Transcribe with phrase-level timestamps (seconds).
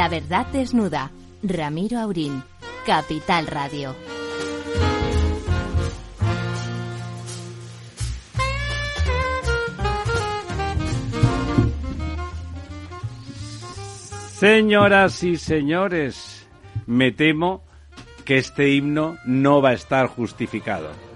[0.00, 1.10] La verdad desnuda.
[1.42, 2.42] Ramiro Aurín.
[2.86, 3.94] Capital Radio.
[14.38, 16.48] Señoras y señores,
[16.86, 17.62] me temo
[18.24, 21.09] que este himno no va a estar justificado.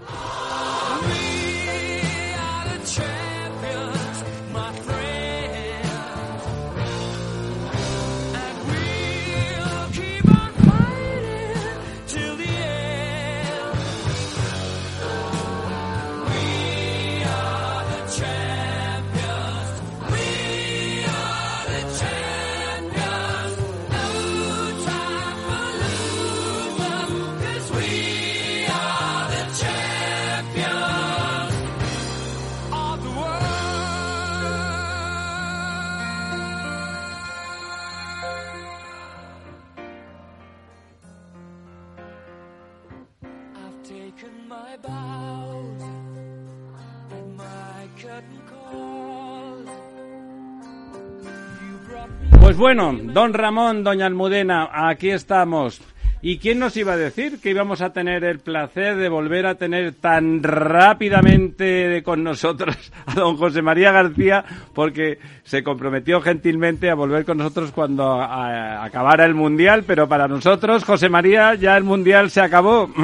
[52.64, 55.82] Bueno, don Ramón, doña Almudena, aquí estamos.
[56.22, 59.56] ¿Y quién nos iba a decir que íbamos a tener el placer de volver a
[59.56, 64.46] tener tan rápidamente con nosotros a don José María García?
[64.72, 70.84] Porque se comprometió gentilmente a volver con nosotros cuando acabara el Mundial, pero para nosotros,
[70.84, 72.88] José María, ya el Mundial se acabó.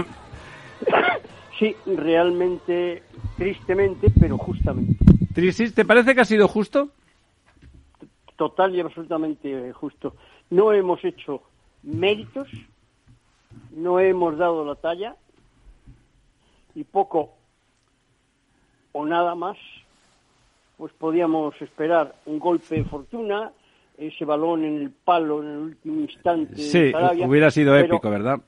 [1.58, 3.02] Sí, realmente,
[3.36, 4.94] tristemente, pero justamente.
[5.74, 6.88] ¿Te parece que ha sido justo?
[8.40, 10.14] Total y absolutamente justo.
[10.48, 11.42] No hemos hecho
[11.82, 12.48] méritos,
[13.76, 15.14] no hemos dado la talla
[16.74, 17.34] y poco
[18.92, 19.58] o nada más,
[20.78, 23.52] pues podíamos esperar un golpe de fortuna,
[23.98, 26.56] ese balón en el palo en el último instante.
[26.56, 28.40] Sí, hubiera sido épico, ¿verdad?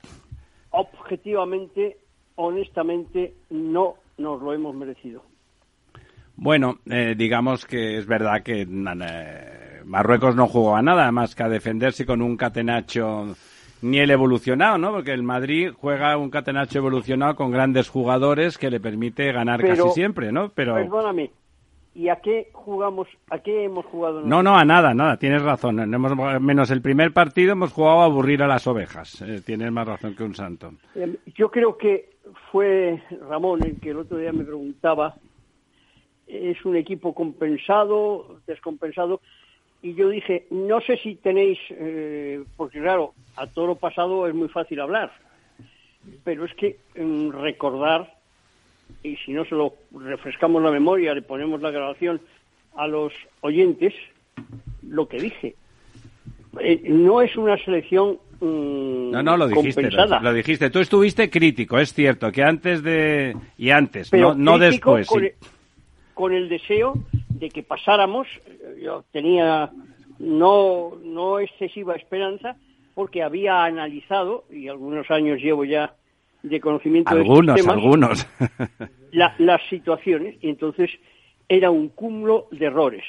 [0.71, 1.97] Objetivamente,
[2.33, 5.21] honestamente, no nos lo hemos merecido.
[6.35, 11.43] Bueno, eh, digamos que es verdad que eh, Marruecos no jugó a nada más que
[11.43, 13.35] a defenderse con un catenacho
[13.81, 14.91] ni el evolucionado, ¿no?
[14.91, 19.89] Porque el Madrid juega un catenacho evolucionado con grandes jugadores que le permite ganar casi
[19.89, 20.49] siempre, ¿no?
[20.49, 21.31] Pero perdóname.
[21.95, 23.07] ¿Y a qué jugamos?
[23.29, 24.21] ¿A qué hemos jugado?
[24.21, 25.17] No, no, a nada, nada.
[25.17, 25.79] Tienes razón.
[25.93, 29.21] Hemos, menos el primer partido hemos jugado a aburrir a las ovejas.
[29.21, 30.71] Eh, tienes más razón que un santo.
[31.35, 32.13] yo creo que
[32.51, 35.15] fue Ramón el que el otro día me preguntaba
[36.27, 39.21] es un equipo compensado, descompensado,
[39.83, 44.33] y yo dije, no sé si tenéis, eh, porque claro, a todo lo pasado es
[44.33, 45.11] muy fácil hablar,
[46.23, 48.15] pero es que mm, recordar,
[49.03, 52.21] y si no se lo refrescamos la memoria, le ponemos la grabación
[52.77, 53.11] a los
[53.41, 53.93] oyentes,
[54.87, 55.55] lo que dije.
[56.61, 60.69] Eh, no es una selección mm, no, no, lo dijiste, lo, dijiste.
[60.69, 63.35] Tú estuviste crítico, es cierto, que antes de...
[63.57, 65.09] y antes, no, después
[66.13, 66.93] con el deseo
[67.43, 68.27] de que pasáramos.
[68.81, 69.69] Yo tenía
[70.19, 72.55] no, no excesiva esperanza
[72.95, 75.95] porque había analizado, y algunos años llevo ya
[76.41, 78.27] de conocimiento algunos, de algunos.
[79.11, 80.91] las situaciones, y entonces
[81.49, 83.03] era un cúmulo de errores.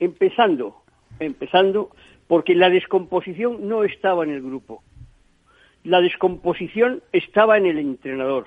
[0.00, 0.82] Empezando,
[1.20, 1.90] empezando,
[2.26, 4.82] porque la descomposición no estaba en el grupo.
[5.84, 8.46] La descomposición estaba en el entrenador,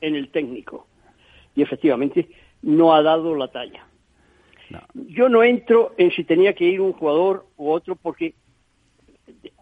[0.00, 0.86] en el técnico.
[1.54, 2.28] Y efectivamente,
[2.62, 3.84] no ha dado la talla.
[4.94, 8.34] Yo no entro en si tenía que ir un jugador u otro porque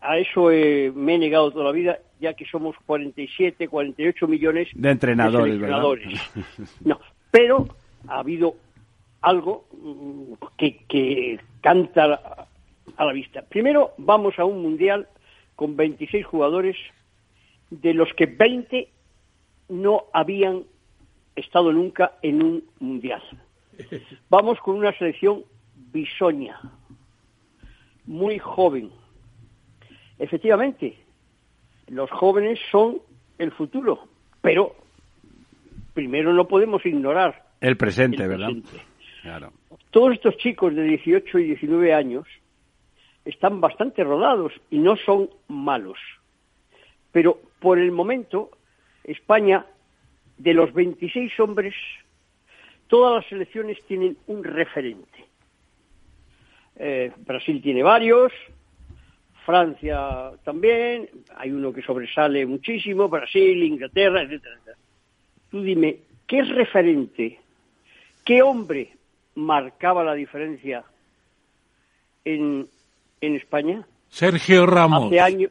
[0.01, 4.69] a eso eh, me he negado toda la vida, ya que somos 47, 48 millones
[4.75, 6.21] de entrenadores.
[6.85, 7.01] no,
[7.31, 7.69] pero
[8.07, 8.57] ha habido
[9.21, 12.47] algo mm, que, que canta
[12.97, 13.43] a la vista.
[13.43, 15.09] Primero vamos a un mundial
[15.55, 16.77] con 26 jugadores,
[17.71, 18.89] de los que 20
[19.69, 20.65] no habían
[21.37, 23.23] estado nunca en un mundial.
[24.29, 25.45] Vamos con una selección
[25.93, 26.61] bisoña,
[28.07, 28.91] muy joven.
[30.19, 30.99] Efectivamente,
[31.89, 32.99] los jóvenes son
[33.39, 34.09] el futuro,
[34.41, 34.75] pero
[35.95, 38.51] primero no podemos ignorar el presente, ¿verdad?
[39.23, 39.53] Claro.
[39.91, 42.27] Todos estos chicos de 18 y 19 años
[43.25, 45.99] están bastante rodados y no son malos.
[47.11, 48.51] Pero por el momento
[49.05, 49.67] España
[50.37, 51.75] de los 26 hombres,
[52.89, 55.27] todas las selecciones tienen un referente.
[56.77, 58.33] Eh, Brasil tiene varios,
[59.45, 64.57] Francia también, hay uno que sobresale muchísimo, Brasil, Inglaterra, etcétera,
[65.51, 67.41] Tú dime, ¿qué referente,
[68.25, 68.93] qué hombre
[69.35, 70.85] marcaba la diferencia
[72.25, 72.69] en,
[73.21, 73.87] en España?
[74.09, 75.07] Sergio Ramos.
[75.07, 75.51] Hace años,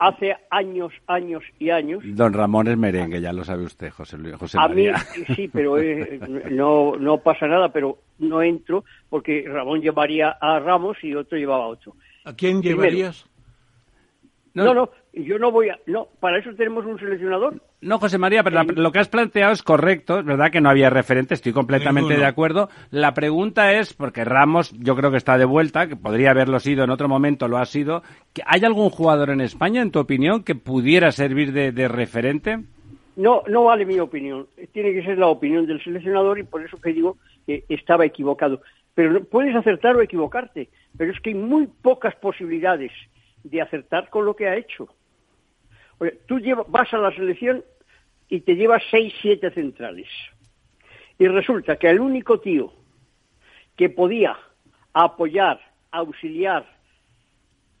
[0.00, 2.02] hace años, años y años.
[2.04, 4.34] Don Ramón es merengue, ya lo sabe usted, José Luis.
[4.36, 4.94] José A María.
[5.16, 6.18] mí sí, pero eh,
[6.50, 11.64] no, no pasa nada, pero no entro porque Ramón llevaría a Ramos y otro llevaba
[11.64, 11.94] a otro.
[12.24, 12.82] ¿A quién Primero.
[12.82, 13.26] llevarías?
[14.54, 15.78] No, no, yo no voy a...
[15.86, 17.62] No, para eso tenemos un seleccionador.
[17.82, 20.18] No, José María, pero la- lo que has planteado es correcto.
[20.18, 22.20] Es verdad que no había referente, estoy completamente Ninguno.
[22.20, 22.68] de acuerdo.
[22.90, 26.84] La pregunta es, porque Ramos yo creo que está de vuelta, que podría haberlo sido
[26.84, 28.02] en otro momento, lo ha sido.
[28.34, 32.58] que ¿Hay algún jugador en España, en tu opinión, que pudiera servir de, de referente?
[33.16, 34.46] No, no vale mi opinión.
[34.72, 37.16] Tiene que ser la opinión del seleccionador y por eso que digo
[37.46, 38.60] que estaba equivocado.
[38.94, 40.68] Pero no- puedes acertar o equivocarte,
[40.98, 42.92] pero es que hay muy pocas posibilidades
[43.42, 44.86] de acertar con lo que ha hecho.
[45.98, 47.62] Oye, tú lleva- vas a la selección
[48.30, 50.08] y te llevas seis, siete centrales.
[51.18, 52.72] Y resulta que el único tío
[53.76, 54.38] que podía
[54.94, 55.60] apoyar,
[55.90, 56.66] auxiliar,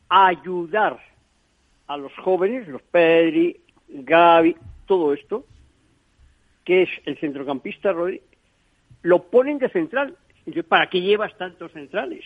[0.08, 1.00] ayudar
[1.86, 4.56] a los jóvenes, los Pedri, Gavi,
[4.86, 5.46] todo esto,
[6.64, 8.20] que es el centrocampista Rodri,
[9.02, 10.16] lo ponen de central.
[10.68, 12.24] ¿Para qué llevas tantos centrales?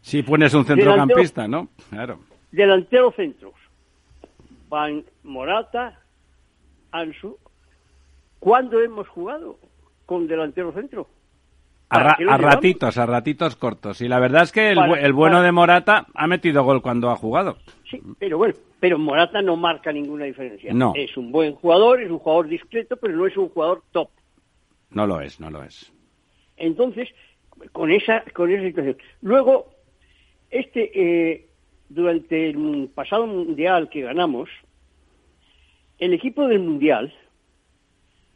[0.00, 1.68] Si pones un centrocampista, ¿no?
[1.90, 2.20] Claro.
[2.50, 3.54] Delantero centros.
[4.68, 6.00] Van Morata,
[6.90, 7.38] Ansu.
[8.42, 9.56] ¿Cuándo hemos jugado
[10.04, 11.06] con delantero centro?
[11.90, 14.00] A, ratitos, a ratitos cortos.
[14.00, 16.82] Y la verdad es que el, Para- el bueno para- de Morata ha metido gol
[16.82, 17.58] cuando ha jugado.
[17.88, 20.74] Sí, pero bueno, pero Morata no marca ninguna diferencia.
[20.74, 20.92] No.
[20.96, 24.08] Es un buen jugador, es un jugador discreto, pero no es un jugador top.
[24.90, 25.92] No lo es, no lo es.
[26.56, 27.08] Entonces,
[27.70, 28.96] con esa, con esa situación.
[29.20, 29.70] Luego,
[30.50, 30.90] este,
[31.30, 31.46] eh,
[31.88, 34.48] durante el pasado mundial que ganamos,
[36.00, 37.14] el equipo del mundial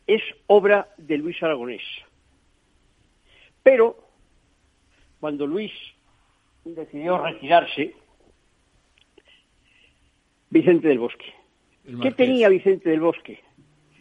[0.06, 1.82] es obra de Luis Aragonés.
[3.62, 3.96] Pero,
[5.20, 5.72] cuando Luis
[6.64, 7.94] decidió retirarse,
[10.50, 11.34] Vicente del Bosque.
[12.02, 13.40] ¿Qué tenía Vicente del Bosque?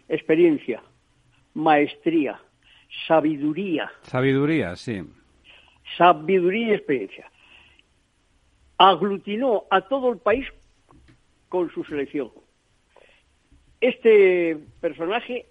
[0.08, 0.84] Experiencia,
[1.56, 2.40] maestría,
[3.08, 5.04] sabiduría, Sabiduría, sí.
[5.98, 7.32] sabiduría y experiencia.
[8.78, 10.48] Aglutinó a todo el país
[11.50, 12.32] con su selección.
[13.82, 15.48] Este personaje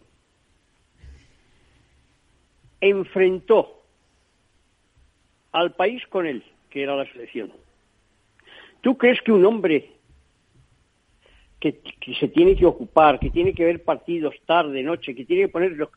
[2.89, 3.83] enfrentó
[5.53, 7.53] al país con él, que era la selección.
[8.81, 9.91] ¿Tú crees que un hombre
[11.61, 15.45] que, que se tiene que ocupar, que tiene que ver partidos tarde, noche, que tiene
[15.45, 15.89] que poner los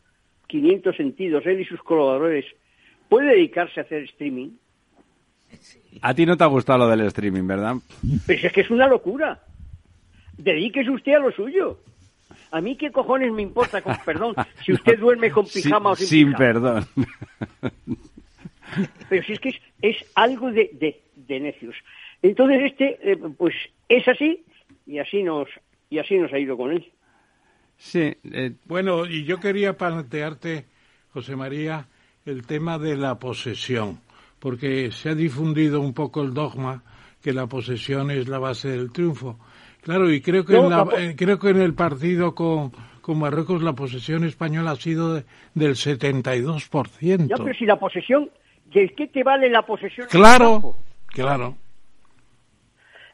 [0.47, 2.45] 500 sentidos, él y sus colaboradores,
[3.09, 4.51] puede dedicarse a hacer streaming?
[6.01, 7.75] A ti no te ha gustado lo del streaming, ¿verdad?
[8.25, 9.41] Pero si es que es una locura.
[10.37, 11.79] Dedíquese usted a lo suyo.
[12.51, 14.35] A mí qué cojones me importa, con perdón,
[14.65, 16.37] si usted duerme con Sí- pijama o sin, sin pijama.
[16.37, 16.85] perdón.
[19.09, 21.75] Pero si es que es, es algo de, de, de necios.
[22.21, 23.53] Entonces este, eh, pues
[23.87, 24.43] es así
[24.85, 25.47] y así nos
[25.89, 26.91] y así nos ha ido con él.
[27.77, 30.65] Sí, eh, Bueno, y yo quería plantearte,
[31.13, 31.87] José María,
[32.25, 33.99] el tema de la posesión,
[34.39, 36.83] porque se ha difundido un poco el dogma
[37.21, 39.39] que la posesión es la base del triunfo.
[39.81, 43.19] Claro, y creo que, No, en, la- eh, creo que en el partido con, con
[43.19, 47.27] Marruecos la posesión española ha sido de- del 72%.
[47.27, 48.29] Ya, pero si la posesión,
[48.73, 50.07] ¿de qué te vale la posesión?
[50.09, 50.75] Claro,
[51.07, 51.55] claro.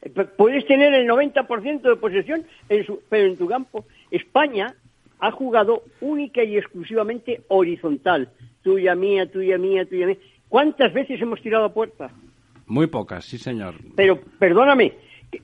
[0.01, 3.85] Eh, Puedes tener el 90% de posesión, en su- pero en tu campo.
[4.11, 4.73] España
[5.19, 8.29] ha jugado única y exclusivamente horizontal.
[8.63, 10.17] Tuya, mía, tuya, mía, tuya, mía.
[10.49, 12.09] ¿Cuántas veces hemos tirado a puerta?
[12.65, 13.75] muy pocas, sí, señor.
[13.95, 14.93] Pero, perdóname,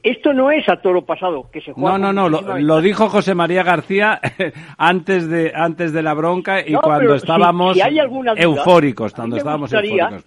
[0.03, 1.97] esto no es a toro pasado, que se juega...
[1.97, 4.19] No, no, no, lo, lo dijo José María García
[4.77, 8.31] antes de antes de la bronca y No, cuando pero si- estábamos si hay alguna
[8.33, 10.23] duda, eufóricos, cuando estábamos eufóricos.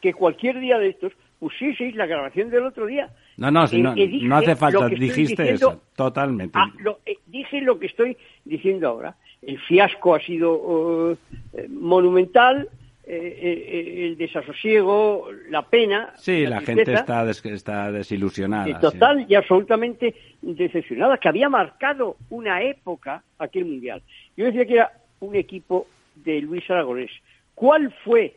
[0.00, 3.10] que cualquier día de estos pusieseis la grabación del otro día.
[3.36, 6.58] No, no, si en no, dije no hace falta, dijiste diciendo- eso, totalmente.
[6.58, 9.14] Ah, lo- eh, dije lo que estoy diciendo ahora.
[9.40, 11.16] El fiasco ha sido eh,
[11.52, 12.68] eh, monumental,
[13.10, 16.12] eh, eh, el desasosiego, la pena.
[16.16, 18.66] sí, la, gente está, des- está desilusionada.
[18.66, 18.80] de sí.
[18.80, 24.02] total y absolutamente decepcionada, que había marcado una época aquel mundial.
[24.36, 25.86] Yo decía que era un equipo
[26.16, 27.10] de Luis Aragonés.
[27.54, 28.36] ¿Cuál fue?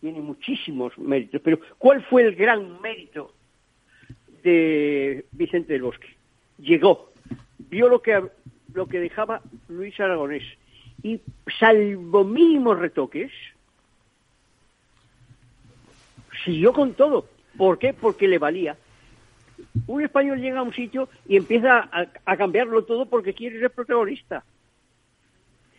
[0.00, 3.34] Tiene muchísimos méritos, pero ¿cuál fue el gran mérito
[4.42, 6.08] de Vicente del Bosque?
[6.58, 7.12] Llegó,
[7.58, 8.22] vio lo que
[8.72, 10.42] lo que dejaba Luis Aragonés
[11.02, 11.20] y
[11.58, 13.30] salvo mínimos retoques
[16.46, 17.26] siguió con todo.
[17.58, 17.92] ¿Por qué?
[17.92, 18.76] Porque le valía.
[19.86, 23.70] Un español llega a un sitio y empieza a, a cambiarlo todo porque quiere ser
[23.70, 24.42] protagonista.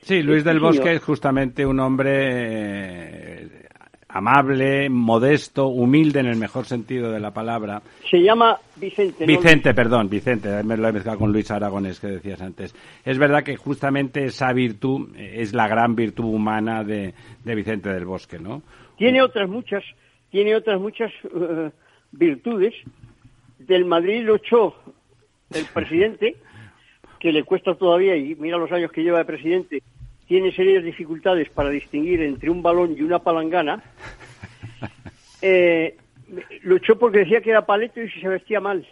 [0.01, 3.67] Sí, Luis del Bosque es justamente un hombre eh,
[4.09, 7.81] amable, modesto, humilde en el mejor sentido de la palabra.
[8.09, 9.25] Se llama Vicente.
[9.25, 12.73] Vicente, perdón, Vicente, me lo he mezclado con Luis Aragones que decías antes.
[13.03, 18.39] Es verdad que justamente esa virtud es la gran virtud humana de, Vicente del Bosque,
[18.39, 18.61] ¿no?
[18.97, 19.83] Tiene otras muchas,
[20.29, 21.71] tiene otras muchas eh,
[22.11, 22.73] virtudes.
[23.59, 24.75] Del Madrid lo echó
[25.53, 26.35] el presidente,
[27.19, 29.83] que le cuesta todavía, y mira los años que lleva de presidente,
[30.27, 33.81] tiene serias dificultades para distinguir entre un balón y una palangana,
[35.41, 35.95] eh,
[36.63, 38.85] luchó porque decía que era paleto y se vestía mal.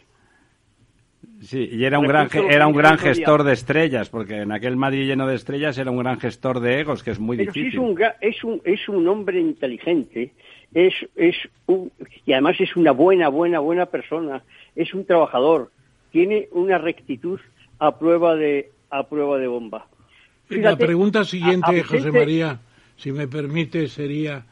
[1.41, 5.05] Sí, y era un gran era un gran gestor de estrellas, porque en aquel Madrid
[5.05, 7.67] lleno de estrellas era un gran gestor de egos, que es muy difícil.
[7.67, 10.31] es un, es un es un hombre inteligente,
[10.75, 11.91] es es un,
[12.25, 14.43] y además es una buena buena buena persona,
[14.75, 15.71] es un trabajador,
[16.11, 17.39] tiene una rectitud
[17.79, 19.87] a prueba de a prueba de bomba
[20.49, 22.59] la pregunta siguiente, José María,
[22.97, 24.45] si me permite, sería,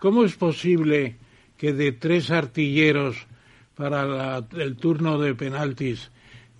[0.00, 1.16] ¿cómo es posible
[1.56, 3.26] que de tres artilleros
[3.74, 6.10] para el turno de penaltis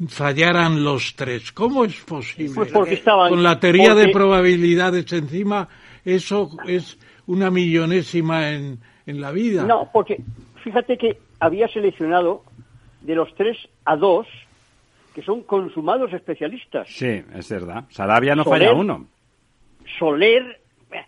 [0.09, 1.53] fallaran los tres?
[1.53, 2.55] ¿Cómo es posible?
[2.55, 5.69] Pues porque estaban, Con la teoría de probabilidades encima,
[6.05, 9.65] eso es una millonésima en, en la vida.
[9.65, 10.21] No, porque
[10.63, 12.45] fíjate que había seleccionado
[13.01, 14.27] de los tres a dos
[15.15, 16.89] que son consumados especialistas.
[16.89, 17.85] Sí, es verdad.
[17.91, 19.07] Sarabia no falla uno.
[19.99, 20.61] Soler,
[20.93, 21.05] eh,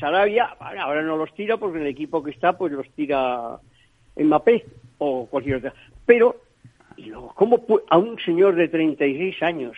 [0.00, 3.58] Sarabia, ahora no los tira porque el equipo que está, pues los tira
[4.16, 4.64] en Mapé
[4.98, 5.74] o cualquier otra.
[6.04, 6.36] Pero,
[7.34, 9.76] ¿cómo a un señor de 36 años,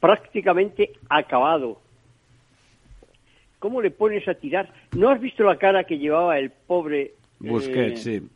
[0.00, 1.80] prácticamente acabado,
[3.62, 4.68] ¿cómo le pones a tirar?
[4.96, 8.28] ¿No has visto la cara que llevaba el pobre Busquets, eh, sí.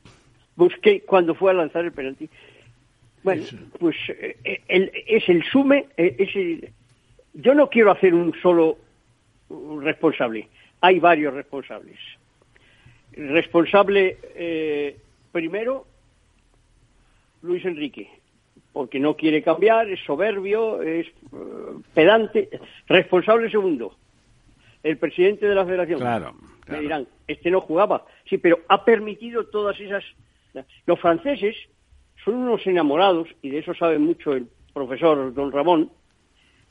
[0.54, 2.30] Busquets cuando fue a lanzar el penalti?
[3.24, 3.42] Bueno,
[3.80, 4.36] pues eh,
[5.08, 6.70] es el sume, eh,
[7.34, 8.78] yo no quiero hacer un solo
[9.80, 10.48] responsable,
[10.80, 11.98] hay varios responsables.
[13.10, 14.96] Responsable eh,
[15.32, 15.86] primero,
[17.42, 18.08] Luis Enrique,
[18.72, 21.08] porque no quiere cambiar, es soberbio, es
[21.94, 22.48] pedante.
[22.86, 23.96] Responsable segundo,
[24.86, 26.00] el presidente de la federación.
[26.00, 26.34] Claro,
[26.68, 28.04] Me dirán, este no jugaba.
[28.28, 30.04] Sí, pero ha permitido todas esas...
[30.86, 31.54] Los franceses
[32.24, 35.90] son unos enamorados, y de eso sabe mucho el profesor don Ramón,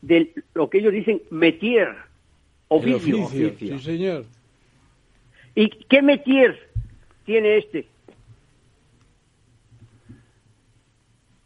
[0.01, 1.89] de lo que ellos dicen metier,
[2.67, 3.27] oficio.
[3.27, 4.25] Sí, señor.
[5.53, 6.57] ¿Y qué metier
[7.25, 7.87] tiene este?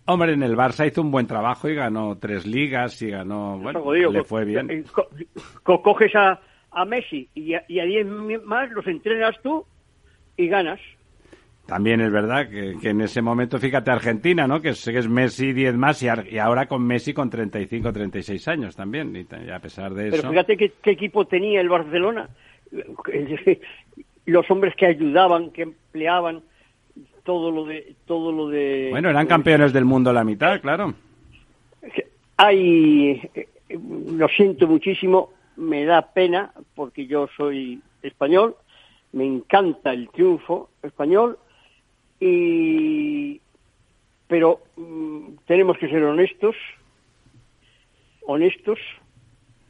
[0.05, 3.93] Hombre, en el Barça hizo un buen trabajo y ganó tres ligas y ganó, bueno,
[3.93, 4.67] le fue bien.
[4.71, 4.83] Eh,
[5.61, 8.05] coges a, a Messi y a, y a diez
[8.45, 9.65] más, los entrenas tú
[10.37, 10.79] y ganas.
[11.69, 14.59] También es verdad que, en ese momento, fíjate, Argentina, ¿no?
[14.59, 18.75] Que es, que es Messi 10 más y, ahora con Messi con 35, 36 años
[18.75, 20.17] también, y, a pesar de eso...
[20.17, 22.27] Pero fíjate qué, equipo tenía el Barcelona.
[24.25, 26.41] Los hombres que ayudaban, que empleaban
[27.23, 27.93] todo lo de...
[28.05, 30.95] Todo lo de bueno, eran campeones del mundo la mitad, claro.
[32.37, 33.29] Hay...
[33.69, 38.55] Lo siento muchísimo, me da pena, porque yo soy español,
[39.11, 41.37] me encanta el triunfo español,
[42.19, 43.41] y
[44.27, 46.55] pero mm, tenemos que ser honestos,
[48.25, 48.79] honestos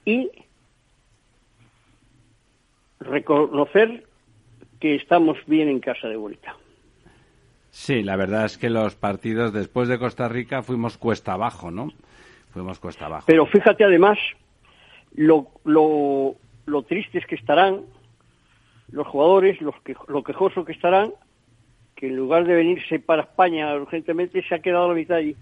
[0.06, 0.30] y
[3.00, 4.06] reconocer
[4.80, 6.56] que estamos bien en casa de vuelta.
[7.72, 11.94] Sí, la verdad es que los partidos después de Costa Rica fuimos cuesta abajo, ¿no?
[12.52, 13.26] Fuimos cuesta abajo.
[13.28, 14.18] Pero fíjate además
[15.16, 16.36] lo, lo,
[16.66, 17.82] lo tristes que estarán
[18.92, 21.12] los jugadores, los que, lo quejoso que estarán
[21.96, 25.36] que en lugar de venirse para España urgentemente se ha quedado la mitad allí.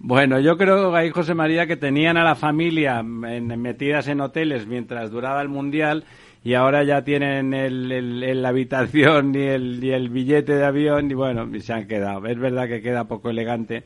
[0.00, 5.10] Bueno, yo creo ahí, José María, que tenían a la familia metidas en hoteles mientras
[5.10, 6.04] duraba el Mundial
[6.44, 11.14] y ahora ya tienen el, la habitación y el, y el billete de avión y
[11.14, 12.24] bueno, se han quedado.
[12.26, 13.82] Es verdad que queda poco elegante,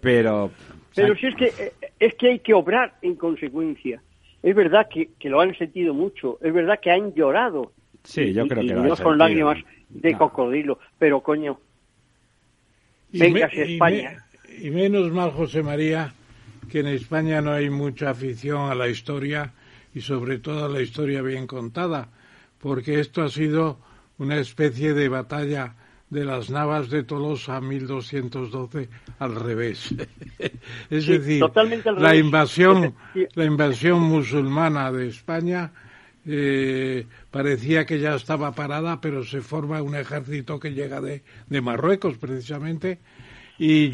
[0.00, 0.52] pero...
[0.94, 1.72] Pero si es que, eh,
[2.02, 4.02] es que hay que obrar en consecuencia.
[4.42, 7.70] Es verdad que, lo han sentido mucho, es verdad que han llorado.
[8.02, 11.60] Sí, yo creo que lo no son lágrimas de cocodrilo, pero coño,
[13.12, 14.24] venga España.
[14.60, 16.12] Y, menos mal, José María,
[16.68, 19.52] que en España no hay mucha afición a la historia
[19.94, 22.08] y sobre todo a la historia bien contada,
[22.58, 23.78] porque esto ha sido
[24.18, 25.76] una especie de batalla
[26.12, 29.94] de las Navas de Tolosa 1212 al revés.
[30.90, 31.42] es decir,
[31.96, 32.94] la invasión,
[33.34, 35.72] la invasión musulmana de España
[36.26, 41.60] eh, parecía que ya estaba parada, pero se forma un ejército que llega de, de
[41.62, 43.00] Marruecos precisamente
[43.58, 43.90] y,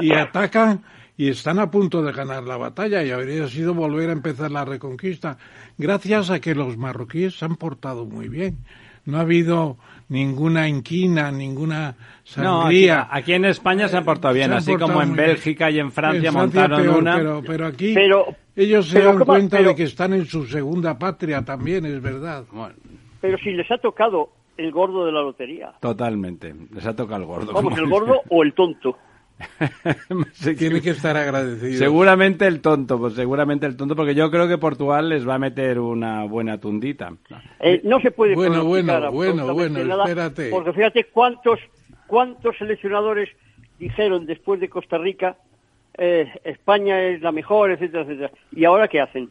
[0.00, 0.82] y, atacan
[1.18, 4.64] y están a punto de ganar la batalla y habría sido volver a empezar la
[4.64, 5.36] reconquista,
[5.76, 8.64] gracias a que los marroquíes se han portado muy bien.
[9.04, 9.76] no ha habido
[10.08, 11.94] ninguna inquina, ninguna
[12.36, 13.02] no, sangría.
[13.02, 15.26] aquí, aquí en España se han portado bien, han así portado como en bien.
[15.28, 17.16] Bélgica y en Francia En Francia montaron peor, una.
[17.16, 20.26] Pero, pero aquí Pero- ellos se pero dan ¿cómo- cuenta pero- de que están en
[20.26, 22.44] su segunda patria también, es verdad.
[22.50, 22.74] Bueno,
[23.20, 25.72] Pero si les ha tocado el gordo de la lotería.
[25.80, 27.52] totalmente, les ha tocado el gordo.
[27.52, 28.96] Vamos, el gordo o el tonto.
[30.58, 31.78] Tiene que estar agradecido.
[31.78, 35.38] Seguramente el tonto, pues seguramente el tonto, porque yo creo que Portugal les va a
[35.38, 37.12] meter una buena tundita.
[37.60, 40.50] Eh, no se puede Bueno, bueno, bueno, bueno, nada, espérate.
[40.50, 41.60] Porque fíjate cuántos,
[42.06, 43.28] cuántos seleccionadores
[43.78, 45.36] dijeron después de Costa Rica
[45.98, 48.30] eh, España es la mejor, etcétera, etcétera.
[48.52, 49.28] ¿Y ahora qué hacen?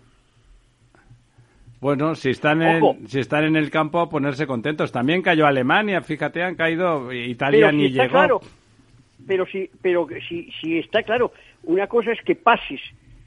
[1.80, 4.92] Bueno, si están en, si están en el campo a ponerse contentos.
[4.92, 8.12] También cayó Alemania, fíjate, han caído Italia pero si ni está llegó.
[8.12, 8.42] claro,
[9.28, 11.32] pero si, pero si, si está claro,
[11.64, 12.82] una cosa es que pases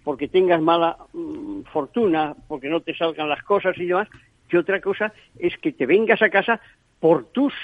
[0.04, 4.08] porque tengas mala mm, fortuna, porque no te salgan las cosas y demás,
[4.50, 6.60] y otra cosa es que te vengas a casa
[6.98, 7.54] por tus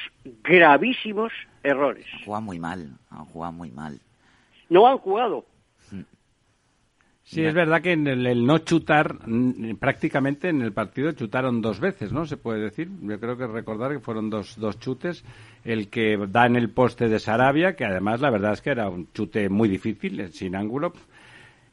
[0.45, 2.07] gravísimos errores.
[2.13, 4.01] Han jugado muy mal, han jugado muy mal.
[4.69, 5.45] No han jugado.
[7.29, 9.19] Sí, es verdad que en el, el no chutar,
[9.81, 12.25] prácticamente en el partido chutaron dos veces, ¿no?
[12.25, 12.89] Se puede decir.
[13.03, 15.25] Yo creo que recordar que fueron dos, dos chutes.
[15.65, 18.89] El que da en el poste de Sarabia, que además la verdad es que era
[18.89, 20.93] un chute muy difícil, eh, sin ángulo,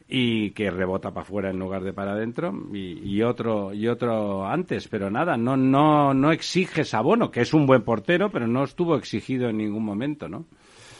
[0.09, 4.47] y que rebota para afuera en lugar de para adentro, y, y otro y otro
[4.47, 8.63] antes, pero nada, no no no exiges abono, que es un buen portero, pero no
[8.63, 10.45] estuvo exigido en ningún momento, ¿no?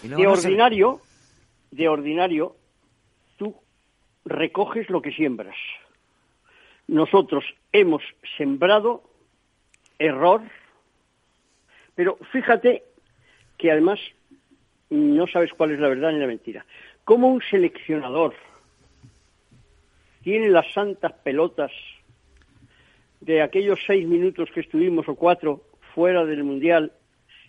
[0.04, 1.00] Y De ordinario,
[1.72, 2.56] de ordinario,
[4.26, 5.56] recoges lo que siembras.
[6.88, 8.04] Nosotros hemos
[8.38, 9.04] sembrado
[10.00, 10.42] error,
[11.96, 12.84] pero fíjate
[13.58, 14.00] que además
[14.90, 16.66] no sabes cuál es la verdad ni la mentira.
[17.04, 18.36] Como un seleccionador
[20.24, 21.72] tiene las santas pelotas
[23.22, 26.92] de aquellos seis minutos que estuvimos o cuatro fuera del mundial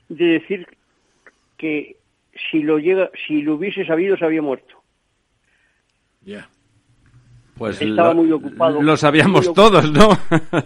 [0.08, 0.66] de decir
[1.56, 1.96] que
[2.50, 4.82] si lo llega, si lo hubiese sabido se había muerto.
[6.22, 6.48] Ya.
[7.56, 8.82] Pues Estaba lo, muy ocupado.
[8.82, 10.08] lo sabíamos todos, ¿no?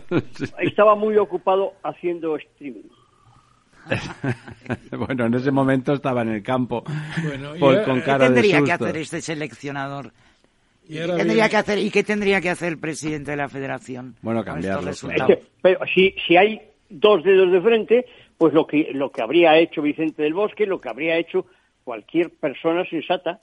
[0.59, 2.85] Estaba muy ocupado haciendo streaming.
[4.99, 6.85] bueno, en ese momento estaba en el campo
[7.27, 10.13] Bueno, y por- con ¿Qué de tendría que hacer este seleccionador?
[10.89, 14.17] Y ¿Qué tendría que hacer, ¿Y qué tendría que hacer el presidente de la federación?
[14.23, 15.27] Bueno, cambiarlo, estos claro.
[15.29, 15.53] resultados?
[15.63, 18.07] Pero si, si hay dos dedos de frente,
[18.39, 21.47] pues lo que, lo que habría hecho Vicente del Bosque, lo que habría hecho
[21.85, 23.41] cualquier persona sensata,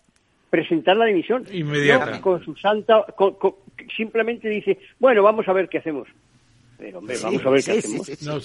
[0.56, 1.44] presentar la dimisión.
[1.52, 2.12] Inmediata.
[2.12, 3.56] No, con su santa, con- con-
[3.96, 6.08] simplemente dice, bueno, vamos a ver qué hacemos.
[6.78, 8.06] Pero, hombre, vamos a ver qué Sí, hacemos.
[8.06, 8.26] sí, sí.
[8.26, 8.40] No,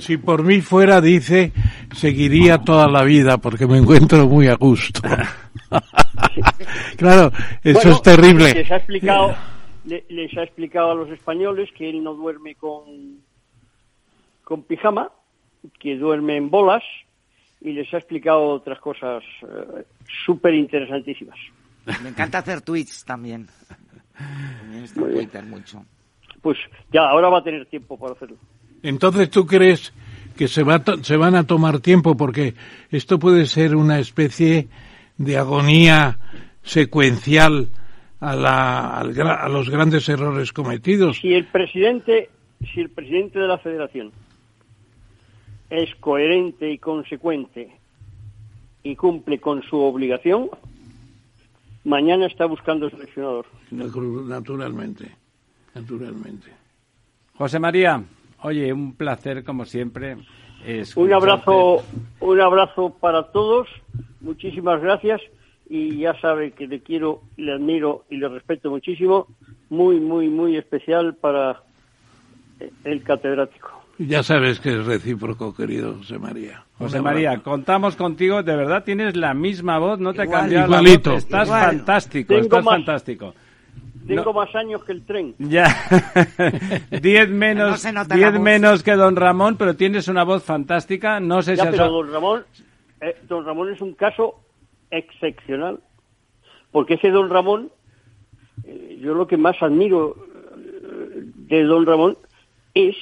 [0.00, 1.52] si, por mí fuera, dice,
[1.94, 5.00] seguiría toda la vida porque me encuentro muy a gusto.
[6.96, 7.30] claro,
[7.62, 8.54] eso Bueno, es terrible.
[8.54, 9.36] Les ha explicado,
[9.84, 13.18] le- les ha explicado a los españoles que él no duerme con,
[14.44, 15.10] con pijama,
[15.78, 16.82] que duerme en bolas,
[17.60, 19.84] y les ha explicado otras cosas eh,
[20.24, 21.38] súper interesantísimas.
[22.02, 23.46] Me encanta hacer tweets también.
[24.18, 25.84] También está en Twitter mucho.
[26.42, 26.58] Pues
[26.92, 28.36] ya, ahora va a tener tiempo para hacerlo.
[28.82, 29.92] Entonces, ¿tú crees
[30.36, 32.16] que se, va se van a tomar tiempo?
[32.16, 32.54] Porque
[32.90, 34.68] esto puede ser una especie
[35.16, 36.18] de agonía
[36.62, 37.68] secuencial
[38.20, 41.18] a, la- al gra- a los grandes errores cometidos.
[41.18, 42.30] Si el presidente,
[42.74, 44.12] si el presidente de la Federación
[45.70, 47.78] es coherente y consecuente
[48.82, 50.48] y cumple con su obligación,
[51.84, 53.46] mañana está buscando seleccionador.
[53.70, 55.10] Naturalmente,
[55.74, 56.52] naturalmente.
[57.36, 58.02] José María,
[58.42, 60.16] oye, un placer como siempre.
[60.96, 61.84] Un abrazo,
[62.20, 63.68] un abrazo para todos.
[64.20, 65.20] Muchísimas gracias
[65.68, 69.26] y ya sabe que le quiero, le admiro y le respeto muchísimo.
[69.68, 71.62] Muy, muy, muy especial para
[72.84, 73.85] el catedrático.
[73.98, 76.64] Ya sabes que es recíproco, querido José María.
[76.78, 81.10] José María, contamos contigo, de verdad tienes la misma voz, no te ha cambiado Igualito.
[81.10, 81.64] la voz, estás Igual.
[81.64, 83.34] fantástico, Tengo estás más- fantástico.
[84.06, 84.32] Tengo No.
[84.34, 85.34] más años que el tren.
[85.38, 85.64] Ya,
[87.02, 91.42] diez No menos, nota diez menos que don Ramón, pero tienes una voz fantástica, no
[91.42, 92.44] sé si Ya, has- pero don Ramón,
[93.00, 94.34] eh, don Ramón es un caso
[94.90, 95.80] excepcional,
[96.70, 97.70] porque ese don Ramón,
[98.64, 100.16] eh, yo lo que más admiro
[100.56, 102.16] eh, de don Ramón
[102.74, 102.94] es,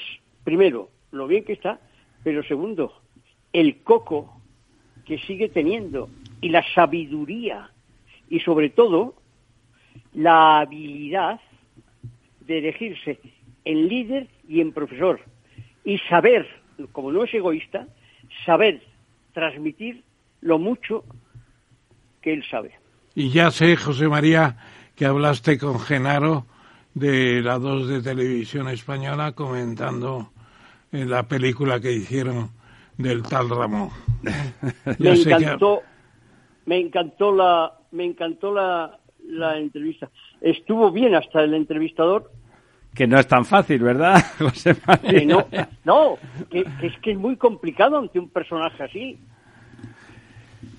[0.44, 1.80] primero, lo bien que está,
[2.22, 2.92] pero segundo,
[3.52, 4.40] el coco
[5.04, 6.09] que sigue teniendo
[6.40, 7.70] y la sabiduría
[8.28, 9.14] y sobre todo
[10.12, 11.40] la habilidad
[12.40, 13.18] de elegirse
[13.64, 15.20] en líder y en profesor
[15.85, 16.46] y saber,
[16.92, 17.87] como no es egoísta,
[18.44, 18.83] saber
[19.33, 20.02] transmitir
[20.40, 21.04] lo mucho
[22.20, 22.72] que él sabe.
[23.14, 24.57] Y ya sé, José María,
[24.96, 26.46] que hablaste con Genaro
[26.94, 30.30] de la 2 de Televisión Española comentando
[30.94, 32.50] en la película que hicieron
[32.96, 33.90] del tal Ramón.
[34.98, 35.83] me encantó,
[36.66, 40.11] me encantó la, me encantó la, la entrevista.
[40.40, 42.30] Estuvo bien hasta el entrevistador.
[42.94, 45.24] Que no es tan fácil, ¿verdad, José María?
[45.26, 45.46] no,
[45.85, 46.16] no
[46.48, 49.18] que, que es que es muy complicado ante un personaje así.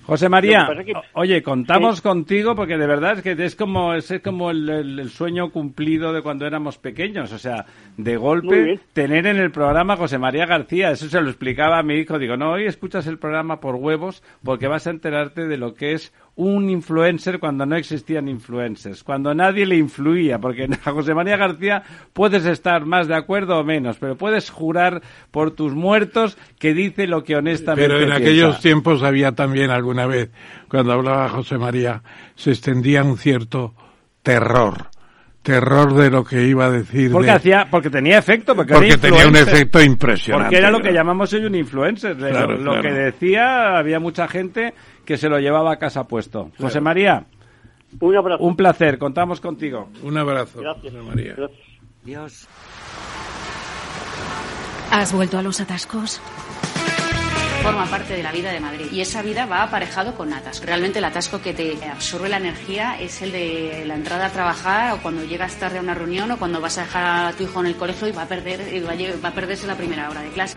[0.06, 0.68] José María,
[1.14, 6.12] oye, contamos contigo porque de verdad es que es como es como el, sueño cumplido
[6.12, 7.66] de cuando éramos pequeños, o sea,
[7.96, 11.94] de golpe tener en el programa José María García, eso se lo explicaba a mi
[11.94, 15.74] hijo, digo, no, hoy escuchas el programa por huevos porque vas a enterarte de lo
[15.74, 21.14] que es un influencer cuando no existían influencers, cuando nadie le influía, porque a José
[21.14, 26.36] María García puedes estar más de acuerdo o menos, pero puedes jurar por tus muertos
[26.58, 30.30] que dice lo que honestamente Pero en aquellos tiempos había también alguna vez,
[30.68, 32.02] cuando hablaba José María,
[32.34, 33.74] se extendía un cierto
[34.22, 34.90] terror
[35.46, 37.12] terror de lo que iba a decir.
[37.12, 40.46] Porque hacía, porque tenía efecto, porque, tenía un efecto impresionante.
[40.46, 42.16] Porque era lo que llamamos hoy un influencer.
[42.18, 44.74] lo, que decía, había mucha gente
[45.06, 46.50] que se lo llevaba a casa puesto.
[46.58, 47.24] José María.
[48.00, 48.42] Un abrazo.
[48.42, 49.88] Un placer, contamos contigo.
[50.02, 50.60] Un abrazo.
[50.60, 51.34] Gracias, José María.
[52.04, 52.46] Dios.
[54.90, 56.20] ¿Has vuelto a los atascos?
[57.66, 60.66] forma parte de la vida de Madrid y esa vida va aparejado con atasco.
[60.66, 64.92] Realmente el atasco que te absorbe la energía es el de la entrada a trabajar
[64.92, 67.58] o cuando llegas tarde a una reunión o cuando vas a dejar a tu hijo
[67.58, 68.60] en el colegio y va a perder
[69.24, 70.56] va a perderse la primera hora de clase.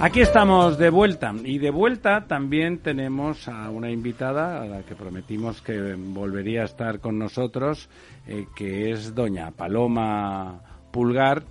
[0.00, 1.34] Aquí estamos de vuelta.
[1.44, 6.66] Y de vuelta también tenemos a una invitada a la que prometimos que volvería a
[6.66, 7.88] estar con nosotros,
[8.28, 10.60] eh, que es doña Paloma
[10.92, 11.42] Pulgar,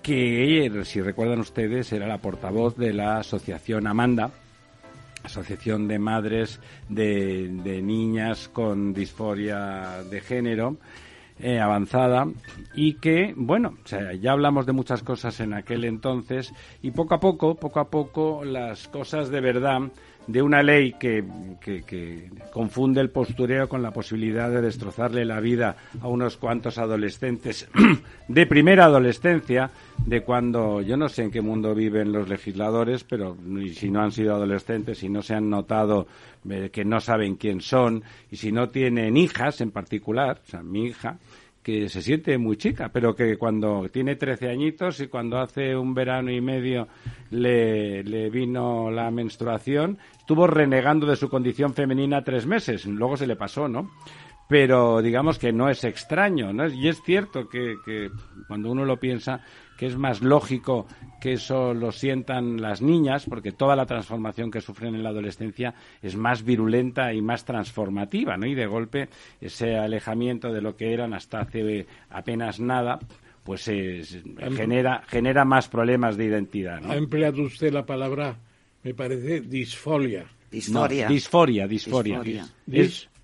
[0.00, 4.30] que, si recuerdan ustedes, era la portavoz de la asociación Amanda,
[5.24, 10.76] Asociación de Madres de, Niñas con Disforia de Género,
[11.42, 12.26] eh, avanzada
[12.74, 13.76] y que, bueno,
[14.20, 16.52] ya hablamos de muchas cosas en aquel entonces
[16.82, 19.80] y poco a poco, poco a poco, las cosas de verdad
[20.26, 21.24] de una ley que,
[21.60, 27.68] que, confunde el postureo con la posibilidad de destrozarle la vida a unos cuantos adolescentes
[28.28, 29.70] de primera adolescencia,
[30.04, 33.36] de cuando yo no sé en qué mundo viven los legisladores, pero
[33.74, 36.06] si no han sido adolescentes, si no se han notado
[36.48, 40.62] eh, que no saben quién son, y si no tienen hijas en particular, o sea,
[40.62, 41.18] mi hija,
[41.62, 45.94] que se siente muy chica, pero que cuando tiene 13 añitos y cuando hace un
[45.94, 46.88] verano y medio
[47.30, 53.26] le, le, vino la menstruación, estuvo renegando de su condición femenina tres meses, luego se
[53.26, 53.92] le pasó, ¿no?
[54.48, 56.66] Pero digamos que no es extraño, ¿no?
[56.68, 58.10] Y es cierto que, que
[58.48, 59.40] cuando uno lo piensa,
[59.76, 60.86] que es más lógico
[61.20, 65.74] que eso lo sientan las niñas, porque toda la transformación que sufren en la adolescencia
[66.02, 68.46] es más virulenta y más transformativa, ¿no?
[68.46, 69.08] Y de golpe
[69.40, 72.98] ese alejamiento de lo que eran hasta hace apenas nada,
[73.44, 76.80] pues genera, genera más problemas de identidad.
[76.80, 76.92] ¿no?
[76.92, 78.36] Ha empleado usted la palabra,
[78.82, 80.26] me parece, disfolia.
[80.50, 81.08] Disforia.
[81.08, 82.22] disforia, disforia.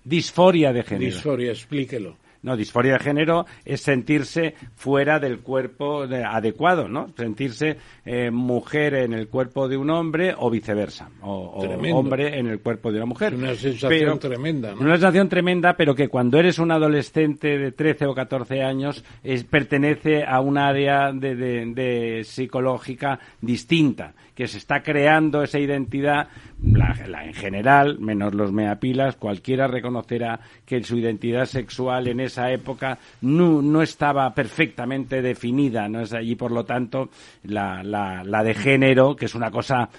[0.03, 1.05] disforia de género.
[1.05, 2.17] Disforia, explíquelo.
[2.41, 7.07] No, disforia de género es sentirse fuera del cuerpo adecuado, ¿no?
[7.17, 11.61] Sentirse eh, mujer en el cuerpo de un hombre o viceversa, o,
[11.93, 13.35] hombre en el cuerpo de una mujer.
[13.35, 14.81] Una sensación tremenda, ¿no?
[14.81, 19.03] Una sensación tremenda, pero que cuando eres un adolescente de 13 o 14 años
[19.49, 26.29] pertenece a un área de psicológica distinta que se está creando esa identidad,
[26.63, 32.97] la, en general, menos los meapilas, cualquiera reconocerá que su identidad sexual en esa época
[33.21, 36.01] no, no estaba perfectamente definida, ¿no?
[36.01, 37.09] Es allí, por lo tanto,
[37.43, 39.89] la, la, la de género, que es una cosa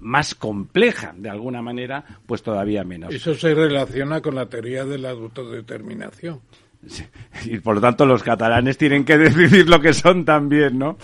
[0.00, 3.12] más compleja, de alguna manera, pues todavía menos.
[3.12, 6.40] Eso se relaciona con la teoría de la autodeterminación.
[7.44, 10.96] Y por lo tanto los catalanes tienen que decidir lo que son también, ¿no?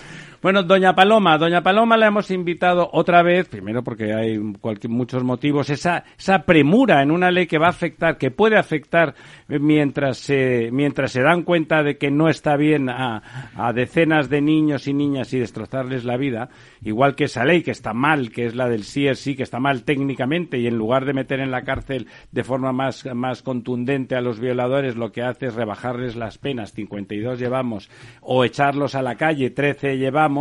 [0.46, 5.70] Bueno, doña Paloma, doña Paloma la hemos invitado otra vez, primero porque hay muchos motivos,
[5.70, 9.16] esa, esa premura en una ley que va a afectar, que puede afectar
[9.48, 14.40] mientras se, mientras se dan cuenta de que no está bien a, a decenas de
[14.40, 16.48] niños y niñas y destrozarles la vida,
[16.80, 19.42] igual que esa ley que está mal, que es la del sí es sí, que
[19.42, 23.42] está mal técnicamente y en lugar de meter en la cárcel de forma más, más
[23.42, 28.94] contundente a los violadores, lo que hace es rebajarles las penas, 52 llevamos, o echarlos
[28.94, 30.35] a la calle, 13 llevamos,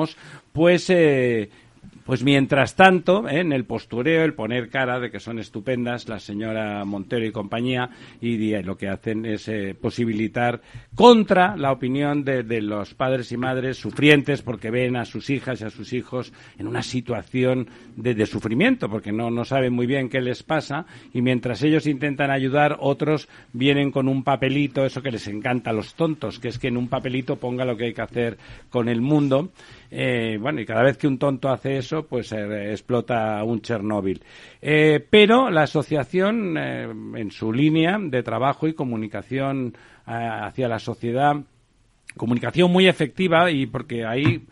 [0.53, 1.49] pues eh,
[2.05, 3.39] pues mientras tanto, ¿eh?
[3.39, 7.89] en el postureo, el poner cara de que son estupendas la señora Montero y compañía,
[8.21, 10.61] y, lo que hacen es eh, posibilitar
[10.93, 15.63] contra la opinión de, los padres y madres sufrientes porque ven a sus hijas y
[15.63, 20.21] a sus hijos en una situación de, sufrimiento, porque no, no saben muy bien qué
[20.21, 25.27] les pasa, y mientras ellos intentan ayudar, otros vienen con un papelito, eso que les
[25.27, 28.01] encanta a los tontos, que es que en un papelito ponga lo que hay que
[28.01, 28.37] hacer
[28.69, 29.49] con el mundo.
[29.91, 34.21] Eh, bueno, y cada vez que un tonto hace eso, pues eh, explota un Chernóbil.
[34.61, 39.73] Eh, pero la asociación, en su línea de trabajo y comunicación
[40.05, 41.35] hacia la sociedad,
[42.17, 44.45] comunicación muy efectiva y porque ahí,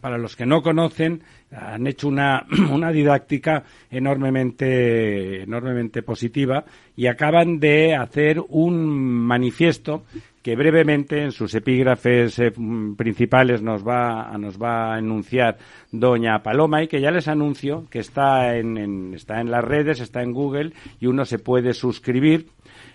[0.00, 6.64] para los que no conocen, han hecho una, una didáctica enormemente, enormemente positiva
[6.96, 10.04] y acaban de hacer un manifiesto
[10.42, 12.52] que brevemente en sus epígrafes eh,
[12.96, 15.58] principales nos va, nos va a enunciar
[15.92, 20.22] doña Paloma y que ya les anuncio que está en, está en las redes, está
[20.22, 22.46] en Google y uno se puede suscribir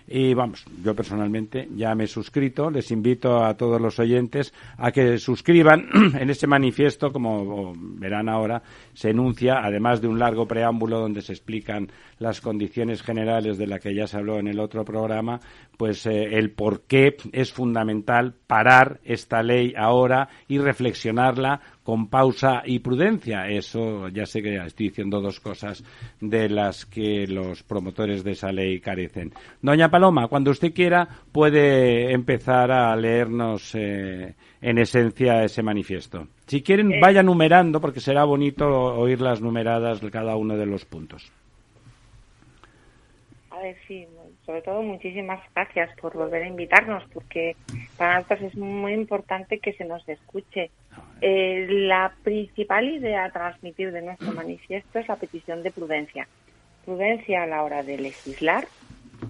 [0.08, 4.92] y vamos, yo personalmente ya me he suscrito, les invito a todos los oyentes a
[4.92, 5.88] que suscriban.
[6.16, 8.62] En este manifiesto, como verán ahora,
[8.94, 13.78] se enuncia, además de un largo preámbulo donde se explican las condiciones generales de la
[13.78, 15.40] que ya se habló en el otro programa,
[15.76, 22.64] pues eh, el por qué es fundamental parar esta ley ahora y reflexionarla con pausa
[22.66, 23.48] y prudencia.
[23.48, 25.84] Eso ya sé que estoy diciendo dos cosas
[26.20, 29.32] de las que los promotores de esa ley carecen.
[29.62, 36.26] Doña Paloma, cuando usted quiera puede empezar a leernos eh, en esencia ese manifiesto.
[36.48, 36.98] Si quieren, eh.
[37.00, 41.30] vaya numerando porque será bonito oír las numeradas de cada uno de los puntos.
[43.50, 44.04] A ver, sí,
[44.46, 47.56] sobre todo muchísimas gracias por volver a invitarnos, porque
[47.96, 50.70] para nosotros es muy importante que se nos escuche.
[51.20, 56.28] Eh, la principal idea a transmitir de nuestro manifiesto es la petición de prudencia.
[56.84, 58.68] Prudencia a la hora de legislar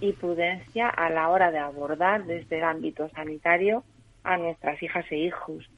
[0.01, 3.85] y prudencia a la hora de abordar desde el ámbito sanitario
[4.23, 5.69] a nuestras hijas e hijos.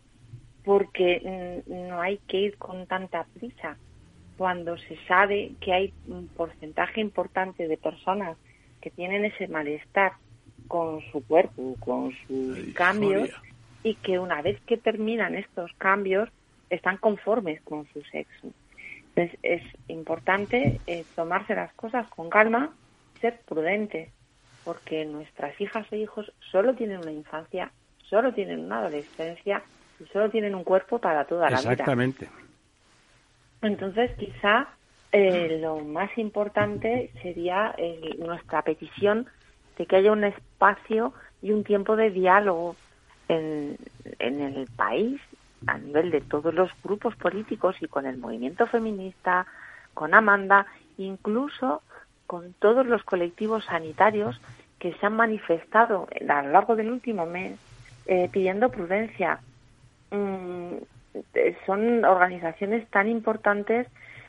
[0.65, 3.79] porque mm, no hay que ir con tanta prisa
[4.37, 8.37] cuando se sabe que hay un porcentaje importante de personas
[8.81, 10.13] que tienen ese malestar
[10.67, 13.31] con su cuerpo, con sus cambios,
[13.83, 16.29] y que una vez que terminan estos cambios
[16.71, 18.49] están conformes con su sexo.
[19.15, 22.71] Entonces es importante eh, tomarse las cosas con calma,
[23.21, 24.11] ser prudentes,
[24.65, 29.63] porque nuestras hijas e hijos solo tienen una infancia, solo tienen una adolescencia
[29.99, 31.73] y solo tienen un cuerpo para toda la vida.
[31.73, 32.29] Exactamente.
[33.63, 34.69] Entonces, quizá
[35.13, 39.27] eh, lo más importante sería eh, nuestra petición
[39.77, 42.77] de que haya un espacio y un tiempo de diálogo
[43.29, 43.77] en,
[44.19, 45.21] en el país
[45.67, 49.47] a nivel de todos los grupos políticos y con el movimiento feminista,
[49.95, 50.67] con Amanda,
[50.97, 51.83] incluso
[52.27, 54.41] con todos los colectivos sanitarios
[54.79, 57.59] que se han manifestado a lo largo del último mes
[58.07, 59.41] eh, pidiendo prudencia.
[60.11, 60.77] Mm,
[61.67, 63.89] son organizaciones tan importantes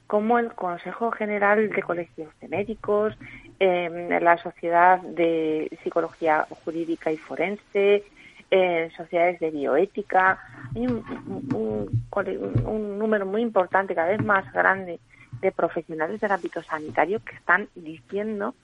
[0.10, 3.16] como el Consejo General de Colegios de Médicos,
[3.60, 8.04] eh, la Sociedad de Psicología Jurídica y Forense,
[8.50, 10.40] eh, sociedades de bioética.
[10.76, 11.06] Hay un,
[11.54, 15.00] un, número muy importante, cada vez más grande,
[15.42, 18.56] de profesionales del ámbito sanitario que están diciendo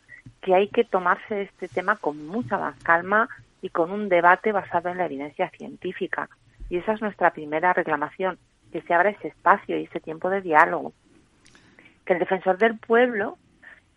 [0.42, 3.30] que hay que tomarse este tema con mucha más calma
[3.62, 6.28] y con un debate basado en la evidencia científica.
[6.72, 8.40] Y esa es nuestra primera reclamación,
[8.72, 10.92] que se abra ese espacio y ese tiempo de diálogo.
[12.06, 13.38] Que el defensor del pueblo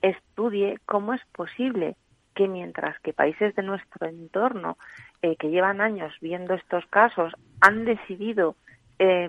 [0.02, 1.96] estudie cómo es posible
[2.34, 4.78] que mientras que países de nuestro entorno
[5.22, 8.54] eh, que llevan años viendo estos casos han decidido
[9.00, 9.28] eh,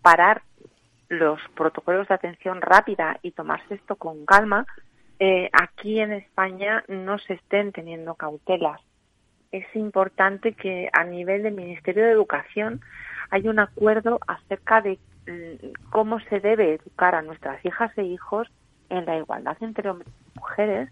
[0.00, 0.42] parar
[1.08, 4.66] los protocolos de atención rápida y tomarse esto con calma,
[5.18, 8.80] eh, aquí en España no se estén teniendo cautelas.
[9.52, 12.80] Es importante que a nivel del Ministerio de Educación
[13.30, 18.48] haya un acuerdo acerca de mm, cómo se debe educar a nuestras hijas e hijos
[18.88, 20.90] en la igualdad entre hombres y mujeres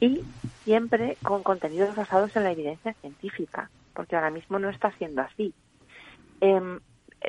[0.00, 0.22] y
[0.64, 5.52] siempre con contenidos basados en la evidencia científica, porque ahora mismo no está siendo así.
[6.40, 6.80] Em,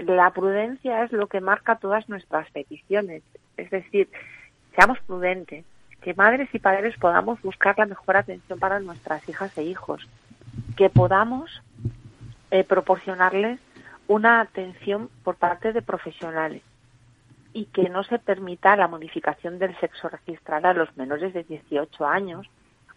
[0.06, 3.24] la prudencia es lo que marca todas nuestras peticiones,
[3.58, 4.10] es decir,
[4.76, 5.66] seamos prudentes,
[6.02, 10.08] que madres y padres podamos buscar la mejor atención para nuestras hijas e hijos,
[10.76, 11.64] que podamos
[12.52, 13.60] eh, proporcionarles
[14.08, 16.62] una atención por parte de profesionales
[17.54, 22.06] y que no se permita la modificación del sexo registral a los menores de 18
[22.06, 22.48] años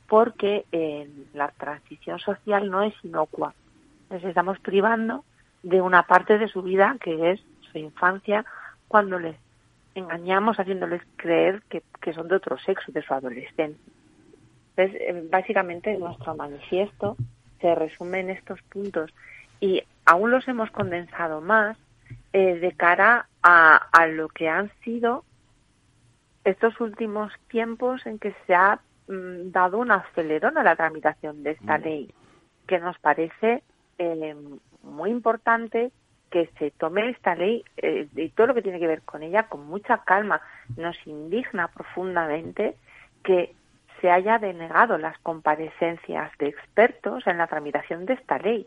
[0.07, 3.55] porque eh, la transición social no es inocua.
[4.11, 5.25] Les estamos privando
[5.63, 8.45] de una parte de su vida que es su infancia
[8.89, 9.37] cuando les
[9.95, 13.93] engañamos haciéndoles creer que, son de otro sexo, de su adolescencia.
[14.77, 17.17] Entonces, eh, básicamente nuestro manifiesto
[17.61, 19.13] se resume en estos puntos
[19.61, 21.77] y aún los hemos condensado más
[22.33, 25.25] eh, de cara a, a lo que han sido
[26.43, 31.53] estos últimos tiempos en que se ha mm, dado un acelerón a la tramitación de
[31.53, 31.83] esta mm.
[31.83, 32.15] ley,
[32.67, 33.63] que nos parece
[33.99, 34.35] eh,
[34.83, 35.93] muy importante
[36.29, 39.45] que se tome esta ley eh, y todo lo que tiene que ver con ella
[39.45, 40.41] con mucha calma.
[40.77, 42.77] Nos indigna profundamente
[43.23, 43.55] que
[44.01, 48.67] se haya denegado las comparecencias de expertos en la tramitación de esta ley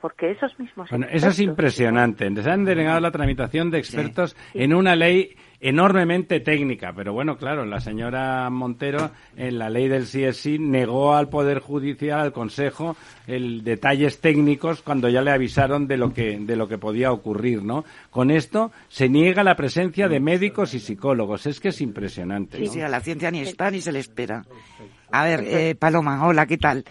[0.00, 2.30] porque esos mismos bueno, eso es impresionante.
[2.42, 6.92] se han denegado la tramitación de expertos en una ley enormemente técnica.
[6.94, 12.20] Pero bueno claro la señora Montero en la ley del CSI negó al poder judicial
[12.20, 16.78] al consejo el detalles técnicos cuando ya le avisaron de lo que de lo que
[16.78, 21.46] podía ocurrir no con esto se niega la presencia de médicos y psicólogos.
[21.46, 24.44] Es que es impresionante sí sí a la ciencia ni está ni se le espera.
[25.10, 26.84] A ver eh, Paloma hola qué tal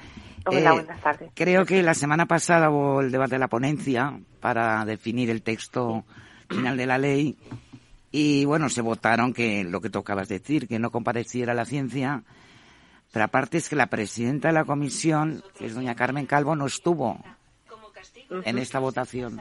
[0.47, 1.31] Hola, eh, buenas tardes.
[1.33, 6.05] Creo que la semana pasada hubo el debate de la ponencia para definir el texto
[6.49, 7.37] final de la ley
[8.11, 12.23] y bueno, se votaron que lo que tocabas decir, que no compareciera la ciencia,
[13.11, 16.65] pero aparte es que la presidenta de la comisión, que es doña Carmen Calvo, no
[16.65, 17.19] estuvo
[18.29, 19.39] en esta votación.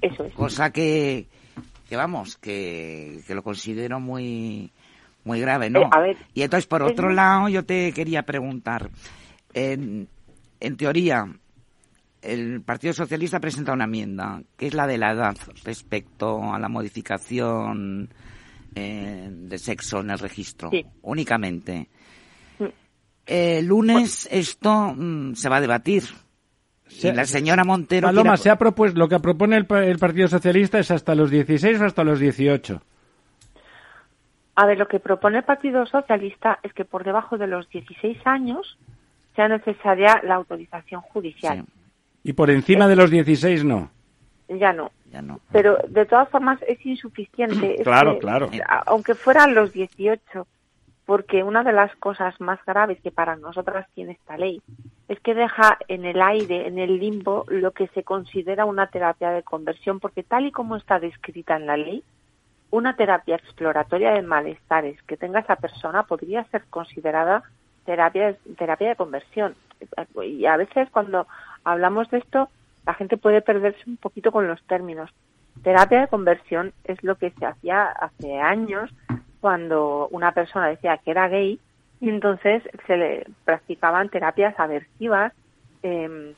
[0.00, 0.34] Eso es.
[0.34, 1.26] Cosa que,
[1.88, 4.70] que vamos, que, que lo considero muy,
[5.24, 5.82] muy grave, ¿no?
[6.04, 8.90] Eh, y entonces, por otro lado, yo te quería preguntar,
[9.54, 10.08] en,
[10.60, 11.26] en teoría,
[12.22, 16.68] el Partido Socialista presenta una enmienda, que es la de la edad respecto a la
[16.68, 18.08] modificación
[18.74, 20.70] eh, de sexo en el registro,
[21.02, 21.88] únicamente.
[23.26, 26.04] El lunes esto mm, se va a debatir.
[27.02, 28.08] la señora Montero.
[28.08, 31.80] Paloma, se ha propuesto, lo que propone el, el, Partido Socialista es hasta los 16
[31.80, 32.82] o hasta los 18.
[34.54, 38.18] A ver, lo que propone el Partido Socialista es que por debajo de los 16
[38.26, 38.78] años
[39.34, 41.64] sea necesaria la autorización judicial.
[42.22, 43.90] ¿Y por encima de los 16 no?
[44.48, 44.90] Ya no.
[45.10, 45.40] Ya no.
[45.50, 47.74] Pero de todas formas es insuficiente.
[47.78, 48.50] Es Claro, que, claro.
[48.86, 50.46] Aunque fueran los 18,
[51.04, 54.62] porque una de las cosas más graves que para nosotras tiene esta ley
[55.08, 59.30] es que deja en el aire, en el limbo, lo que se considera una terapia
[59.30, 62.02] de conversión, porque tal y como está descrita en la ley,
[62.70, 67.42] una terapia exploratoria de malestares que tenga esa persona podría ser considerada
[67.84, 69.54] terapia, terapia de conversión.
[70.24, 71.26] Y a veces cuando
[71.64, 72.48] hablamos de esto,
[72.86, 75.10] la gente puede perderse un poquito con los términos.
[75.62, 78.90] Terapia de conversión es lo que se hacía hace años
[79.40, 81.58] cuando una persona decía que era gay
[82.00, 85.32] y entonces se le practicaban terapias aversivas
[85.82, 86.32] em,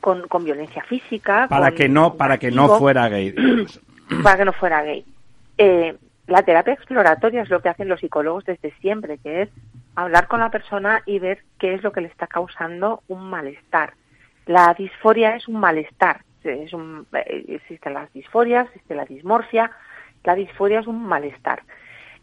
[0.00, 1.46] con, con violencia física.
[1.48, 3.34] Para con- que no, para que no fuera gay.
[4.22, 5.04] para que no fuera gay.
[5.58, 5.96] Eh,
[6.26, 9.48] la terapia exploratoria es lo que hacen los psicólogos desde siempre, que es
[9.94, 13.94] hablar con la persona y ver qué es lo que le está causando un malestar.
[14.46, 16.22] La disforia es un malestar.
[16.42, 19.70] Es eh, existen las disforias, existe la dismorfia.
[20.24, 21.62] La disforia es un malestar.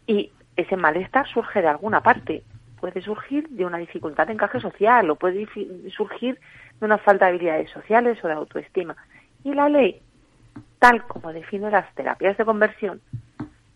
[0.06, 2.42] Y ese malestar surge de alguna parte.
[2.80, 5.46] Puede surgir de una dificultad de encaje social o puede
[5.90, 6.38] surgir
[6.80, 8.96] de una falta de habilidades sociales o de autoestima.
[9.44, 10.00] Y la ley
[10.78, 13.00] tal como define las terapias de conversión,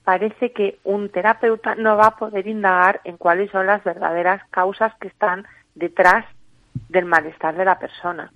[0.07, 4.95] parece que un terapeuta no va a poder indagar en cuáles son las verdaderas causas
[5.01, 5.45] que están
[5.75, 6.25] detrás
[6.89, 8.33] del malestar de la persona.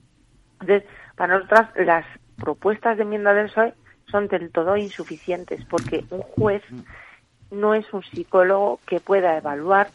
[0.61, 0.83] Entonces,
[1.15, 2.05] para nosotras las
[2.39, 3.75] propuestas de enmienda del PSOE
[4.11, 6.65] son del todo insuficientes porque un juez
[7.53, 9.91] no es un psicólogo que pueda evaluar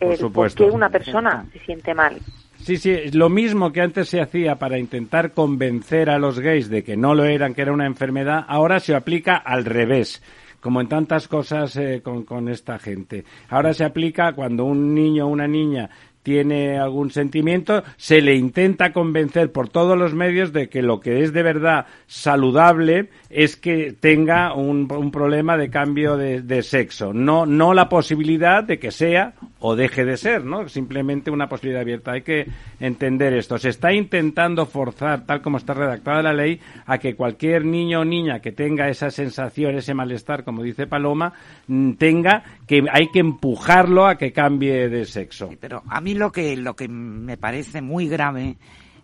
[0.00, 2.18] el por qué una persona se siente mal.
[2.58, 6.84] Sí, sí, lo mismo que antes se hacía para intentar convencer a los gays de
[6.84, 10.22] que no lo eran, que era una enfermedad, ahora se aplica al revés,
[10.64, 13.26] como en tantas cosas eh, con, con esta gente.
[13.50, 15.90] Ahora se aplica cuando un niño o una niña
[16.24, 21.22] tiene algún sentimiento, se le intenta convencer por todos los medios de que lo que
[21.22, 27.44] es de verdad saludable es que tenga un, problema de cambio de, de sexo, no,
[27.44, 29.34] no la posibilidad de que sea
[29.66, 30.68] o deje de ser, ¿no?
[30.68, 32.12] Simplemente una posibilidad abierta.
[32.12, 32.46] Hay que
[32.80, 33.56] entender esto.
[33.56, 38.04] Se está intentando forzar, tal como está redactada la ley, a que cualquier niño o
[38.04, 41.32] niña que tenga esa sensación, ese malestar, como dice Paloma,
[41.66, 45.50] mm, tenga que hay que empujarlo a que cambie de sexo.
[45.60, 48.56] Pero a mí lo que, lo que me parece muy grave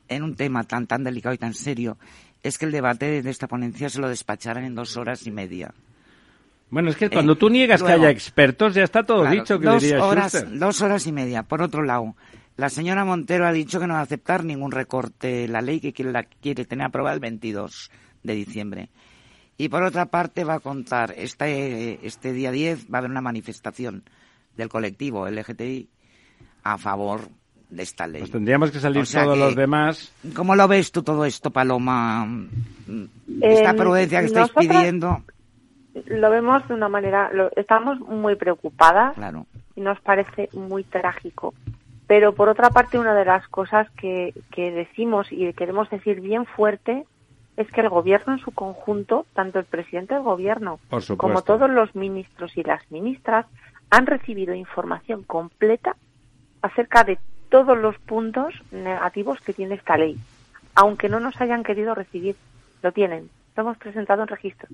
[0.09, 1.99] en un tema tan, tan delicado y tan serio
[2.43, 5.75] es que el debate de esta ponencia se lo despacharan en dos horas y media.
[6.71, 9.67] Bueno, es que cuando tú niegas que haya expertos, ya está todo Claro, dicho, que
[9.67, 10.59] dos diría horas, Schuster.
[10.59, 11.43] dos horas y media.
[11.43, 12.15] Por otro lado,
[12.57, 15.93] la señora Montero ha dicho que no va a aceptar ningún recorte la ley que
[15.93, 17.91] quiere, la quiere tener aprobada el 22
[18.23, 18.89] de diciembre.
[19.59, 23.21] Y por otra parte va a contar, este, este día 10 va a haber una
[23.21, 24.05] manifestación
[24.57, 25.89] del colectivo LGTBI
[26.65, 27.23] a favor
[27.69, 28.21] de esta ley.
[28.23, 30.13] Pues tendríamos que salir O sea todos que- los demás.
[30.35, 32.27] ¿Cómo lo ves tú todo esto, Paloma?
[33.41, 35.23] Esta Eh, prudencia que estáis pidiendo.
[36.07, 39.47] Lo vemos de una manera, lo- estamos muy preocupadas Claro.
[39.77, 41.55] y nos parece muy trágico.
[42.07, 46.47] Pero por otra parte, una de las cosas que, que decimos y queremos decir bien
[46.47, 47.05] fuerte
[47.57, 50.81] es que el gobierno en su conjunto, tanto el presidente del gobierno
[51.17, 53.47] como todos los ministros y las ministras,
[53.91, 55.97] han recibido información completa
[56.63, 60.17] acerca de todos los puntos negativos que tiene esta ley.
[60.75, 62.37] Aunque no nos hayan querido recibir,
[62.83, 63.29] lo tienen.
[63.57, 64.69] Lo hemos presentado en registro.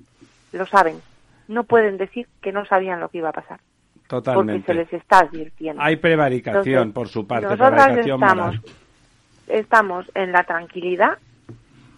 [0.53, 1.01] Lo saben.
[1.47, 3.59] No pueden decir que no sabían lo que iba a pasar.
[4.07, 4.65] Porque Totalmente.
[4.67, 5.81] se les está advirtiendo.
[5.81, 8.61] Hay prevaricación Entonces, por su parte, prevaricación estamos, moral.
[9.47, 11.17] estamos en la tranquilidad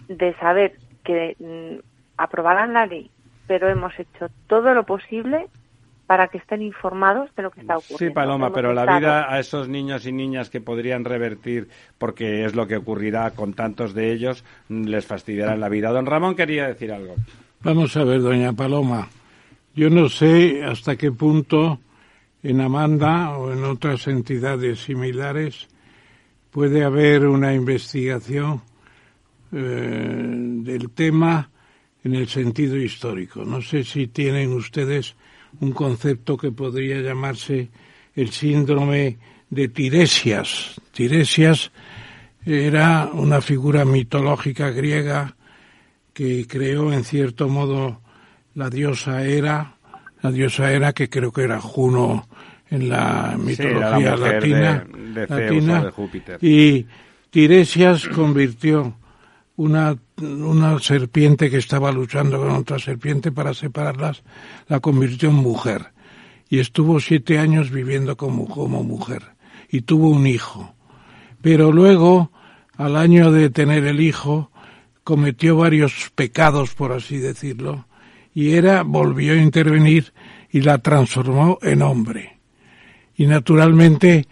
[0.07, 1.79] de saber que mm,
[2.17, 3.11] aprobarán la ley,
[3.47, 5.47] pero hemos hecho todo lo posible
[6.09, 8.07] para que estén informados de lo que está ocurriendo.
[8.07, 12.45] Sí, Paloma, Hemos pero la vida a esos niños y niñas que podrían revertir, porque
[12.45, 15.91] es lo que ocurrirá con tantos de ellos, les fastidiará la vida.
[15.91, 17.13] Don Ramón quería decir algo.
[17.61, 19.07] Vamos a ver, doña Paloma.
[19.75, 21.79] Yo no sé hasta qué punto
[22.41, 25.67] en Amanda o en otras entidades similares
[26.49, 28.63] puede haber una investigación
[29.51, 30.25] eh,
[30.63, 31.51] del tema
[32.03, 33.45] en el sentido histórico.
[33.45, 35.15] No sé si tienen ustedes
[35.61, 37.69] un concepto que podría llamarse
[38.15, 39.17] el síndrome
[39.49, 40.79] de Tiresias.
[40.91, 41.71] Tiresias
[42.45, 45.35] era una figura mitológica griega
[46.13, 48.01] que creó en cierto modo
[48.55, 49.75] la diosa Hera,
[50.21, 52.27] la diosa Hera que creo que era Juno
[52.69, 56.37] en la Sí, era la mitología latina, de- de Zeus latina, o de Júpiter.
[56.43, 56.85] y
[57.29, 58.95] Tiresias convirtió
[59.59, 64.23] una, una serpiente que estaba luchando con otra serpiente para separarlas,
[64.69, 65.91] la convirtió en mujer
[66.47, 69.21] y estuvo siete años viviendo como, como mujer
[69.69, 70.73] y tuvo un hijo.
[71.41, 72.31] Pero luego,
[72.77, 74.49] al año de tener el hijo,
[75.03, 77.85] cometió varios pecados, por así decirlo,
[78.33, 80.13] y era volvió a intervenir
[80.51, 82.39] y la transformó en hombre.
[83.17, 84.25] Y naturalmente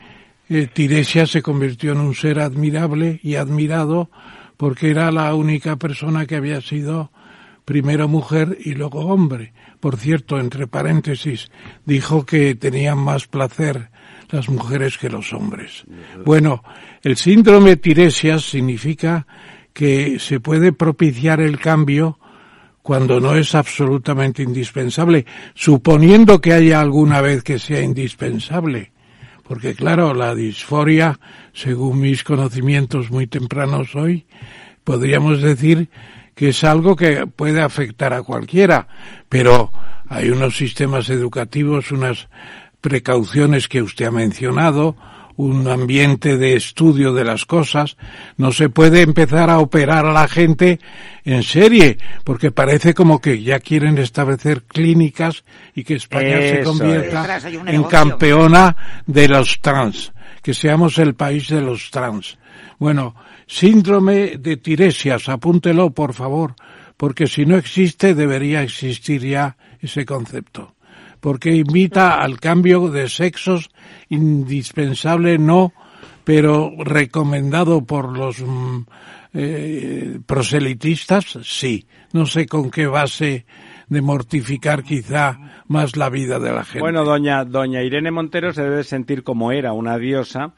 [0.48, 4.10] eh, Tiresia se convirtió en un ser admirable y admirado
[4.58, 7.12] porque era la única persona que había sido
[7.64, 9.54] primero mujer y luego hombre.
[9.80, 11.52] Por cierto, entre paréntesis,
[11.86, 13.90] dijo que tenían más placer
[14.30, 15.86] las mujeres que los hombres.
[16.26, 16.64] Bueno,
[17.02, 19.28] el síndrome Tiresias significa
[19.74, 22.20] que se puede propiciar el cambio
[22.82, 28.94] cuando no es absolutamente indispensable, suponiendo que haya alguna vez que sea indispensable.
[29.48, 31.20] Porque claro, la disforia,
[31.54, 34.26] según mis conocimientos muy tempranos hoy,
[34.84, 35.90] podríamos decir
[36.36, 38.88] que es algo que puede afectar a cualquiera,
[39.30, 39.72] pero
[40.08, 42.28] hay unos sistemas educativos, unas
[42.82, 44.96] precauciones que usted ha mencionado,
[45.38, 47.96] un ambiente de estudio de las cosas,
[48.38, 50.80] no se puede empezar a operar a la gente
[51.24, 55.44] en serie, porque parece como que ya quieren establecer clínicas
[55.76, 58.76] y que España se convierta en campeona
[59.06, 60.12] de los trans,
[60.42, 62.38] que seamos el país de los trans.
[62.80, 63.16] Bueno,
[63.46, 66.56] síndrome de Tiresias, apúntelo por favor,
[66.98, 70.77] porque si no existe debería existir ya ese concepto
[71.20, 73.70] porque invita al cambio de sexos
[74.10, 75.74] indispensable no,
[76.24, 78.82] pero recomendado por los mm,
[79.34, 81.88] eh, proselitistas, sí.
[82.14, 83.46] No sé con qué base
[83.88, 85.38] de mortificar quizá
[85.68, 86.80] más la vida de la gente.
[86.80, 90.54] Bueno, doña, doña Irene Montero se debe sentir como era, una diosa,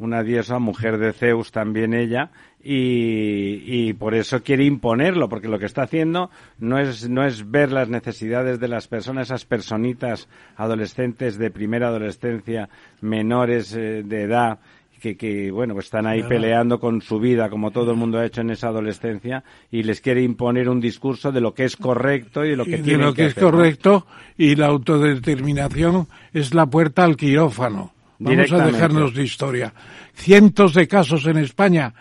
[0.00, 2.30] una diosa, mujer de Zeus también ella,
[2.62, 7.50] y, y, por eso quiere imponerlo, porque lo que está haciendo no es, no es
[7.50, 12.68] ver las necesidades de las personas, esas personitas adolescentes de primera adolescencia,
[13.00, 14.58] menores eh, de edad,
[15.00, 18.26] que, que, bueno, pues están ahí peleando con su vida, como todo el mundo ha
[18.26, 22.44] hecho en esa adolescencia, y les quiere imponer un discurso de lo que es correcto
[22.44, 27.04] y de lo que tiene lo que, es correcto, y la autodeterminación es la puerta
[27.04, 27.92] al quirófano.
[28.20, 29.72] Vamos a dejarnos de historia.
[30.14, 31.92] Cientos de casos en España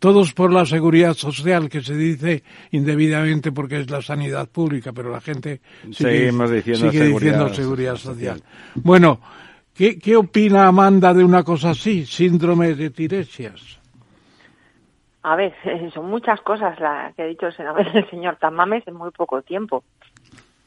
[0.00, 2.42] todos por la seguridad social, que se dice
[2.72, 5.60] indebidamente porque es la sanidad pública, pero la gente
[5.92, 8.42] sigue, diciendo, seguridad, social.
[8.74, 9.20] Bueno,
[9.74, 13.78] ¿qué, ¿qué opina Amanda de una cosa así, síndrome de Tiresias?
[15.22, 15.52] A ver,
[15.94, 19.84] son muchas cosas las que ha dicho el señor Tamames en muy poco tiempo.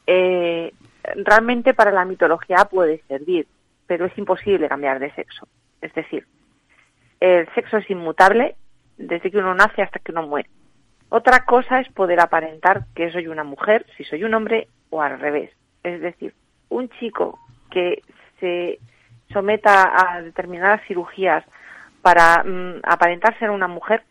[0.06, 0.72] Eh,
[1.16, 3.48] realmente para la mitología puede servir,
[3.86, 5.46] pero es imposible cambiar de sexo.
[5.80, 6.26] Es decir,
[7.20, 8.56] el sexo es inmutable
[8.96, 10.48] desde que uno nace hasta que uno muere.
[11.08, 15.20] Otra cosa es poder aparentar que soy una mujer, si soy un hombre, o al
[15.20, 15.50] revés.
[15.82, 16.34] Es decir,
[16.68, 17.38] un chico
[17.70, 18.02] que
[18.40, 18.78] se
[19.32, 21.44] someta a determinadas cirugías
[22.02, 24.02] para mm, aparentar ser una mujer,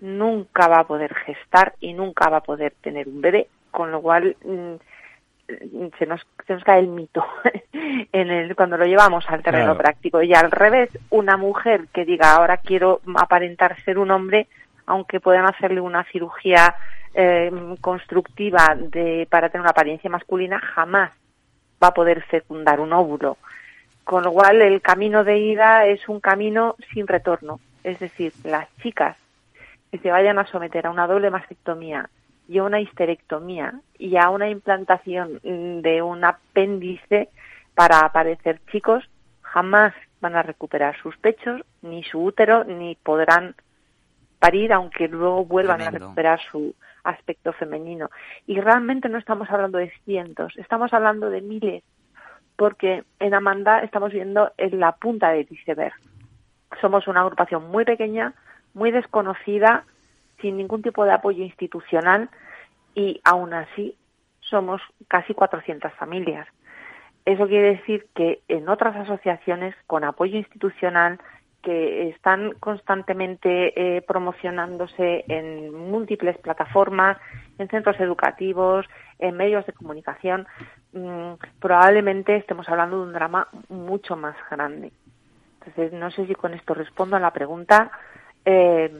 [0.00, 4.00] nunca va a poder gestar y nunca va a poder tener un bebé, con lo
[4.00, 4.74] cual mm,
[5.98, 7.24] se nos, se nos cae el mito
[8.12, 10.22] en el, cuando lo llevamos al terreno práctico.
[10.22, 14.46] Y al revés, una mujer que diga ahora quiero aparentar ser un hombre,
[14.86, 16.74] aunque puedan hacerle una cirugía
[17.14, 21.12] eh, constructiva de, para tener una apariencia masculina, jamás
[21.82, 23.38] va a poder fecundar un óvulo.
[24.04, 27.60] Con lo cual, el camino de ida es un camino sin retorno.
[27.84, 29.16] Es decir, las chicas
[29.90, 32.08] que se vayan a someter a una doble mastectomía
[32.48, 37.28] y a una histerectomía y a una implantación mm, de un apéndice
[37.74, 39.08] para aparecer chicos,
[39.42, 43.54] jamás van a recuperar sus pechos, ni su útero, ni podrán
[44.38, 46.74] parir, aunque luego vuelvan a recuperar su
[47.04, 48.10] aspecto femenino.
[48.46, 51.84] Y realmente no estamos hablando de cientos, estamos hablando de miles,
[52.56, 55.94] porque en Amanda estamos viendo en la punta del iceberg.
[56.80, 58.34] Somos una agrupación muy pequeña,
[58.74, 59.84] muy desconocida,
[60.40, 62.30] sin ningún tipo de apoyo institucional
[62.94, 63.96] y aún así
[64.40, 66.46] somos casi 400 familias.
[67.24, 71.18] Eso quiere decir que en otras asociaciones con apoyo institucional
[71.62, 77.18] que están constantemente eh, promocionándose en múltiples plataformas,
[77.58, 78.86] en centros educativos,
[79.18, 80.46] en medios de comunicación,
[80.92, 84.92] mm, probablemente estemos hablando de un drama mucho más grande.
[85.60, 87.90] Entonces, no sé si con esto respondo a la pregunta.
[88.44, 88.90] Eh,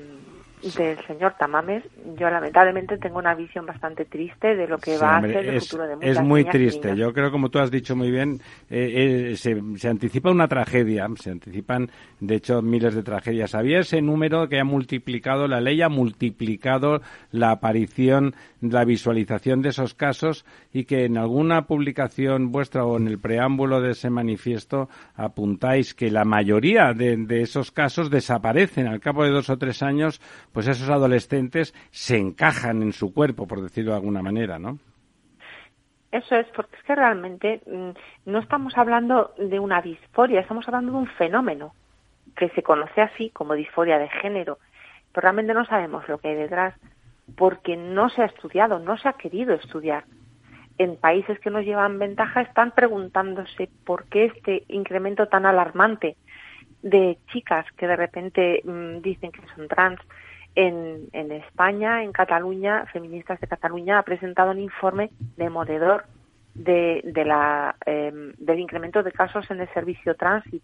[0.62, 1.84] del señor Tamames,
[2.18, 5.86] yo lamentablemente tengo una visión bastante triste de lo que va a ser el futuro
[5.86, 6.96] de muchas Es muy triste.
[6.96, 8.40] Yo creo, como tú has dicho muy bien,
[8.70, 11.06] eh, eh, se, se, anticipa una tragedia.
[11.16, 11.90] Se anticipan,
[12.20, 13.54] de hecho, miles de tragedias.
[13.54, 17.00] Había ese número que ha multiplicado, la ley ha multiplicado
[17.30, 23.06] la aparición, la visualización de esos casos y que en alguna publicación vuestra o en
[23.06, 29.00] el preámbulo de ese manifiesto apuntáis que la mayoría de, de esos casos desaparecen al
[29.00, 30.20] cabo de dos o tres años
[30.53, 34.78] pues esos adolescentes se encajan en su cuerpo, por decirlo de alguna manera, ¿no?
[36.11, 37.90] Eso es, porque es que realmente mm,
[38.30, 41.74] no estamos hablando de una disforia, estamos hablando de un fenómeno
[42.36, 44.59] que se conoce así como disforia de género,
[45.12, 46.74] pero realmente no sabemos lo que hay detrás
[47.36, 50.05] porque no se ha estudiado, no se ha querido estudiar.
[50.78, 56.16] En países que nos llevan ventaja están preguntándose por qué este incremento tan alarmante
[56.82, 60.01] de chicas que de repente mm, dicen que son trans.
[60.55, 66.05] En, en, España, en Cataluña, Feministas de Cataluña ha presentado un informe demoledor
[66.55, 70.62] de, de la, em, del incremento de casos en el servicio transit.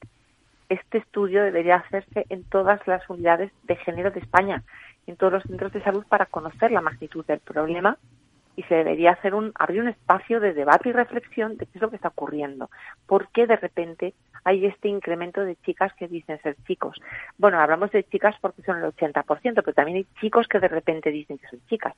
[0.68, 4.64] Este estudio debería hacerse en todas las unidades de género de España,
[5.06, 7.96] en todos los centros de salud para conocer la magnitud del problema
[8.56, 11.82] y se debería hacer un abrir un espacio de debate y reflexión de qué es
[11.82, 12.70] lo que está ocurriendo.
[13.06, 17.00] ¿Por qué de repente hay este incremento de chicas que dicen ser chicos?
[17.38, 21.10] Bueno, hablamos de chicas porque son el 80%, pero también hay chicos que de repente
[21.10, 21.94] dicen que son chicas.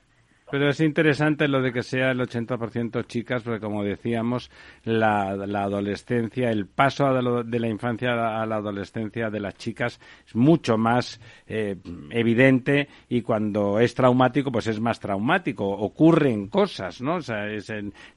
[0.48, 4.48] Pero es interesante lo de que sea el 80% chicas, porque como decíamos,
[4.84, 10.78] la, adolescencia, el paso de, la infancia a la adolescencia de las chicas es mucho
[10.78, 11.76] más eh,
[12.10, 15.68] evidente y cuando es traumático, pues es más traumático.
[15.68, 17.16] Ocurren cosas, ¿no?
[17.16, 17.46] O sea,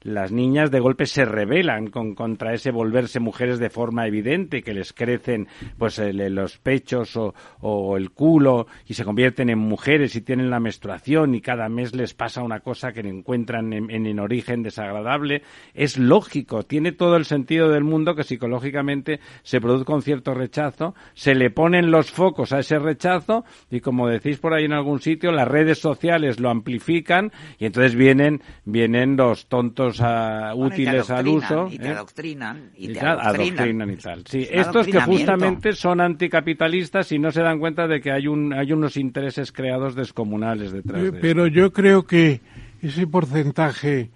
[0.02, 4.72] las niñas de golpe se rebelan con, contra ese volverse mujeres de forma evidente, que
[4.72, 10.20] les crecen pues los pechos o, o el culo y se convierten en mujeres y
[10.20, 14.62] tienen la menstruación y cada mes les pasa una cosa que encuentran en, en, origen
[14.62, 15.40] desagradable.
[15.72, 20.94] Es lógico, tiene todo el sentido del mundo que psicológicamente se produzca un cierto rechazo,
[21.14, 25.00] se le ponen los focos a ese rechazo y como decís por ahí en algún
[25.00, 31.26] sitio, las redes sociales lo amplifican y entonces vienen, vienen los tontos uh, útiles al
[31.26, 31.68] uso.
[31.70, 31.92] Y te ¿eh?
[31.92, 32.70] adoctrinan.
[32.76, 33.90] Y, te adoctrinan.
[33.92, 34.26] y tal.
[34.26, 38.52] Sí, estos que justamente son anticapitalistas y no se dan cuenta de que hay, un,
[38.52, 42.40] hay unos intereses creados descomunales detrás de Pero yo creo que
[42.82, 44.10] ese porcentaje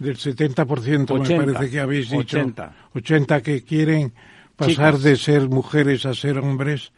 [0.00, 2.44] del 70% me parece que habéis dicho,
[2.92, 4.12] 80, que quieren
[4.56, 6.90] pasar de ser mujeres a ser hombres,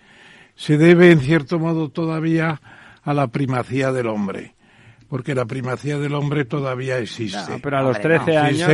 [0.54, 2.62] se debe en cierto modo todavía
[3.02, 4.54] a la primacía del hombre.
[5.06, 7.58] Porque la primacía del hombre todavía existe.
[7.62, 8.70] pero a los 13 años.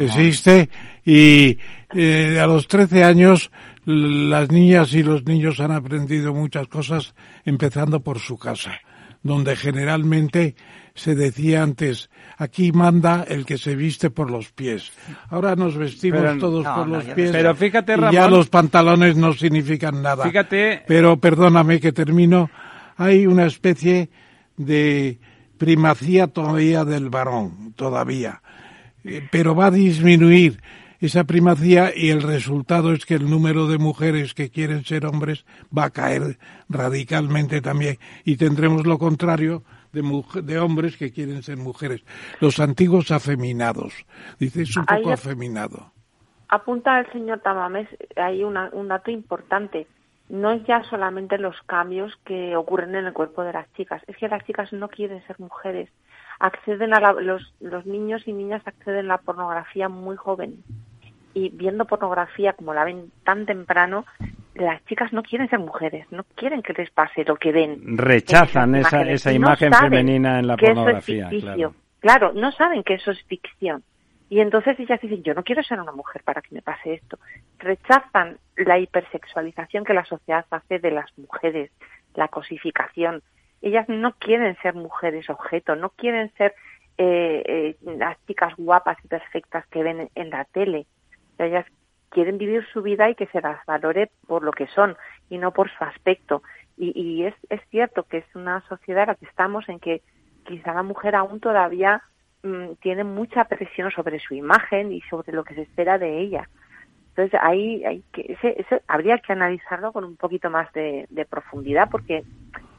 [0.00, 0.68] Existe,
[1.04, 1.56] y
[1.94, 3.50] eh, a los 13 años
[3.84, 8.80] las niñas y los niños han aprendido muchas cosas, empezando por su casa,
[9.26, 10.54] donde generalmente
[10.94, 12.08] se decía antes,
[12.38, 14.90] aquí manda el que se viste por los pies.
[15.28, 17.30] Ahora nos vestimos todos por los pies.
[17.32, 20.24] Pero fíjate, y ya los pantalones no significan nada.
[20.24, 20.84] Fíjate.
[20.86, 22.50] Pero perdóname que termino.
[22.96, 24.08] Hay una especie
[24.56, 25.18] de
[25.58, 28.40] primacía todavía del varón, todavía.
[29.04, 30.60] Eh, pero va a disminuir
[31.00, 35.44] esa primacía y el resultado es que el número de mujeres que quieren ser hombres
[35.76, 36.38] va a caer
[36.68, 42.02] radicalmente también y tendremos lo contrario de, hombres que quieren ser mujeres.
[42.40, 43.94] Los antiguos afeminados.
[44.38, 45.92] Dice, es un poco afeminado.
[46.48, 49.86] Apunta el señor Tamames, hay un dato importante.
[50.28, 54.16] No es ya solamente los cambios que ocurren en el cuerpo de las chicas, es
[54.16, 55.88] que las chicas no quieren ser mujeres.
[56.38, 60.62] Acceden a los, los niños y niñas acceden a la pornografía muy joven
[61.36, 64.06] y viendo pornografía como la ven tan temprano,
[64.54, 67.98] las chicas no quieren ser mujeres, no quieren que les pase lo que ven.
[67.98, 71.28] Rechazan esa, esa imagen femenina en la pornografía.
[71.28, 71.74] claro.
[72.00, 73.84] claro, no saben que eso es ficción.
[74.30, 77.18] Y entonces ellas dicen, yo no quiero ser una mujer para que me pase esto.
[77.58, 81.70] Rechazan la hipersexualización que la sociedad hace de las mujeres,
[82.14, 83.22] la cosificación.
[83.60, 86.54] Ellas no quieren ser mujeres objeto, no quieren ser
[86.96, 90.86] eh, eh, las chicas guapas y perfectas que ven en la tele.
[91.38, 91.66] Ellas
[92.10, 94.96] quieren vivir su vida y que se las valore por lo que son
[95.28, 96.42] y no por su aspecto.
[96.78, 100.02] Y, es, es cierto que es una sociedad en la que estamos en que
[100.44, 102.02] quizá la mujer aún todavía
[102.42, 106.48] mm, tiene mucha presión sobre su imagen y sobre lo que se espera de ella.
[107.08, 112.24] Entonces ahí hay que, ese, habría que analizarlo con un poquito más de profundidad porque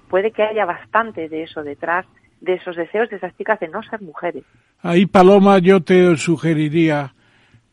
[0.09, 2.05] puede que haya bastante de eso detrás,
[2.41, 4.43] de esos deseos de esas chicas de no ser mujeres.
[4.81, 7.13] Ahí, Paloma, yo te sugeriría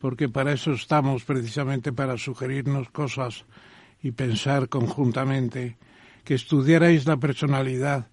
[0.04, 3.46] porque para eso estamos precisamente para sugerirnos cosas
[4.02, 5.78] y pensar conjuntamente,
[6.24, 8.08] que estudiarais la personalidad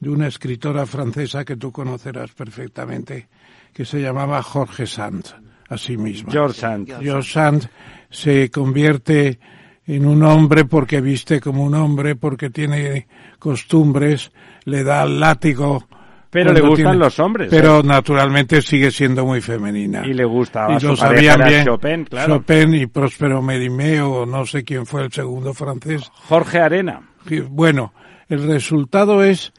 [0.00, 3.28] de una escritora francesa que tú conocerás perfectamente,
[3.72, 5.24] que se llamaba Jorge Sand,
[5.68, 6.32] así mismo.
[6.32, 7.00] George Sand.
[7.00, 7.70] George Sand
[8.10, 9.38] se convierte
[9.86, 13.06] en un hombre porque viste como un hombre, porque tiene
[13.38, 14.32] costumbres,
[14.64, 15.86] le da el látigo
[16.30, 17.48] pero le gustan los hombres.
[17.50, 17.82] Pero ¿eh?
[17.84, 20.06] naturalmente sigue siendo muy femenina.
[20.06, 22.36] Y le gustaba y lo sabían bien Chopin, claro.
[22.36, 26.10] Chopin y Próspero Mérimée o no sé quién fue el segundo francés.
[26.28, 27.00] Jorge Arena.
[27.48, 27.92] Bueno,
[28.28, 29.52] el resultado es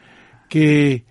[0.49, 1.06] que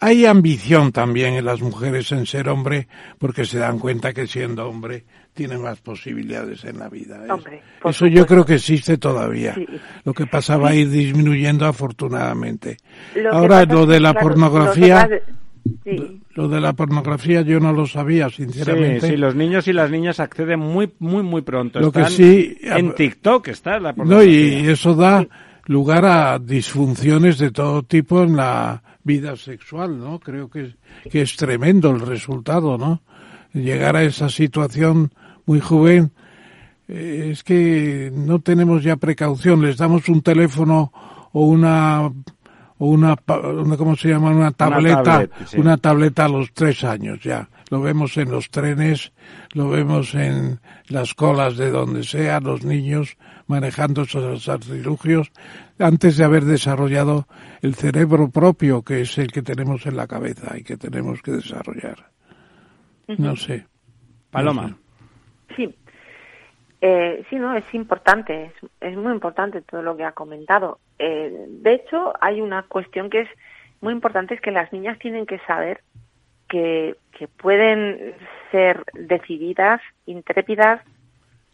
[0.00, 2.88] hay ambición también en las mujeres en ser hombre
[3.18, 7.20] porque se dan cuenta que siendo hombre tienen más posibilidades en la vida.
[7.26, 7.60] ¿eh?
[7.84, 9.54] Eso yo creo que existe todavía.
[10.04, 12.78] Lo que pasa va a ir disminuyendo afortunadamente.
[13.30, 15.08] Ahora lo de la pornografía...
[16.32, 19.08] Lo de la pornografía yo no lo sabía, sinceramente.
[19.08, 21.80] Sí, los niños y las niñas acceden muy, muy, muy pronto.
[21.80, 24.26] Lo que sí, en TikTok está la pornografía.
[24.26, 25.26] No, y eso da
[25.66, 30.20] lugar a disfunciones de todo tipo en la vida sexual, ¿no?
[30.20, 30.74] Creo que,
[31.10, 33.02] que es tremendo el resultado, ¿no?
[33.52, 35.12] Llegar a esa situación
[35.46, 36.12] muy joven,
[36.88, 40.92] eh, es que no tenemos ya precaución, les damos un teléfono
[41.32, 42.10] o una
[42.80, 44.30] o una, una ¿cómo se llama?
[44.30, 47.48] Una tableta, una, tableta a los tres años ya.
[47.68, 49.12] Lo vemos en los trenes,
[49.52, 55.30] lo vemos en las colas de donde sea, los niños manejando esos artilugios
[55.80, 57.26] antes de haber desarrollado
[57.62, 61.32] el cerebro propio que es el que tenemos en la cabeza y que tenemos que
[61.32, 62.10] desarrollar.
[63.18, 63.66] No sé.
[64.30, 64.76] Paloma.
[65.56, 65.74] Sí.
[66.80, 70.78] Eh, sí, no, es importante, es, muy importante todo lo que ha comentado.
[70.98, 73.28] Eh, de hecho, hay una cuestión que es
[73.80, 75.82] muy importante, es que las niñas tienen que saber
[76.48, 78.14] que, que pueden
[78.50, 80.82] ser decididas, intrépidas,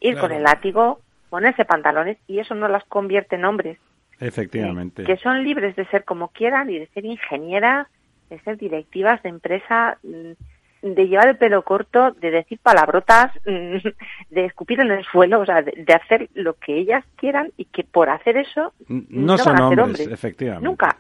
[0.01, 3.79] ir con el látigo, ponerse pantalones y eso no las convierte en hombres.
[4.21, 5.05] Efectivamente.
[5.05, 7.87] Que son libres de ser como quieran y de ser ingenieras,
[8.31, 14.45] de ser directivas de empresa, mm, de llevar el pelo corto, de decir palabrotas, de
[14.45, 18.09] escupir en el suelo, o sea, de, hacer lo que ellas quieran y que por
[18.09, 20.67] hacer eso no, son hombres, efectivamente.
[20.67, 20.97] Nunca.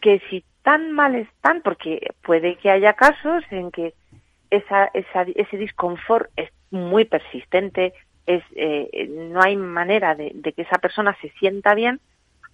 [0.00, 3.94] Que si tan mal están, porque puede que haya casos en que
[4.50, 7.92] esa, esa, ese disconfort es muy persistente,
[8.26, 12.00] es, eh, no hay manera de, que esa persona se sienta bien,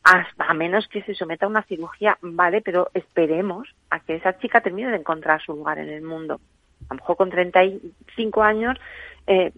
[0.04, 4.60] a menos que se someta a una cirugía, vale, pero esperemos a que esa chica
[4.60, 6.40] termine de encontrar su lugar en el mundo.
[6.88, 8.78] A lo mejor con 35 años
[9.26, 9.52] eh,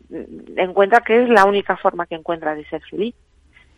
[0.56, 3.14] encuentra que es la única forma que encuentra de ser feliz.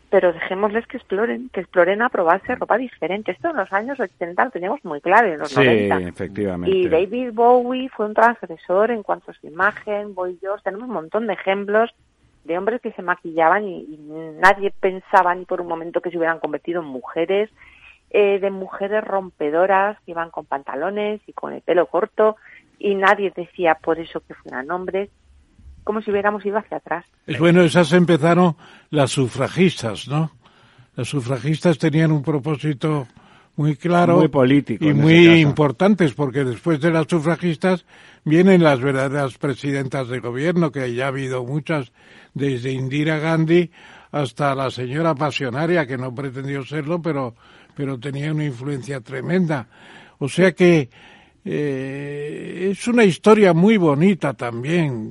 [0.08, 3.32] Pero dejémosles que exploren, que exploren a probarse ropa diferente.
[3.32, 6.76] Esto en los años 80 lo teníamos muy claro, en los sí, efectivamente.
[6.76, 10.94] Y David Bowie fue un transgresor en cuanto a su imagen, Boy George, tenemos un
[10.94, 11.92] montón de ejemplos
[12.46, 13.98] de hombres que se maquillaban y,
[14.40, 17.50] nadie pensaba ni por un momento que se hubieran convertido en mujeres,
[18.10, 22.36] eh, de mujeres rompedoras que iban con pantalones y con el pelo corto
[22.78, 25.10] y nadie decía por eso que fueran hombres,
[25.84, 27.04] como si hubiéramos ido hacia atrás.
[27.26, 28.56] Es bueno, esas empezaron
[28.90, 30.30] las sufragistas, ¿no?
[30.94, 33.06] Las sufragistas tenían un propósito
[33.56, 37.86] muy claro muy político y muy importantes porque después de las sufragistas
[38.24, 41.92] vienen las verdaderas presidentas de gobierno que ya ha habido muchas
[42.36, 43.70] desde Indira Gandhi
[44.12, 47.34] hasta la señora pasionaria que no pretendió serlo pero
[47.74, 49.66] pero tenía una influencia tremenda
[50.18, 50.90] o sea que
[51.48, 55.10] eh, es una historia muy bonita también.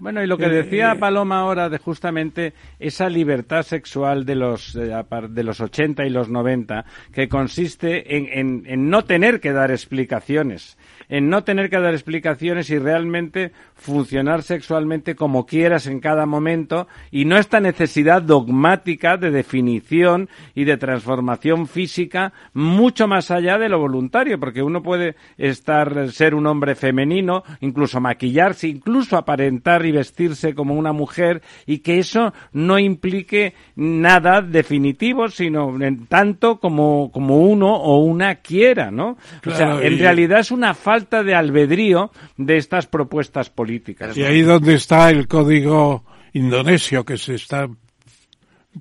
[0.00, 4.74] Bueno, y lo que eh, decía Paloma ahora de justamente esa libertad sexual de los,
[4.76, 4.90] eh,
[5.28, 10.78] de los 80 y los 90, que consiste en, en no tener que dar explicaciones
[11.08, 16.88] en no tener que dar explicaciones y realmente funcionar sexualmente como quieras en cada momento
[17.10, 23.68] y no esta necesidad dogmática de definición y de transformación física mucho más allá de
[23.68, 29.92] lo voluntario, porque uno puede estar, ser un hombre femenino, incluso maquillarse, incluso aparentar y
[29.92, 37.10] vestirse como una mujer y que eso no implique nada definitivo, sino en tanto como,
[37.12, 39.16] como uno o una quiera, ¿no?
[39.46, 44.16] o sea, en realidad es una falta falta de albedrío de estas propuestas políticas.
[44.16, 47.68] Y ahí donde está el código indonesio que se está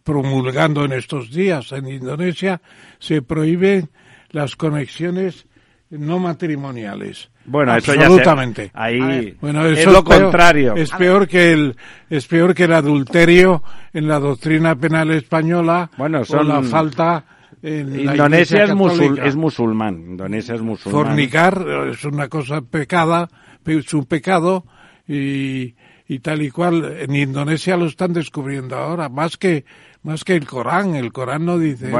[0.03, 2.61] promulgando en estos días en Indonesia,
[2.99, 3.89] se prohíben
[4.31, 5.45] las conexiones
[5.89, 7.29] no matrimoniales.
[7.45, 8.63] Bueno, absolutamente.
[8.63, 10.75] Eso ya ahí bueno, eso es lo contrario.
[10.75, 11.75] Es peor que el
[12.09, 13.63] es peor que el adulterio
[13.93, 17.23] en la doctrina penal española bueno, son, o la falta
[17.67, 19.95] Indonesia es, es, musulmán.
[20.11, 21.05] Indonesia es musulmán.
[21.05, 23.29] Fornicar es una cosa pecada,
[23.65, 24.65] es un pecado
[25.07, 25.75] y,
[26.07, 26.97] y tal y cual.
[26.99, 29.65] En Indonesia lo están descubriendo ahora, más que
[30.03, 30.95] más que el Corán.
[30.95, 31.93] El Corán no dice eso.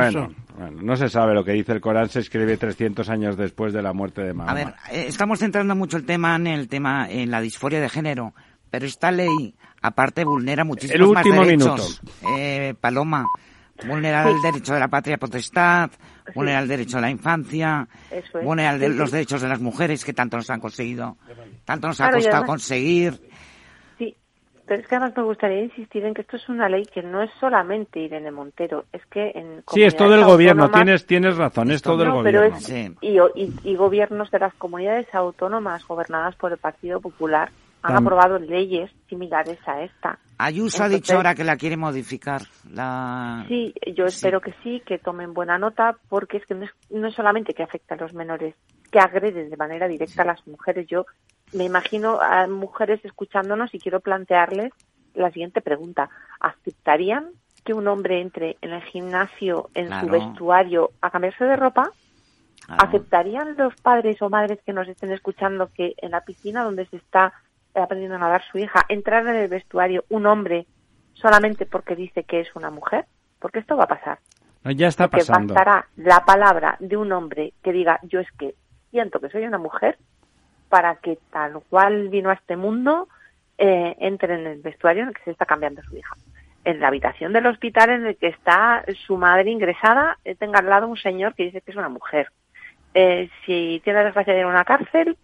[0.58, 3.82] Bueno, no se sabe lo que dice el Corán, se escribe 300 años después de
[3.82, 4.52] la muerte de Mahoma.
[4.52, 7.90] A ver, eh, estamos centrando mucho el tema en el tema en la disforia de
[7.90, 8.34] género,
[8.72, 12.02] pero esta ley aparte vulnera muchísimos más derechos.
[12.38, 13.26] Eh, Paloma,
[13.86, 15.90] vulnerar el derecho de la patria potestad,
[16.34, 17.88] vulnerar el derecho a la infancia,
[18.44, 21.18] vulnerar los derechos de las mujeres que tanto nos han conseguido,
[21.66, 23.20] tanto nos ha costado conseguir.
[23.98, 24.16] Sí,
[24.66, 27.22] Pero es que además me gustaría insistir en que esto es una ley que no
[27.22, 31.38] es solamente Irene Montero, es que en Sí, es todo el gobierno, autónomas- tienes, tienes
[31.38, 32.58] razón, es todo el No, pero gobierno.
[32.58, 32.70] es-
[33.02, 37.50] y, y- y gobiernos de las comunidades autónomas gobernadas por el Partido Popular
[37.82, 40.20] han aprobado leyes similares a esta.
[40.38, 42.42] Ayuso ha dicho ahora que la quiere modificar.
[42.72, 43.46] La...
[43.48, 47.08] Sí, yo espero que sí, que tomen buena nota, porque es que no es, no
[47.08, 48.56] es solamente que afecta a los menores,
[48.92, 50.88] que agreden de manera directa a las mujeres.
[50.88, 51.06] Yo
[51.54, 54.74] me imagino a mujeres escuchándonos y quiero plantearles
[55.16, 56.10] la siguiente pregunta.
[56.40, 57.30] ¿Aceptarían
[57.64, 61.92] que un hombre entre en el gimnasio, en su vestuario, a cambiarse de ropa?
[62.68, 66.98] ¿Aceptarían los padres o madres que nos estén escuchando que en la piscina donde se
[66.98, 67.34] está
[67.84, 70.66] aprendiendo a nadar su hija, entrar en el vestuario un hombre
[71.14, 73.06] solamente porque dice que es una mujer?
[73.40, 74.20] Porque esto va a pasar.
[74.64, 75.54] No, ya está que pasando.
[75.54, 78.56] bastará la palabra de un hombre que diga yo es que
[78.92, 79.98] siento que soy una mujer
[80.70, 83.08] para que tal cual vino a este mundo
[83.58, 86.16] eh, entre en el vestuario en el que se está cambiando su hija.
[86.66, 90.70] En la habitación del hospital en el que está su madre ingresada, eh, tenga al
[90.70, 92.30] lado un señor que dice que es una mujer.
[92.94, 95.18] Eh, si tiene la desgracia de ir a una cárcel,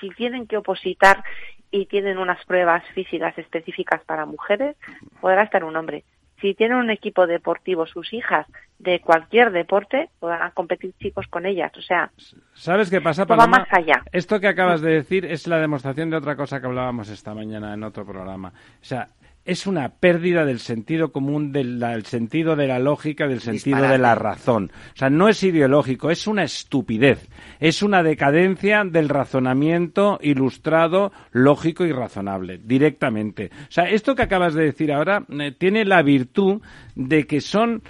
[0.00, 1.24] si tienen que opositar
[1.70, 4.76] y tienen unas pruebas físicas específicas para mujeres,
[5.20, 6.04] podrá estar un hombre.
[6.40, 8.46] Si tienen un equipo deportivo, sus hijas
[8.78, 11.72] de cualquier deporte, podrán competir chicos con ellas.
[11.76, 12.12] O sea,
[12.54, 13.58] ¿Sabes qué pasa, Paloma?
[13.58, 14.04] más allá.
[14.12, 17.74] Esto que acabas de decir es la demostración de otra cosa que hablábamos esta mañana
[17.74, 18.52] en otro programa.
[18.80, 19.08] O sea,
[19.44, 24.14] es una pérdida del sentido común, del sentido de la lógica, del sentido de la
[24.14, 24.70] razón.
[24.94, 27.28] O sea, no es ideológico, es una estupidez.
[27.58, 33.50] Es una decadencia del razonamiento ilustrado, lógico y razonable, directamente.
[33.62, 36.60] O sea, esto que acabas de decir ahora eh, tiene la virtud
[36.94, 37.82] de que son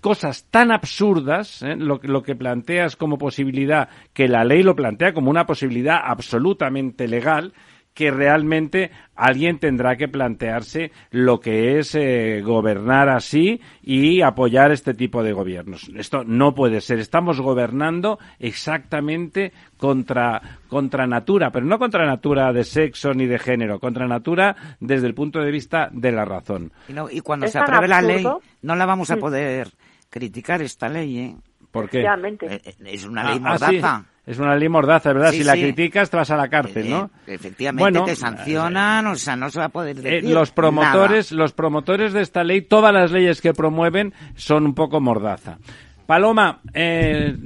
[0.00, 1.76] cosas tan absurdas, ¿eh?
[1.76, 7.52] lo que planteas como posibilidad, que la ley lo plantea como una posibilidad absolutamente legal,
[7.94, 14.94] que realmente alguien tendrá que plantearse lo que es eh, gobernar así y apoyar este
[14.94, 15.90] tipo de gobiernos.
[15.96, 16.98] Esto no puede ser.
[17.00, 23.80] Estamos gobernando exactamente contra, contra natura, pero no contra natura de sexo ni de género,
[23.80, 26.72] contra natura desde el punto de vista de la razón.
[26.88, 28.24] Y, no- y cuando se apruebe la ley,
[28.62, 29.20] no la vamos a Mm.
[29.20, 29.68] poder
[30.08, 31.36] criticar esta ley, ¿eh?
[31.70, 31.98] ¿Por qué?
[31.98, 32.46] efectivamente.
[32.46, 33.80] Eh, eh, Es una ley Ah, ah, sí.
[34.26, 35.30] Es una ley mordaza, ¿verdad?
[35.32, 35.62] Sí, si la sí.
[35.62, 37.10] criticas te vas a la cárcel, Eh, ¿no?
[37.26, 41.32] Efectivamente, Bueno, te sancionan, o sea, no se va a poder Eh, decir los promotores,
[41.32, 41.42] nada.
[41.42, 45.58] los promotores de esta ley, todas las leyes que promueven son un poco mordaza.
[46.06, 47.36] Paloma, eh,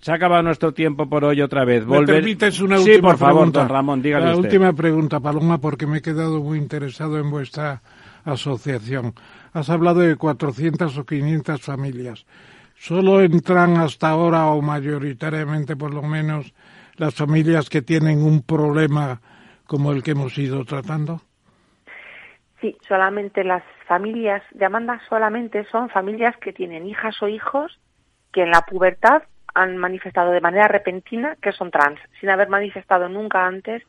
[0.00, 1.84] se ha acabado nuestro tiempo por hoy otra vez.
[1.86, 3.60] ¿Me Volver- permites una sí, última por favor, pregunta?
[3.60, 4.44] don Ramón, dígale La usted.
[4.44, 7.82] última pregunta, Paloma, porque me he quedado muy interesado en vuestra
[8.24, 9.14] asociación.
[9.52, 12.26] Has hablado de 400 o 500 familias.
[12.78, 16.54] ¿Solo entran hasta ahora o mayoritariamente, por lo menos,
[16.96, 19.20] las familias que tienen un problema
[19.66, 21.20] como el que hemos ido tratando?
[22.60, 27.80] Sí, solamente las familias de Amanda solamente son familias que tienen hijas o hijos
[28.32, 29.24] que en la pubertad
[29.54, 33.82] han manifestado de manera repentina que son trans, sin haber manifestado nunca antes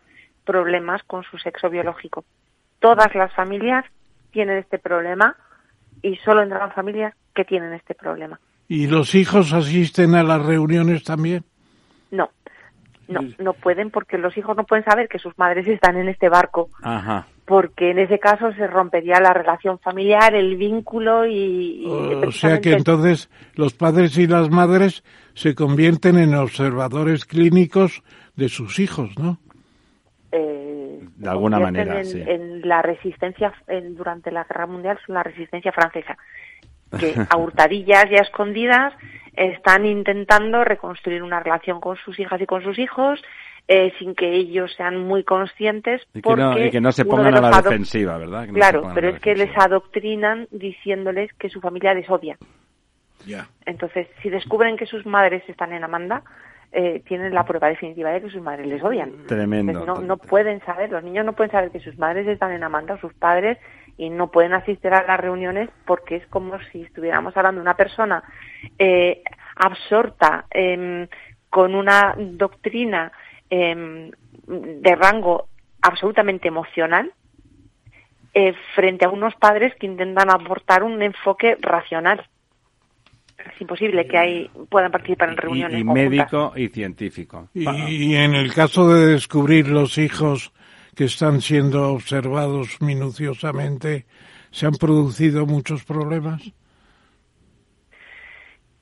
[0.45, 2.25] problemas con su sexo biológico.
[2.79, 3.85] Todas las familias
[4.31, 5.35] tienen este problema
[6.01, 8.39] y solo entran familias que tienen este problema.
[8.69, 11.43] ¿Y los hijos asisten a las reuniones también?
[12.11, 12.29] No,
[13.09, 16.29] no, no pueden porque los hijos no pueden saber que sus madres están en este
[16.29, 17.27] barco Ajá.
[17.45, 22.61] porque en ese caso se rompería la relación familiar, el vínculo y, y O sea
[22.61, 25.03] que entonces los padres y las madres
[25.33, 28.03] se convierten en observadores clínicos
[28.35, 29.39] de sus hijos, ¿no?
[30.31, 32.21] eh, De alguna manera, en, sí.
[32.25, 36.15] en la resistencia en- durante la guerra mundial son la resistencia francesa
[36.97, 38.93] que a hurtadillas y a escondidas
[39.33, 43.21] están intentando reconstruir una relación con sus hijas y con sus hijos
[43.67, 47.05] eh, sin que ellos sean muy conscientes Y que, porque no, y que no se
[47.05, 48.47] pongan a la defensiva, ¿verdad?
[48.47, 52.37] Que no se claro pero es que les adoctrinan diciéndoles que su familia les odia
[53.25, 53.47] Ya.
[53.65, 56.23] entonces si descubren que sus madres están en Amanda
[56.71, 59.71] eh, tienen la prueba definitiva de que sus madres les odian Tremendo.
[59.71, 62.63] entonces, no, no pueden saber, los niños no pueden saber que sus madres están en
[62.63, 63.57] Amanda o sus padres
[63.99, 67.75] y no pueden asistir a las reuniones porque es como si estuviéramos hablando de una
[67.75, 68.23] persona
[68.79, 69.21] eh,
[69.57, 71.05] absorta em,
[71.49, 73.11] con una doctrina
[73.49, 74.09] em,
[74.47, 75.49] de rango
[75.81, 77.11] absolutamente emocional
[78.33, 82.25] eh, frente a unos padres que intentan aportar un enfoque racional.
[83.53, 85.77] Es imposible que ahí puedan participar en reuniones.
[85.77, 87.49] Y, médico y científico.
[87.53, 90.53] Y, y en el caso de descubrir los hijos
[90.99, 94.05] que están siendo observados minuciosamente,
[94.51, 96.41] ¿se han producido muchos problemas?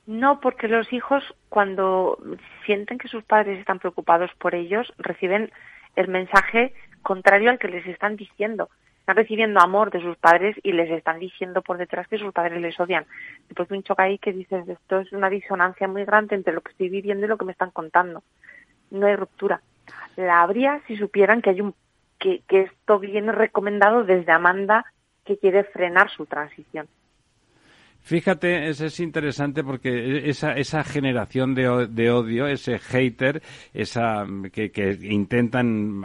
[0.04, 2.18] No, porque los hijos cuando
[2.66, 5.52] sienten que sus padres están preocupados por ellos, reciben
[5.94, 8.68] el mensaje contrario al que les están diciendo.
[8.98, 12.60] están recibiendo amor de sus padres y les están diciendo por detrás que sus padres
[12.60, 13.06] les odian.
[13.46, 16.72] Después un choque ahí que dices, esto es una disonancia muy grande entre lo que
[16.72, 18.24] estoy viviendo y lo que me están contando.
[18.90, 19.62] No hay ruptura.
[20.16, 21.76] La habría si supieran que hay un
[22.18, 24.84] que, que esto viene recomendado desde Amanda
[25.24, 26.88] que quiere frenar su transición.
[28.00, 33.42] Fíjate, es, es interesante porque esa, esa generación de, de odio, ese hater,
[33.74, 36.00] esa que, que intentan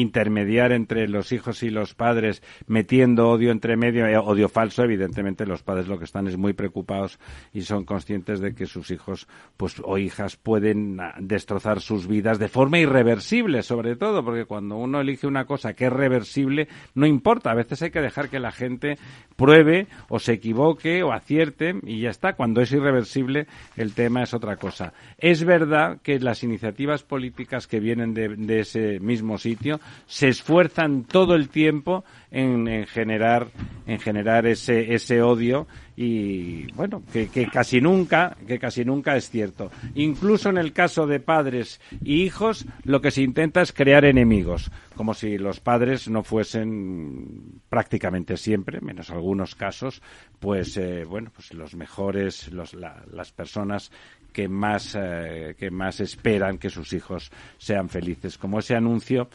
[0.00, 5.44] intermediar entre los hijos y los padres, metiendo odio entre medio, eh, odio falso, evidentemente
[5.44, 7.18] los padres lo que están es muy preocupados
[7.52, 9.26] y son conscientes de que sus hijos
[9.56, 14.76] pues o hijas pueden ah, destrozar sus vidas de forma irreversible, sobre todo, porque cuando
[14.76, 18.38] uno elige una cosa que es reversible, no importa, a veces hay que dejar que
[18.38, 18.98] la gente
[19.36, 23.46] pruebe o se equivoque o acierte y ya está, cuando es irreversible
[23.76, 24.92] el tema es otra cosa.
[25.18, 31.04] Es verdad que las iniciativas políticas que vienen de, de ese mismo sitio se esfuerzan
[31.04, 33.48] todo el tiempo en, generar
[33.86, 35.66] en generar ese ese odio
[35.96, 39.70] y bueno que, casi nunca que casi nunca es cierto.
[39.94, 44.70] Incluso en el caso de padres y hijos lo que se intenta es crear enemigos
[44.94, 50.02] como si los padres no fuesen prácticamente siempre menos algunos casos
[50.38, 53.90] pues eh, bueno pues los mejores los, las personas
[54.32, 58.38] que más eh, que más esperan que sus hijos sean felices.
[58.38, 59.28] Como ese anuncio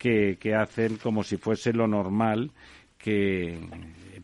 [0.00, 2.50] que, que hacen como si fuese lo normal
[2.96, 3.58] que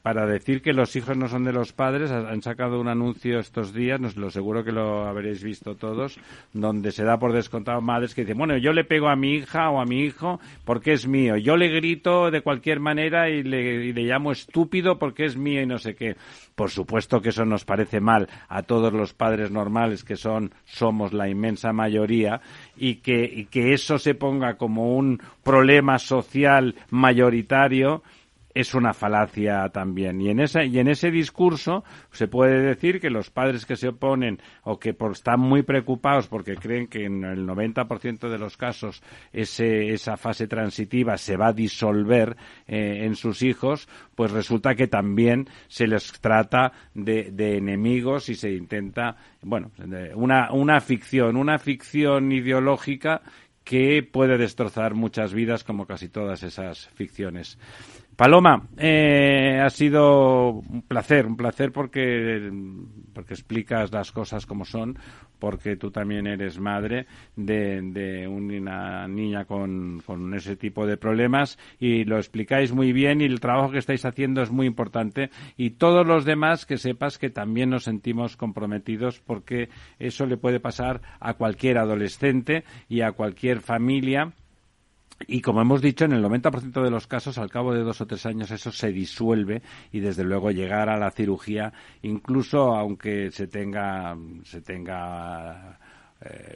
[0.07, 3.75] para decir que los hijos no son de los padres, han sacado un anuncio estos
[3.75, 6.21] días, nos lo seguro que lo habréis visto todos,
[6.53, 9.69] donde se da por descontado madres que dicen, bueno, yo le pego a mi hija
[9.69, 13.87] o a mi hijo porque es mío, yo le grito de cualquier manera y le,
[13.87, 16.15] y le llamo estúpido porque es mío y no sé qué.
[16.55, 21.13] Por supuesto que eso nos parece mal a todos los padres normales que son, somos
[21.15, 22.41] la inmensa mayoría
[22.77, 28.05] y que, y que eso se ponga como un problema social mayoritario
[28.57, 30.19] es una falacia también.
[30.23, 33.89] Y en, esa, y en ese discurso se puede decir que los padres que se
[33.89, 38.57] oponen o que por, están muy preocupados porque creen que en el 90% de los
[38.57, 44.75] casos ese, esa fase transitiva se va a disolver eh, en sus hijos, pues resulta
[44.75, 49.71] que también se les trata de, de enemigos y se intenta, bueno,
[50.15, 53.21] una, una ficción, una ficción ideológica
[53.65, 57.59] que puede destrozar muchas vidas como casi todas esas ficciones.
[58.17, 62.51] Paloma, eh, ha sido un placer, un placer porque,
[63.13, 64.99] porque explicas las cosas como son,
[65.39, 67.07] porque tú también eres madre
[67.37, 73.21] de, de una niña con, con, ese tipo de problemas y lo explicáis muy bien
[73.21, 77.19] y el trabajo que estáis haciendo es muy importante y todos los demás que sepas
[77.19, 83.13] que también nos sentimos comprometidos porque eso le puede pasar a cualquier adolescente y a
[83.13, 84.33] cualquier familia
[85.27, 88.07] y como hemos dicho, en el 90% de los casos, al cabo de dos o
[88.07, 89.63] tres años, eso se disuelve
[89.93, 95.79] y desde luego llegar a la cirugía, incluso aunque se tenga, se tenga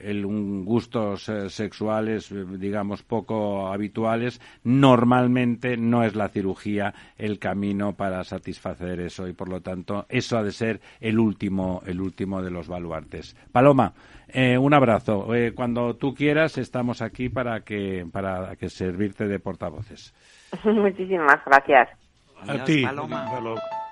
[0.03, 7.95] el, un gustos eh, sexuales, digamos, poco habituales, normalmente no es la cirugía el camino
[7.95, 12.43] para satisfacer eso y por lo tanto eso ha de ser el último, el último
[12.43, 13.37] de los baluartes.
[13.53, 13.93] Paloma,
[14.29, 15.35] eh, un abrazo.
[15.35, 20.15] Eh, cuando tú quieras, estamos aquí para que, para que servirte de portavoces.
[20.65, 21.89] Muchísimas gracias.
[22.47, 22.85] A ti,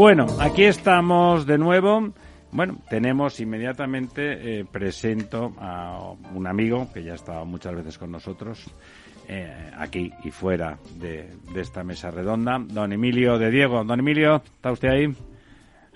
[0.00, 2.14] Bueno, aquí estamos de nuevo.
[2.52, 8.10] Bueno, tenemos inmediatamente, eh, presento a un amigo que ya ha estado muchas veces con
[8.10, 8.64] nosotros,
[9.28, 13.84] eh, aquí y fuera de, esta mesa redonda, don Emilio de Diego.
[13.84, 15.14] Don Emilio, ¿está usted ahí?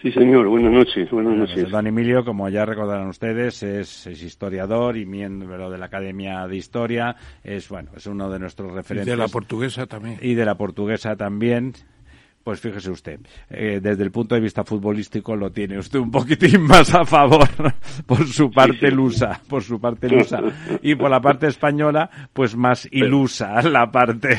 [0.03, 0.49] Sí, señor.
[0.49, 1.11] Buenas noches.
[1.11, 1.71] Buenas noches.
[1.71, 7.17] Don Emilio, como ya recordarán ustedes, es, historiador y miembro de la Academia de Historia.
[7.43, 9.09] Es, bueno, es uno de nuestros referentes.
[9.09, 10.19] Y de la portuguesa también.
[10.21, 11.73] Y de la portuguesa también
[12.45, 16.61] Pues fíjese usted, eh, desde el punto de vista futbolístico lo tiene usted un poquitín
[16.68, 17.49] más a favor
[18.07, 20.40] por su parte lusa, por su parte lusa.
[20.82, 24.38] Y por la parte española, pues más ilusa la parte.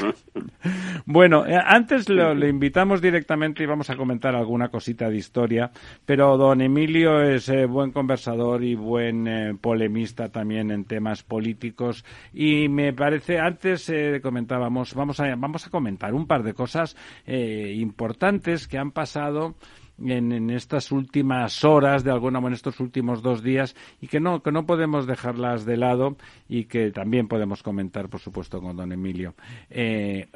[1.08, 5.72] Bueno, eh, antes le invitamos directamente y vamos a comentar alguna cosita de historia,
[6.06, 12.70] pero don Emilio es eh, buen conversador y buen polemista también en temas políticos y
[12.70, 13.92] me parece, antes
[14.22, 16.96] comentábamos, vamos a, vamos a comentar un par de cosas
[17.26, 19.56] importantes importantes que han pasado
[19.98, 24.44] en, estas últimas horas, de alguna manera, en estos últimos dos días, y que no,
[24.44, 26.18] que no podemos dejarlas de lado
[26.50, 29.36] y que también podemos comentar, por supuesto, con don Emilio.
[29.70, 30.28] Eh,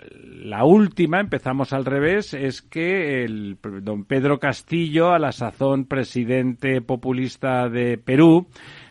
[0.41, 6.82] la última, empezamos al revés, es que el don Pedro Castillo, a la sazón presidente
[6.82, 8.47] populista de Perú,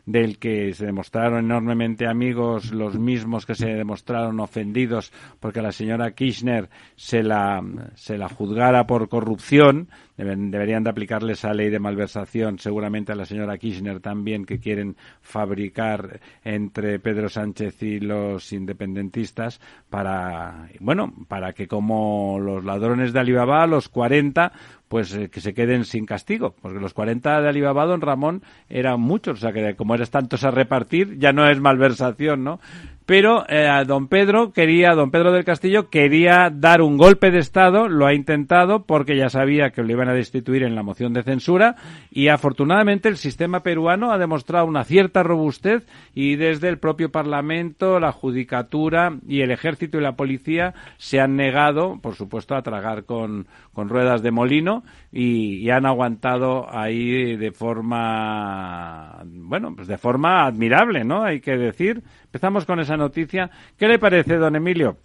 [0.09, 6.12] del que se demostraron enormemente amigos los mismos que se demostraron ofendidos porque la señora
[6.12, 7.62] Kirchner se la,
[7.94, 9.88] se la juzgara por corrupción.
[10.16, 14.96] deberían de aplicarle esa ley de malversación seguramente a la señora Kirchner también que quieren
[15.20, 23.20] fabricar entre Pedro Sánchez y los independentistas para, bueno, para que como los ladrones de
[23.20, 24.52] Alibaba, los 40,
[24.89, 29.01] pues eh, que se queden sin castigo, porque los 40 de Alibaba, don Ramón, eran
[29.01, 32.61] muchos, o sea que como eres tantos a repartir, ya no es malversación, ¿no?
[33.09, 37.88] Pero eh, don Pedro quería, don Pedro del Castillo quería dar un golpe de Estado,
[37.88, 41.22] lo ha intentado porque ya sabía que lo iban a destituir en la moción de
[41.22, 41.76] censura
[42.11, 47.98] y afortunadamente el sistema peruano ha demostrado una cierta robustez y desde el propio Parlamento,
[47.98, 53.04] la Judicatura y el Ejército y la Policía se han negado, por supuesto, a tragar
[53.04, 59.96] con, con ruedas de molino y, y han aguantado ahí de forma, bueno, pues de
[59.96, 61.24] forma admirable, ¿no?
[61.24, 62.02] Hay que decir.
[62.28, 63.50] Empezamos con esa noticia.
[63.78, 64.98] ¿Qué le parece, don Emilio?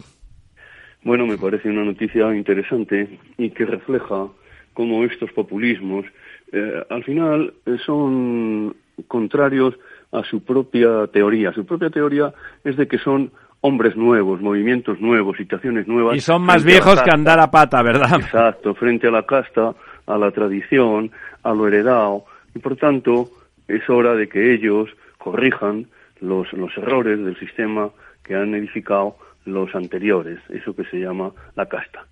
[1.02, 4.26] Bueno, me parece una noticia interesante y que refleja
[4.74, 6.04] cómo estos populismos
[6.52, 8.76] eh, al final eh, son
[9.08, 9.74] contrarios
[10.12, 11.52] a su propia teoría.
[11.52, 13.30] Su propia teoría es de que son
[13.62, 16.16] hombres nuevos, movimientos nuevos, situaciones nuevas.
[16.16, 18.20] Y son más viejos que andar a pata, ¿verdad?
[18.20, 19.74] Exacto, frente a la casta,
[20.06, 21.10] a la tradición,
[21.42, 22.26] a lo heredado.
[22.54, 23.30] Y por tanto,
[23.66, 25.86] es hora de que ellos corrijan
[26.24, 27.90] los, los errores del sistema
[28.22, 32.06] que han edificado los anteriores, eso que se llama la casta.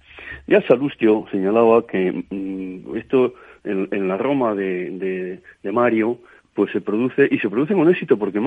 [0.47, 3.35] Ya Salustio señalaba que mm, esto
[3.65, 6.19] en, la Roma de, de, Mario
[6.55, 8.41] pues se produce y se produce con éxito porque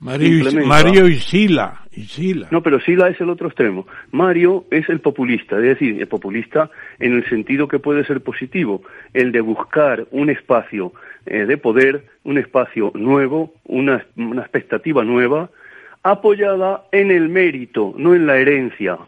[0.00, 2.48] Mario Mario, y, Sila, y Sila.
[2.52, 3.86] No, pero Sila es el otro extremo.
[4.12, 6.70] Mario es el populista, es decir, el populista
[7.00, 8.82] en el sentido que puede ser positivo,
[9.12, 10.92] el de buscar un espacio
[11.26, 15.50] eh, de poder, un espacio nuevo, una, una expectativa nueva,
[16.04, 18.98] apoyada en el mérito, no en la herencia.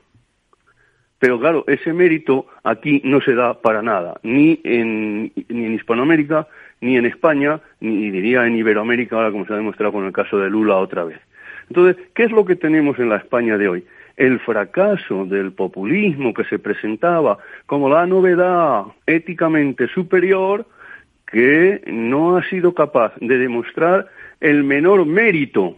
[1.20, 6.48] Pero claro, ese mérito aquí no se da para nada, ni en, ni en Hispanoamérica,
[6.80, 10.38] ni en España, ni diría en Iberoamérica, ahora como se ha demostrado con el caso
[10.38, 11.20] de Lula otra vez.
[11.68, 13.84] Entonces, ¿qué es lo que tenemos en la España de hoy?
[14.16, 20.66] El fracaso del populismo que se presentaba como la novedad éticamente superior
[21.30, 24.08] que no ha sido capaz de demostrar
[24.40, 25.76] el menor mérito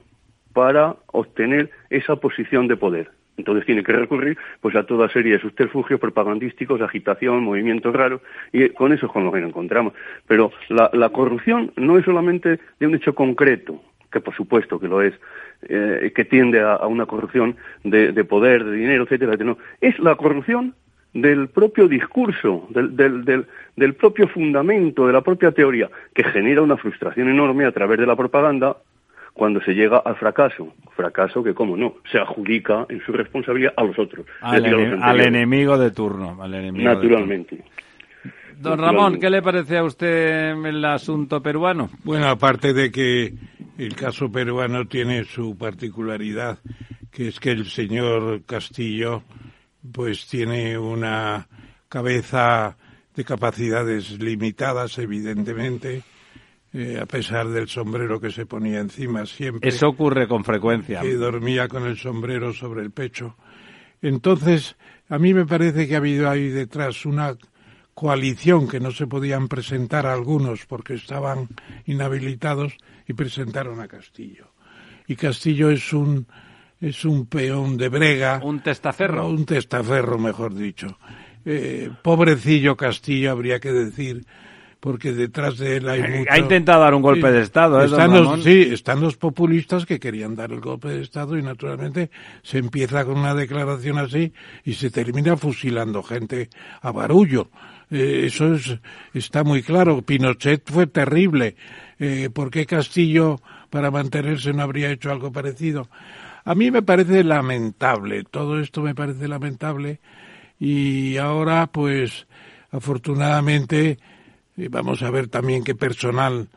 [0.52, 3.10] para obtener esa posición de poder.
[3.42, 8.20] Entonces tiene que recurrir pues a toda serie de subterfugios propagandísticos, agitación, movimientos raros,
[8.52, 9.94] y con eso es con lo que nos encontramos.
[10.28, 13.82] Pero la, corrupción no es solamente de un hecho concreto,
[14.12, 15.12] que por supuesto que lo es,
[15.68, 19.36] eh, que tiende a, una corrupción de, poder, de dinero, etcétera.
[19.44, 20.74] No, es la corrupción
[21.12, 26.76] del propio discurso, del, del, del propio fundamento, de la propia teoría, que genera una
[26.76, 28.76] frustración enorme a través de la propaganda,
[29.32, 33.84] cuando se llega al fracaso, fracaso que, como no, se adjudica en su responsabilidad a
[33.84, 34.26] los otros.
[34.40, 36.36] Al, enemigo de turno.
[36.40, 37.64] Al enemigo Naturalmente.
[38.58, 41.90] Don Ramón, ¿qué le parece a usted el asunto peruano?
[42.04, 43.34] Bueno, aparte de que
[43.78, 46.58] el caso peruano tiene su particularidad,
[47.10, 49.22] que es que el señor Castillo
[49.90, 51.48] pues tiene una
[51.88, 52.76] cabeza
[53.16, 56.02] de capacidades limitadas, evidentemente,
[56.72, 59.68] eh, a pesar del sombrero que se ponía encima siempre.
[59.68, 61.04] Eso ocurre con frecuencia.
[61.04, 63.36] Y dormía con el sombrero sobre el pecho.
[64.00, 64.76] Entonces,
[65.08, 67.36] a mí me parece que ha habido ahí detrás una
[67.94, 71.48] coalición que no se podían presentar algunos porque estaban
[71.84, 72.76] inhabilitados
[73.06, 74.52] y presentaron a Castillo.
[75.06, 76.26] Y Castillo es un
[76.80, 78.40] es un peón de brega.
[78.42, 79.28] Un testaferro.
[79.28, 80.98] un testaferro, mejor dicho.
[81.44, 84.24] Eh, pobrecillo Castillo, habría que decir,
[84.82, 86.32] porque detrás de él hay mucho...
[86.32, 89.86] Ha intentado dar un golpe Sí, de Estado, ¿eh, están los, Sí, están los populistas
[89.86, 92.10] que querían dar el golpe de Estado y naturalmente
[92.42, 94.32] se empieza con una declaración así
[94.64, 96.50] y se termina fusilando gente
[96.80, 97.48] a barullo.
[97.92, 98.76] Eh, eso es,
[99.14, 100.02] está muy claro.
[100.02, 101.54] Pinochet fue terrible.
[102.00, 103.40] Eh, ¿Por qué Castillo,
[103.70, 105.88] para mantenerse, no habría hecho algo parecido?
[106.44, 110.00] A mí me parece lamentable, todo esto me parece lamentable
[110.58, 112.26] y ahora pues
[112.72, 113.98] afortunadamente
[114.62, 116.48] eh, vamos a ver también qué personal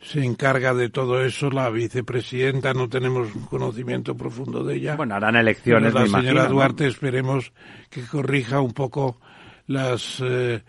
[0.00, 4.96] se encarga de todo eso, la vicepresidenta, no tenemos conocimiento profundo de ella.
[4.96, 6.54] Bueno, harán elecciones, Pero la me señora imagino, ¿no?
[6.54, 7.52] Duarte esperemos
[7.88, 9.18] que corrija un poco
[9.66, 10.62] las eh,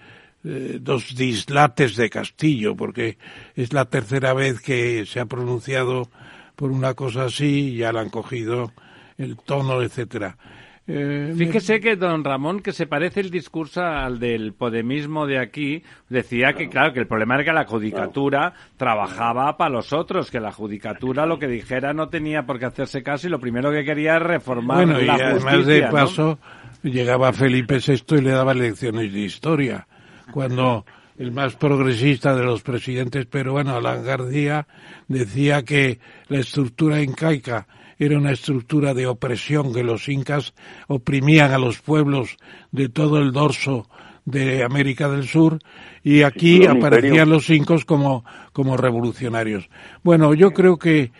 [0.45, 3.17] eh, dos dislates de Castillo, porque
[3.55, 6.09] es la tercera vez que se ha pronunciado
[6.55, 8.71] por una cosa así y ya la han cogido
[9.17, 10.37] el tono, etcétera.
[10.87, 15.39] Eh, me- Fíjese que don Ramón, que se parece el discurso al del podemismo de
[15.39, 20.29] aquí, decía que claro, que el problema era que la judicatura trabajaba para los otros,
[20.29, 23.71] que la judicatura lo que dijera no tenía por qué hacerse caso y lo primero
[23.71, 25.91] que quería era reformar Bueno, y la además justicia, de ¿no?
[25.91, 26.39] paso,
[26.83, 29.87] llegaba Felipe VI y le daba lecciones de historia.
[30.31, 30.85] Cuando
[31.17, 34.67] el más progresista de los presidentes peruanos, Alan García,
[35.07, 35.97] decía que
[36.27, 37.65] la estructura incaica
[37.97, 40.53] era una estructura de opresión, que los incas
[40.87, 42.37] oprimían a los pueblos
[42.71, 43.87] de todo el dorso
[44.25, 45.59] de América del Sur
[46.03, 47.25] y aquí aparecían imperio.
[47.25, 49.69] los incos como, como revolucionarios.
[50.03, 51.11] Bueno, yo creo que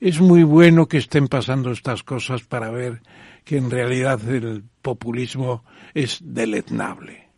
[0.00, 3.00] es muy bueno que estén pasando estas cosas para ver
[3.44, 7.28] que en realidad el populismo es deleznable.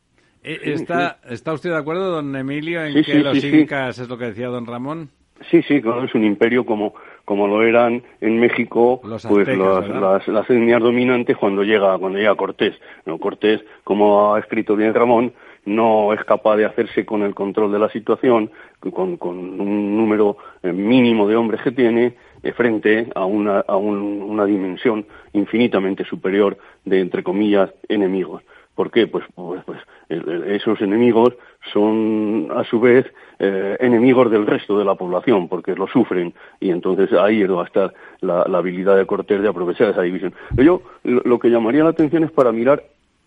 [0.43, 3.56] Eh, ¿Está, ¿Está usted de acuerdo, don Emilio, en Sí, que sí, los sí, sí.
[3.59, 5.10] incas es lo que decía don Ramón?
[5.51, 6.94] Sí, sí, claro, es un imperio como,
[7.28, 12.18] como lo eran en México Los pues las, las, las etnias dominantes cuando llega, cuando
[12.18, 12.74] llega Cortés.
[13.05, 15.34] No, Cortés, como ha escrito bien Ramón,
[15.66, 18.50] no es capaz de hacerse con el control de la situación,
[18.90, 23.76] con, con un número eh, mínimo de hombres que tiene, eh, frente a, una, a
[23.76, 26.56] un- una dimensión infinitamente superior
[26.86, 28.42] de, entre comillas, enemigos.
[28.78, 29.09] ¿Por qué?
[29.09, 31.34] Pues, pues, pues esos enemigos
[31.72, 33.06] son, a su vez,
[33.40, 37.66] eh, enemigos del resto de la población, porque lo sufren, y entonces ahí va a
[37.66, 40.32] estar la, habilidad de Cortés de aprovechar esa división.
[40.55, 42.84] Pero yo lo que llamaría la atención es para mirar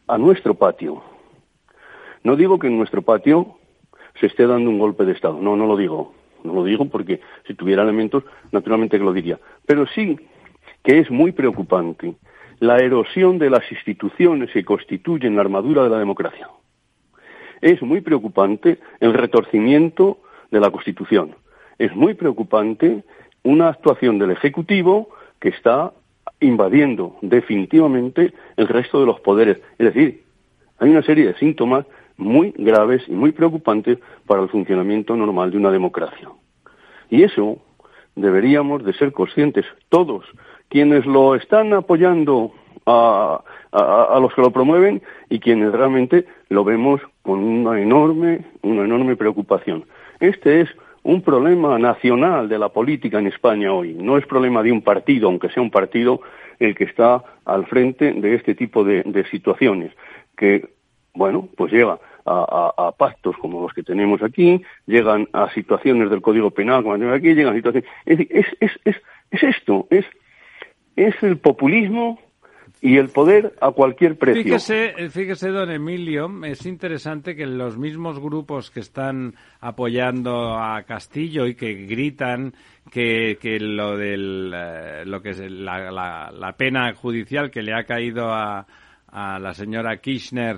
[0.08, 1.04] a nuestro patio.
[2.24, 3.58] No digo que en nuestro patio
[4.22, 6.14] se esté dando un golpe de Estado, no, no lo digo.
[6.46, 8.24] No lo digo porque si tuviera elementos,
[8.54, 9.38] naturalmente que lo diría.
[9.66, 10.18] Pero sí
[10.82, 12.16] que es muy preocupante
[12.62, 16.48] la erosión de las instituciones que constituyen la armadura de la democracia.
[17.60, 20.20] Es muy preocupante el retorcimiento
[20.52, 21.36] de la Constitución.
[21.80, 23.04] Es muy preocupante
[23.44, 25.10] una actuación del Ejecutivo
[25.40, 25.92] que está
[26.40, 29.60] invadiendo definitivamente el resto de los poderes.
[29.80, 30.24] Es decir,
[30.78, 33.98] hay una serie de síntomas muy graves y muy preocupantes
[34.28, 36.30] para el funcionamiento normal de una democracia.
[37.10, 37.58] Y eso
[38.16, 40.26] deberíamos de ser conscientes todos,
[40.72, 42.52] quienes lo están apoyando
[42.86, 43.42] a,
[43.74, 48.84] a- a los que lo promueven y quienes realmente lo vemos con una enorme, una
[48.86, 49.86] enorme preocupación.
[50.20, 50.70] Este es
[51.04, 53.94] un problema nacional de la política en España hoy.
[53.94, 56.22] No es problema de un partido, aunque sea un partido
[56.60, 59.92] el que está al frente de este tipo de, de situaciones,
[60.38, 60.70] que,
[61.14, 66.10] bueno, pues llega a, a- a pactos como los que tenemos aquí, llegan a situaciones
[66.10, 67.90] del Código Penal como tenemos aquí, llegan a situaciones...
[68.06, 68.96] Es, es, es,
[69.32, 70.06] es esto, es,
[71.08, 72.20] es el populismo
[72.84, 74.42] y el poder a cualquier precio.
[74.44, 80.82] Fíjese, eh, fíjese, don Emilio, es interesante que los mismos grupos que están apoyando a
[80.84, 82.54] Castillo y que gritan
[82.90, 87.74] que, que lo del eh, lo que es la, la- la pena judicial que le
[87.76, 88.66] ha caído a,
[89.08, 90.58] a la señora Kirchner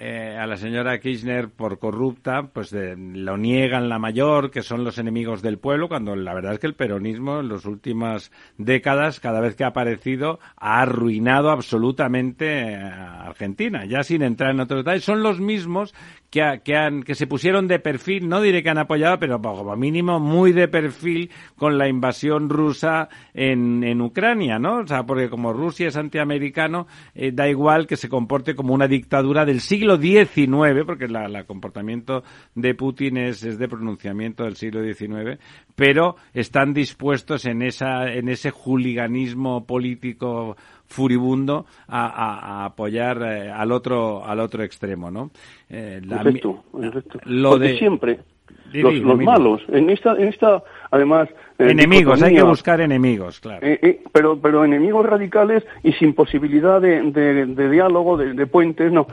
[0.00, 4.84] eh, a la señora Kirchner por corrupta, pues eh, lo niegan la mayor, que son
[4.84, 9.18] los enemigos del pueblo, cuando la verdad es que el peronismo en las últimas décadas,
[9.18, 13.86] cada vez que ha aparecido, ha arruinado absolutamente a Argentina.
[13.86, 15.92] Ya sin entrar en otros detalles, son los mismos
[16.30, 19.40] que, ha- que, han, que se pusieron de perfil, no diré que han apoyado, pero
[19.40, 24.78] como mínimo muy de perfil con la invasión rusa en, en Ucrania, ¿no?
[24.78, 28.88] O sea, porque como Rusia es antiamericano, eh, da igual que se comporte como una
[28.88, 32.22] dictadura del siglo XIX, porque el comportamiento
[32.54, 35.38] de Putin es, es de pronunciamiento del siglo XIX,
[35.74, 40.56] pero están dispuestos en, esa, en ese juliganismo político
[40.88, 45.30] furibundo a, a- a apoyar eh, al otro al otro extremo, ¿no?
[45.68, 47.20] Eh, la Perfecto, perfecto.
[47.24, 48.20] lo Porque de siempre,
[48.72, 49.62] los, los malos.
[49.68, 51.28] En esta, en esta además.
[51.58, 53.66] Eh, Enemigos, hay que buscar enemigos, claro.
[53.66, 58.46] eh, eh, pero, pero enemigos radicales y sin posibilidad de, de- de diálogo, de, de
[58.46, 59.06] puentes, no.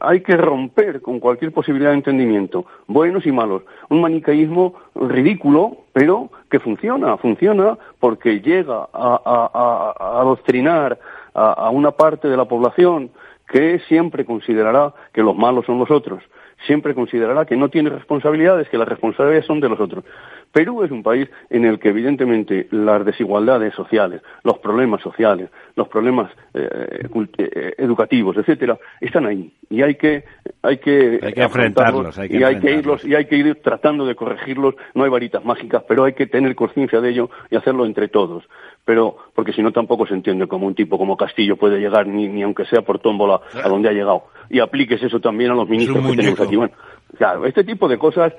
[0.00, 3.62] hay que romper con cualquier posibilidad de entendimiento, buenos y malos.
[3.88, 10.98] Un manicaísmo ridículo, pero que funciona, funciona porque llega a, a- a- a adoctrinar
[11.34, 13.10] a, a una parte de la población
[13.48, 16.22] que siempre considerará que los malos son los otros,
[16.66, 20.04] siempre considerará que no tiene responsabilidades, que las responsabilidades son de los otros.
[20.52, 25.88] Perú es un país en el que evidentemente las desigualdades sociales, los problemas sociales, los
[25.88, 30.24] problemas eh, cult- eh, educativos, etcétera, están ahí y hay que
[30.62, 33.56] hay que, Hay que enfrentarlos, hay que y hay que irlos y hay que ir
[33.62, 34.74] tratando de corregirlos.
[34.94, 38.44] No hay varitas mágicas, pero hay que tener conciencia de ello y hacerlo entre todos.
[38.86, 42.28] Pero porque si no tampoco se entiende cómo un tipo como Castillo puede llegar ni,
[42.28, 44.22] ni aunque sea por tómbola a donde ha llegado.
[44.48, 46.56] Y apliques eso también a los ministros que tenemos aquí.
[46.56, 46.72] Bueno,
[47.18, 48.32] claro, este tipo de cosas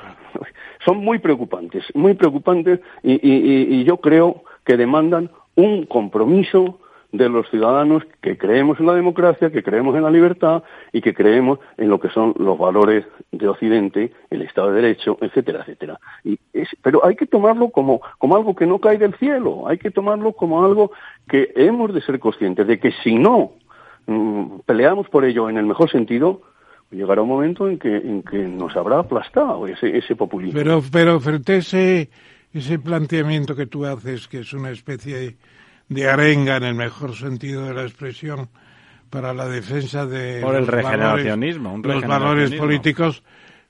[0.86, 6.80] son muy preocupantes, muy preocupantes y- y yo creo que demandan un compromiso
[7.14, 11.14] de los ciudadanos que creemos en la democracia, que creemos en la libertad y que
[11.14, 16.00] creemos en lo que son los valores de Occidente, el Estado de Derecho, etcétera, etcétera.
[16.24, 19.78] Y es- pero hay que tomarlo como, como algo que no cae del cielo, hay
[19.78, 20.92] que tomarlo como algo
[21.30, 23.52] que hemos de ser conscientes de que si no
[24.08, 26.42] mm, peleamos por ello en el mejor sentido,
[26.92, 30.58] llegará un momento en que, en que nos habrá aplastado ese, ese populismo.
[30.60, 32.10] Pero, pero frente a ese,
[32.54, 35.36] ese planteamiento que tú haces, que es una especie de
[36.08, 38.50] arenga en el mejor sentido de la expresión
[39.10, 43.24] para la defensa de Por el los valores- regeneracionismo, un los valores políticos,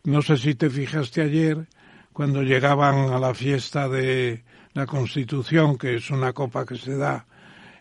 [0.05, 1.65] no sé si te fijaste ayer
[2.13, 7.25] cuando llegaban a la fiesta de la Constitución, que es una copa que se da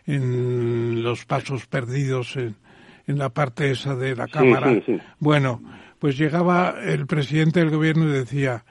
[0.05, 2.55] en los pasos perdidos en,
[3.07, 4.73] en la parte esa de la Sí, Cámara.
[4.73, 4.99] sí, sí.
[5.19, 5.61] Bueno,
[5.99, 8.65] pues llegaba el presidente del gobierno y decía,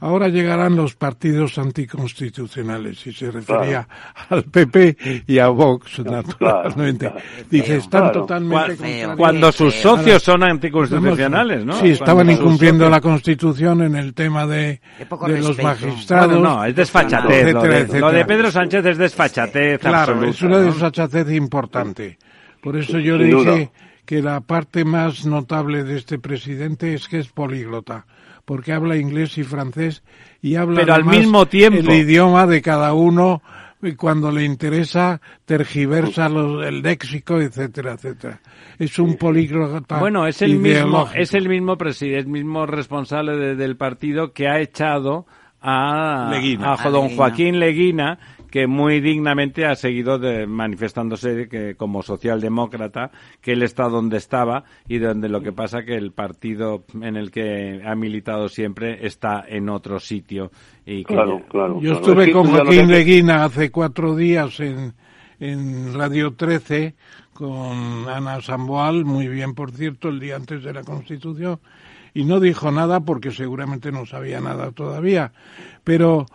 [0.00, 3.88] ahora llegarán los partidos anticonstitucionales, y se refería
[4.28, 7.12] al PP y a Vox, naturalmente.
[7.50, 8.20] Dice, están Claro.
[8.20, 11.74] totalmente Cuando- sus socios son anticonstitucionales, ¿no?
[11.80, 14.80] Sí, estaban Cuando incumpliendo la Constitución en el tema de,
[15.26, 16.38] los magistrados.
[16.38, 17.52] Bueno, no, es desfachatez.
[17.52, 18.00] lo, de, etcétera.
[18.00, 20.62] lo de Pedro Sánchez es desfachatez Claro, absoluta, es una ¿no?
[20.64, 22.18] desfachatez importante.
[22.60, 23.70] Por eso yo le dije
[24.04, 28.06] que la parte más notable de este presidente es que es políglota,
[28.48, 30.02] porque habla inglés y francés
[30.40, 31.80] y habla Pero al además mismo tiempo.
[31.80, 33.42] el idioma de cada uno
[33.82, 38.40] y cuando le interesa tergiversa los- el léxico, etcétera, etcétera.
[38.78, 43.54] Es un políglota Bueno, es el mismo, es el mismo presidente, el mismo responsable de-
[43.54, 45.26] del partido que ha echado
[45.60, 46.72] a, Leguina.
[46.72, 47.16] a A don Leguina.
[47.16, 48.18] Joaquín Leguina,
[48.50, 53.10] que muy dignamente ha seguido de- manifestándose que como socialdemócrata,
[53.40, 57.30] que él está donde estaba y donde lo que pasa que el partido en el
[57.30, 60.50] que ha militado siempre está en otro sitio.
[60.86, 61.80] Y que Claro, claro.
[61.80, 64.94] Yo estuve con Joaquín Leguina hace cuatro días en,
[65.40, 66.94] en Radio 13
[67.34, 71.60] con Ana Samboal, muy bien por cierto, el día antes de la Constitución,
[72.14, 75.32] y no dijo nada porque seguramente no sabía nada todavía.
[75.84, 76.26] Pero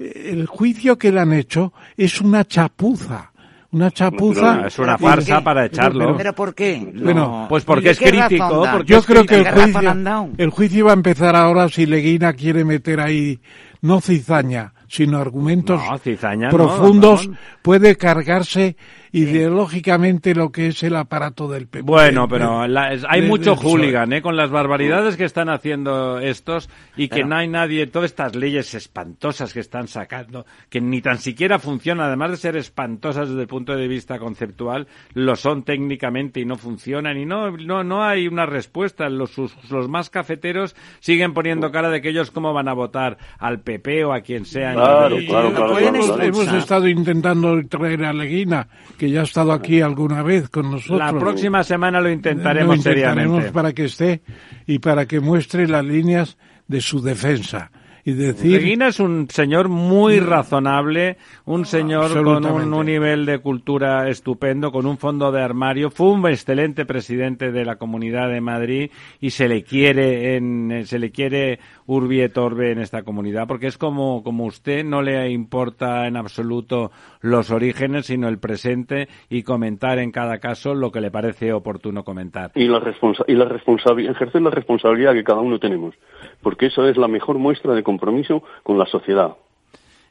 [0.00, 3.32] el juicio que le han hecho es una chapuza.
[3.72, 4.56] Una chapuza.
[4.56, 6.16] No, es una farsa para echarlo.
[6.16, 6.92] ¿Pero por qué?
[6.92, 10.30] Bueno, Pues porque ¿Y es crítico, porque yo es creo que el ¿Qué razón juicio,
[10.38, 13.38] el juicio va a empezar ahora si Leguina quiere meter ahí
[13.82, 17.30] no cizaña, sino argumentos No, cizaña no, profundos,
[17.62, 18.76] puede cargarse
[19.12, 21.82] ideológicamente lo que es el aparato del PP.
[21.82, 24.22] Bueno, pero del- la- es- hay mucho hooligan, ¿eh?
[24.22, 28.34] Con las barbaridades que están haciendo estos y que Pero- no hay nadie, todas estas
[28.36, 33.42] leyes espantosas que están sacando, que ni tan siquiera funcionan, además de ser espantosas desde
[33.42, 38.04] el punto de vista conceptual, lo son técnicamente y no funcionan y no, no, no
[38.04, 39.08] hay una respuesta.
[39.08, 43.18] Los, sus- los más cafeteros siguen poniendo cara de que ellos cómo van a votar
[43.38, 44.74] al PP o a quien sea.
[44.74, 46.22] Claro, Y- claro, claro, Hemos, claro, claro.
[46.22, 48.68] hemos estado intentando traer a Leguina,
[49.00, 50.98] que ya ha estado aquí alguna vez con nosotros.
[50.98, 53.50] La próxima semana lo intentaremos, Lo intentaremos seriamente.
[53.52, 54.20] para que esté
[54.66, 56.36] y para que muestre las líneas
[56.68, 57.70] de su defensa.
[58.04, 63.38] Y decir, Reguina es un señor muy razonable, un señor con un, un nivel de
[63.38, 68.40] cultura estupendo, con un fondo de armario, fue un excelente presidente de la Comunidad de
[68.40, 68.90] Madrid
[69.20, 71.58] y se le quiere en, se le quiere
[71.90, 76.16] urbi et orbe en esta comunidad, porque es como, como usted, no le importa en
[76.16, 81.52] absoluto los orígenes, sino el presente y comentar en cada caso lo que le parece
[81.52, 82.52] oportuno comentar.
[82.54, 85.94] y la responsa y la responsabilidad ejercer la responsabilidad que cada uno tenemos
[86.42, 89.36] porque eso es la mejor muestra de compromiso con la sociedad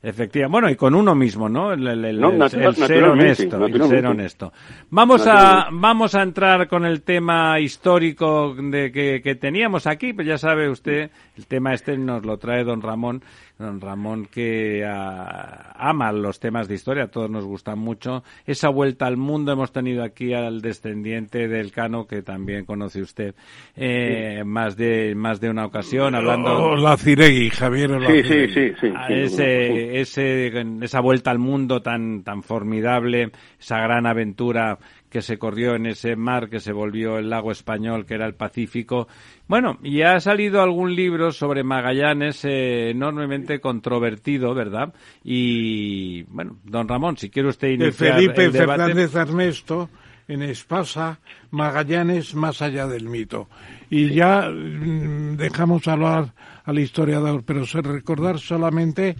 [0.01, 0.51] Efectivamente.
[0.53, 1.73] Bueno, y con uno mismo, ¿no?
[1.73, 3.65] El, el- el- No, el- natural- el ser honesto.
[3.65, 4.53] El ser honesto.
[4.91, 10.13] Vamos a, vamos a entrar con el tema histórico de que, que teníamos aquí.
[10.13, 13.21] Pues ya sabe usted, el tema este nos lo trae don Ramón.
[13.59, 18.23] Don Ramón que ah, ama los temas de historia, a todos nos gustan mucho.
[18.45, 23.35] Esa vuelta al mundo hemos tenido aquí al descendiente del Cano, que también conoce usted,
[23.75, 26.69] eh, más de más de una ocasión, hablando...
[26.69, 28.93] O la Ciregui, Javier Sí, sí, sí, sí.
[28.95, 34.79] a sí, ese, ese, esa vuelta al mundo tan, tan formidable, esa gran aventura
[35.09, 38.35] que se corrió en ese mar que se volvió el lago español, que era el
[38.35, 39.07] Pacífico.
[39.47, 44.93] Bueno, y ha salido algún libro sobre Magallanes eh, enormemente controvertido, ¿verdad?
[45.23, 48.83] Y, bueno, don Ramón, si quiere usted de iniciar Felipe el debate.
[48.83, 49.89] Fernández Ernesto
[50.27, 51.19] en Espasa,
[51.49, 53.49] Magallanes más allá del mito.
[53.89, 56.33] Y ya mm, dejamos hablar
[56.65, 59.15] al historiador, pero se recordar solamente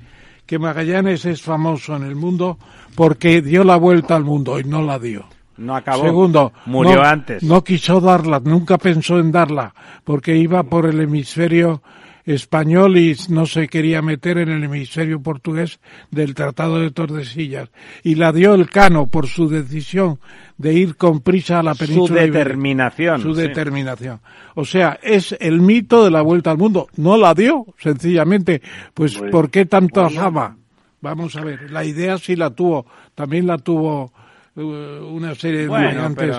[0.46, 2.60] que Magallanes es famoso en el mundo
[2.96, 5.26] porque dio la vuelta al mundo y no la dio.
[5.60, 6.04] No acabó.
[6.04, 7.44] Segundo, Murió no- antes.
[7.44, 9.74] No quiso darla, nunca pensó en darla,
[10.04, 11.82] porque iba por el hemisferio
[12.26, 15.80] español y no se quería meter en el hemisferio portugués
[16.12, 17.70] del Tratado de Tordesillas.
[18.04, 20.20] Y la dio el Cano por su decisión
[20.58, 22.22] de ir con prisa a la Su península.
[22.22, 22.40] ibérica.
[22.40, 23.22] determinación.
[23.22, 23.42] Su sí.
[23.42, 24.20] determinación.
[24.56, 26.88] O sea, es el mito de la vuelta al mundo.
[26.98, 28.62] No la dio, sencillamente.
[28.94, 29.32] Pues, Bueno.
[29.32, 30.56] ¿por qué tanto fama?
[31.02, 32.86] Vamos a ver, la idea sí la tuvo.
[33.16, 34.12] También la tuvo
[34.56, 36.38] una serie de Bueno, pero-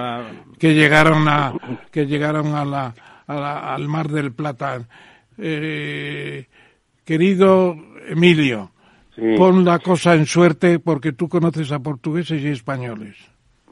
[0.59, 1.53] que llegaron a
[1.91, 2.95] que llegaron a la,
[3.27, 4.81] a la- al mar del Plata.
[5.39, 6.47] Eh,
[7.05, 7.77] querido
[8.09, 8.70] Emilio,
[9.16, 9.35] Sí.
[9.37, 13.16] pon la cosa en suerte porque tú conoces a portugueses y españoles.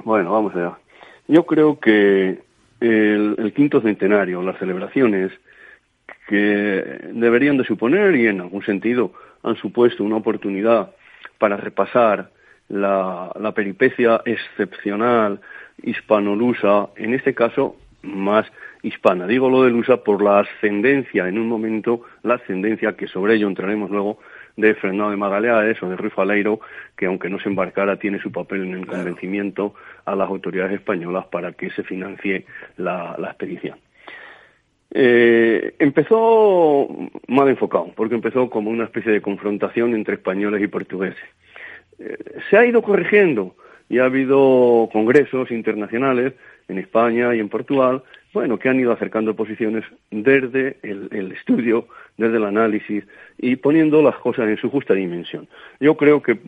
[0.05, 0.79] Bueno, vamos allá.
[1.27, 2.43] Yo creo que
[2.81, 5.31] el, el quinto centenario, las celebraciones
[6.29, 6.37] que
[7.13, 9.13] deberían de suponer y en algún sentido
[9.43, 10.91] han supuesto una oportunidad
[11.39, 12.31] para repasar
[12.69, 15.41] la, la peripecia excepcional
[15.83, 18.47] hispanolusa, en este caso más
[18.83, 19.27] hispana.
[19.27, 23.49] Digo lo de Lusa por la ascendencia, en un momento, la ascendencia, que sobre ello
[23.49, 24.19] entraremos luego,
[24.57, 26.61] de Fernando de Magaleares o de Rui Faleiro,
[26.97, 29.75] que aunque no se embarcara, tiene su papel en el convencimiento
[30.05, 32.45] a las autoridades españolas para que se financie
[32.77, 33.79] la, la expedición.
[34.91, 36.89] Eh, empezó
[37.29, 41.23] mal enfocado, porque empezó como una especie de confrontación entre españoles y portugueses.
[41.99, 42.17] Eh,
[42.49, 43.55] se ha ido corrigiendo
[43.89, 46.35] y ha habido congresos internacionales
[46.69, 48.03] en España y en Portugal,
[48.35, 51.89] bueno, que han ido acercando posiciones desde el, el estudio,
[52.19, 53.05] desde el análisis
[53.39, 55.49] y poniendo las cosas en su justa dimensión.
[55.81, 56.39] Yo creo que,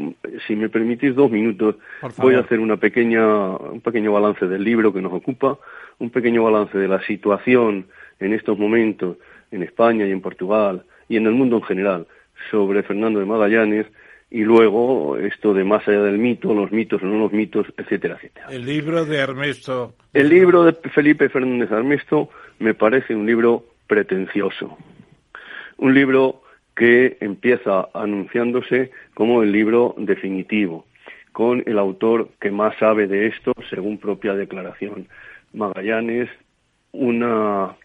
[0.46, 1.76] si me permitís dos minutos,
[2.18, 5.58] voy a hacer una pequeña, un pequeño balance del libro que nos ocupa,
[5.98, 7.86] un pequeño balance de la situación
[8.18, 9.16] en estos momentos
[9.50, 12.06] en España y en Portugal y en el mundo en general
[12.50, 13.86] sobre Fernando de Magallanes
[14.30, 18.14] y luego esto de más allá del mito, los mitos o no los mitos, etcétera,
[18.16, 18.46] etcétera.
[18.50, 19.94] El libro de Ernesto.
[20.12, 22.30] El libro de Felipe Fernández Armesto
[22.60, 24.78] me parece un libro pretencioso.
[25.78, 26.42] Un libro
[26.76, 30.86] que empieza anunciándose como el libro definitivo,
[31.32, 35.08] con el autor que más sabe de esto, según propia declaración.
[35.52, 36.30] Magallanes,
[36.92, 37.76] una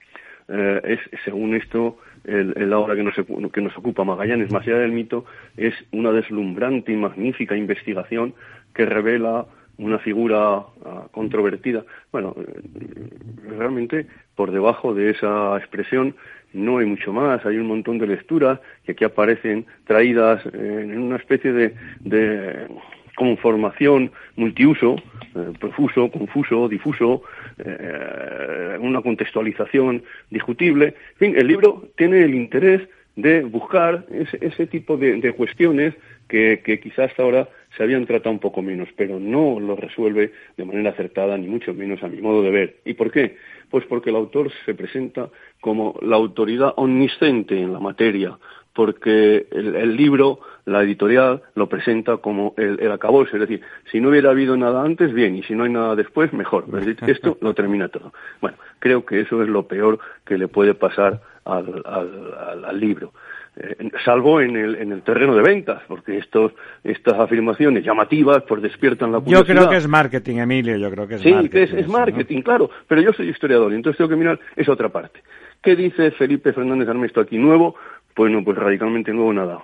[0.47, 4.91] eh, es según esto el, el que nos, que nos ocupa Magallanes más allá del
[4.91, 5.25] mito
[5.57, 8.33] es una deslumbrante y magnífica investigación
[8.73, 9.45] que revela
[9.77, 11.83] una figura ah, controvertida.
[12.11, 13.09] Bueno eh,
[13.57, 16.15] realmente por debajo de esa expresión
[16.53, 17.45] no hay mucho más.
[17.45, 22.67] Hay un montón de lecturas que aquí aparecen traídas eh, en una especie de, de
[23.15, 24.95] conformación multiuso,
[25.35, 27.23] eh, profuso, confuso, difuso,
[27.57, 30.95] eh, una contextualización discutible.
[31.13, 35.93] En fin, el libro tiene el interés de buscar ese, ese tipo de, cuestiones
[36.27, 37.47] que, que quizás hasta ahora
[37.77, 41.73] se habían tratado un poco menos, pero no lo resuelve de manera acertada, ni mucho
[41.73, 42.75] menos a mi modo de ver.
[42.85, 43.37] ¿Y por qué?
[43.69, 45.29] Pues porque el autor se presenta
[45.61, 48.37] como la autoridad omnisciente en la materia,
[48.75, 53.61] porque el, el libro, la editorial, lo presenta como el, el acabose, es decir,
[53.91, 56.65] si no hubiera habido nada antes, bien, y si no hay nada después, mejor.
[56.77, 58.11] Es decir, esto lo termina todo.
[58.41, 63.13] Bueno, creo que eso es lo peor que le puede pasar al, al, al- libro.
[63.57, 66.51] Eh, salvo en el, en el terreno de ventas, porque estos,
[66.83, 69.55] estas afirmaciones llamativas pues despiertan la Yo curiosidad.
[69.55, 71.51] creo que es marketing, Emilio, yo creo que es Sí, marketing.
[71.51, 74.73] que es, es marketing, claro, pero yo soy historiador y entonces tengo que mirar esa
[74.73, 75.21] otra parte.
[75.63, 77.75] ¿Qué dice Felipe Fernández Armesto aquí nuevo?
[78.15, 79.59] Pues no, pues radicalmente nuevo nada.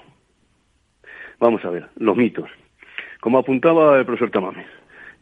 [1.39, 2.49] Vamos a ver, los mitos.
[3.21, 4.67] Como apuntaba el profesor Tamames,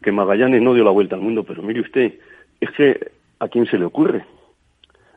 [0.01, 2.15] que Magallanes no dio la vuelta al mundo, pero mire usted,
[2.59, 4.25] es que ¿a quién se le ocurre?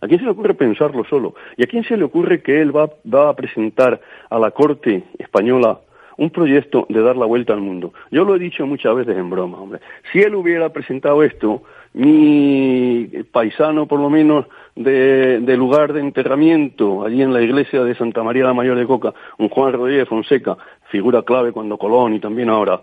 [0.02, 1.34] ¿A quién se le ocurre pensarlo solo?
[1.56, 5.05] ¿Y a quién se le ocurre que él va, va a presentar a la corte
[5.18, 5.80] española
[6.23, 7.93] un proyecto de dar la vuelta al mundo.
[8.12, 9.81] Yo lo he dicho muchas veces en broma, hombre.
[10.12, 14.47] Si él hubiera presentado esto, mi paisano, por lo menos,
[14.77, 18.86] de, de, lugar de enterramiento, allí en la iglesia de Santa María la Mayor de
[18.86, 20.57] Coca, un Juan Rodríguez Fonseca,
[20.90, 22.81] figura clave cuando Colón y también ahora,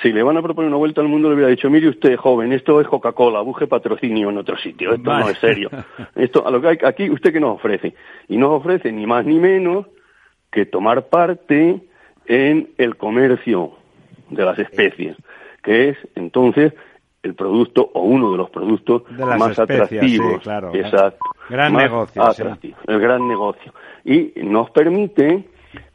[0.00, 2.54] si le van a proponer una vuelta al mundo, le hubiera dicho, mire usted, joven,
[2.54, 5.68] esto es Coca-Cola, busque patrocinio en otro sitio, esto no es serio.
[6.14, 7.94] Esto, a lo que hay, aquí, ¿usted qué nos ofrece?
[8.28, 9.86] Y nos ofrece ni más ni menos
[10.50, 11.82] que tomar parte
[12.28, 13.72] en el comercio
[14.30, 15.16] de las especies,
[15.62, 16.72] que es entonces
[17.22, 20.42] el producto o uno de los productos más atractivos.
[20.42, 20.74] claro.
[20.74, 21.18] Exacto.
[21.48, 22.22] Gran negocio.
[22.22, 23.72] Atractivo, el gran negocio.
[24.04, 25.44] Y nos permite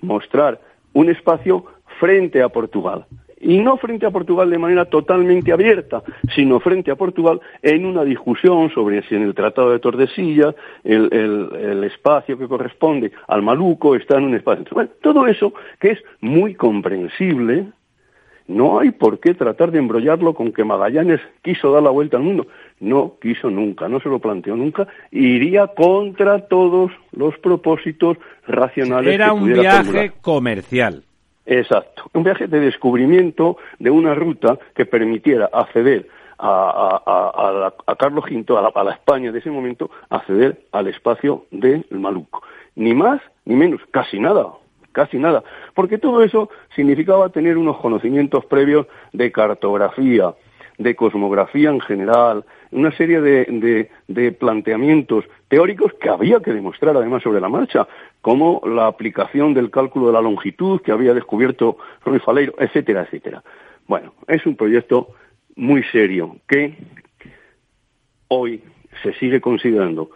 [0.02, 0.60] mostrar
[0.94, 1.66] un espacio
[2.00, 3.06] frente a Portugal.
[3.42, 6.04] Y no frente a Portugal de manera totalmente abierta,
[6.36, 11.10] sino frente a Portugal en una discusión sobre si en el Tratado de Tordesillas el,
[11.12, 14.66] el, el espacio que corresponde al Maluco está en un espacio.
[14.72, 17.66] Bueno, todo eso que es muy comprensible,
[18.48, 22.24] no hay por qué tratar de embrollarlo con que Magallanes quiso dar la vuelta al
[22.24, 22.48] mundo.
[22.80, 24.88] No quiso nunca, no se lo planteó nunca.
[25.12, 29.14] Iría contra todos los propósitos racionales.
[29.14, 30.14] Era que un viaje formular.
[30.22, 31.04] comercial.
[31.46, 32.04] Exacto.
[32.14, 36.08] Un viaje de descubrimiento de una ruta que permitiera acceder
[36.38, 40.62] a, a- a- a Carlos V, a la, a la España de ese momento, acceder
[40.72, 42.42] al espacio del Maluco.
[42.76, 44.48] Ni más ni menos, casi nada,
[44.92, 45.44] casi nada.
[45.74, 50.34] Porque todo eso significaba tener unos conocimientos previos de cartografía,
[50.82, 56.96] de cosmografía en general, una serie de, de- de planteamientos teóricos que había que demostrar
[56.96, 57.88] además sobre la marcha,
[58.22, 63.44] como la aplicación del cálculo de la longitud que había descubierto Ruy Faleiro, etcétera, etcétera.
[63.88, 65.10] Bueno, es un proyecto
[65.56, 66.76] muy serio que
[68.28, 68.64] hoy
[69.04, 70.10] se sigue considerando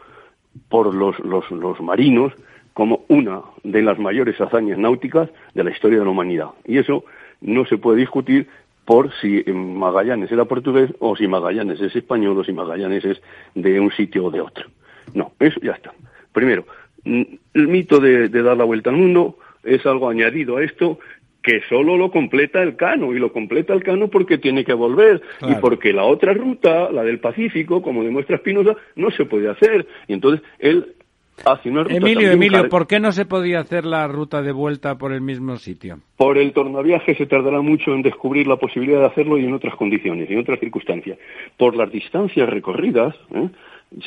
[0.69, 2.33] por los, los, los marinos
[2.73, 6.49] como una de las mayores hazañas náuticas de la historia de la humanidad.
[6.65, 7.05] Y eso
[7.41, 8.47] no se puede discutir
[8.85, 13.21] por si Magallanes era portugués o si Magallanes es español o si Magallanes es
[13.55, 14.65] de un sitio o de otro.
[15.13, 15.91] No, eso ya está.
[16.31, 16.65] Primero,
[17.03, 20.99] el mito de, de dar la vuelta al mundo es algo añadido a esto
[21.45, 25.21] que solo lo completa el Cano, y lo completa el Cano porque tiene que volver,
[25.47, 29.85] y porque la otra ruta, la del Pacífico, como demuestra Espinosa, no se puede hacer.
[30.07, 30.95] Y entonces él
[31.43, 35.11] ruta Emilio, Emilio, car- ¿por qué no se podía hacer la ruta de vuelta por
[35.11, 35.99] el mismo sitio?
[36.17, 39.75] Por el tornaviaje se tardará mucho en descubrir la posibilidad de hacerlo y en otras
[39.75, 41.17] condiciones, y en otras circunstancias.
[41.57, 43.49] Por las distancias recorridas, ¿eh?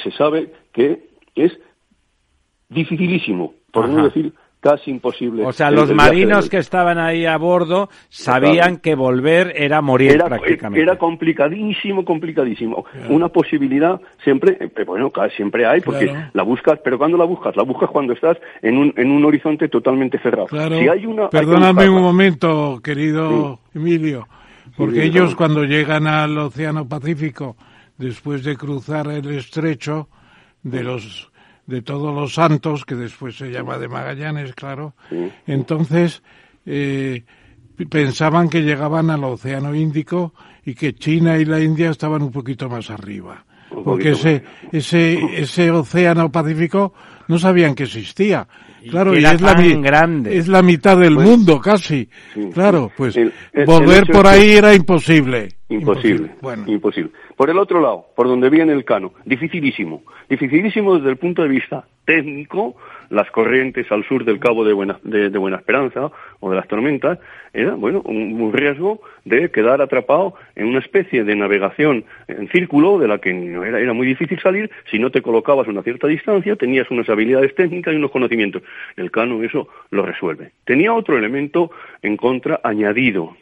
[0.03, 1.01] se sabe que
[1.35, 1.59] es
[2.69, 4.05] dificilísimo, por no Ajá.
[4.09, 5.45] decir casi imposible.
[5.47, 8.81] O sea, los marinos que estaban ahí a bordo sabían Claro.
[8.83, 10.83] que volver era morir era, prácticamente.
[10.83, 12.85] era complicadísimo, complicadísimo.
[13.09, 16.31] Una posibilidad siempre, eh, bueno, siempre hay, porque Claro.
[16.33, 17.57] la buscas, pero cuando la buscas?
[17.57, 20.47] La buscas cuando estás en un, en un horizonte totalmente cerrado.
[20.47, 20.77] Claro.
[20.79, 24.27] Si hay una, Perdóname un momento, querido Emilio,
[24.77, 27.57] porque Sí, ellos cuando llegan al Océano Pacífico,
[27.97, 30.09] después de cruzar el estrecho
[30.63, 31.28] de los
[31.69, 34.95] de todos los santos, que después se llama de Magallanes, claro,
[35.47, 36.23] entonces
[36.67, 37.23] eh,
[37.91, 40.33] pensaban que llegaban al Océano Índico
[40.65, 43.45] y que China y la India estaban un poquito más arriba.
[43.71, 44.43] Un Porque ese,
[44.73, 46.95] ese, ese océano Pacífico
[47.29, 48.49] no sabían que existía.
[48.91, 50.39] Claro, y es la, grande.
[50.39, 52.09] es la mitad del Pues, mundo casi.
[52.33, 55.49] sí, claro, pues El- el- volver el por ahí era imposible.
[55.69, 57.11] Imposible, Bueno, imposible.
[57.39, 60.03] Por el otro lado, por donde viene el cano, dificilísimo.
[60.29, 62.75] Dificilísimo desde el punto de vista técnico,
[63.11, 66.11] las corrientes al sur del Cabo de Buena, de, de Buena Esperanza
[66.41, 67.21] o de las tormentas,
[67.53, 72.99] era, bueno, un, un riesgo de quedar atrapado en una especie de navegación en círculo
[72.99, 76.09] de la que era, era muy difícil salir si no te colocabas a una cierta
[76.09, 78.65] distancia, tenías unas habilidades técnicas y unos conocimientos.
[78.97, 80.51] El cano eso lo resuelve.
[80.65, 81.71] Tenía otro elemento
[82.03, 83.37] en contra añadido,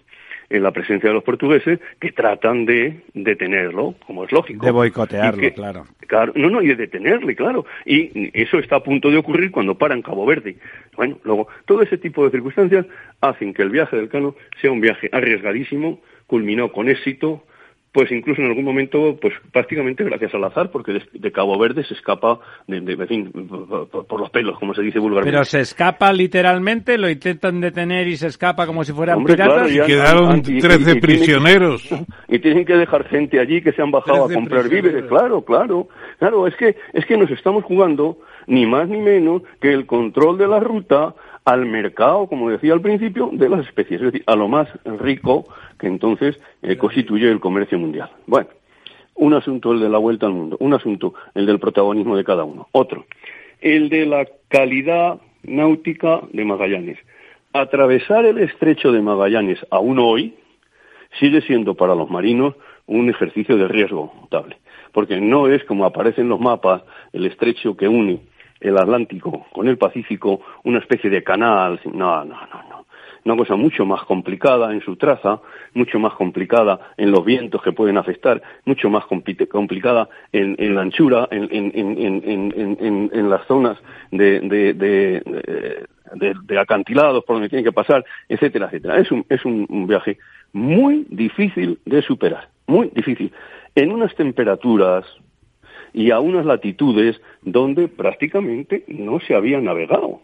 [0.51, 4.65] en la presencia de los portugueses que tratan de detenerlo, como es lógico.
[4.65, 5.87] De boicotearlo, que- claro.
[6.07, 7.67] Claro, no, no, y de detenerle, claro.
[7.85, 10.57] Y eso está a punto de ocurrir cuando paran Cabo Verde.
[10.97, 12.87] Bueno, luego, todo ese tipo de circunstancias
[13.21, 17.45] hacen que el viaje del Cano sea un viaje arriesgadísimo, culminó con éxito,
[17.97, 21.83] pues incluso en algún momento, pues prácticamente gracias al azar, porque de, de Cabo Verde
[21.83, 23.33] se escapa, de, de- en fin,
[24.07, 25.33] por, los pelos, como se dice vulgarmente.
[25.33, 29.55] Pero se escapa literalmente, lo intentan detener y se escapa como si fueran Hombre, piratas.
[29.55, 31.89] claro, ya- quedaron han- y- y- 13 y tienen- prisioneros.
[32.29, 35.41] y tienen que dejar gente allí que se han bajado a 13 comprar víveres, claro,
[35.43, 39.87] claro, claro, es que es que nos estamos jugando ni más ni menos que el
[39.87, 41.15] control de la ruta
[41.47, 45.47] al mercado, como decía al principio, de las especies, es decir, a lo más rico
[45.79, 48.11] que entonces eh, constituye el comercio mundial.
[48.27, 48.49] Bueno,
[49.15, 52.43] un asunto el de la vuelta al mundo, un asunto el del protagonismo de cada
[52.43, 53.07] uno, otro,
[53.61, 56.99] el de la calidad náutica de Magallanes.
[57.53, 60.35] atravesar el estrecho de Magallanes aún hoy
[61.21, 62.57] sigue siendo para los marinos
[62.87, 64.57] un ejercicio de riesgo notable,
[64.91, 66.83] porque no es como aparece en los mapas
[67.13, 68.21] el estrecho que une
[68.61, 72.87] el Atlántico con el Pacífico, una especie de canal, no, no, no, no.
[73.25, 75.41] Una cosa mucho más complicada en su traza,
[75.75, 81.27] mucho más complicada en los vientos que pueden afectar, mucho más complicada en, la anchura,
[81.33, 81.49] en,
[83.13, 83.79] en, las zonas
[84.13, 85.85] de, de,
[86.57, 88.99] acantilados por donde tiene que pasar, etcétera, etcétera.
[88.99, 90.19] Es un, es un viaje
[90.53, 93.33] muy difícil de superar, muy difícil.
[93.75, 95.05] En unas temperaturas
[95.93, 100.21] y a unas latitudes donde prácticamente no se había navegado.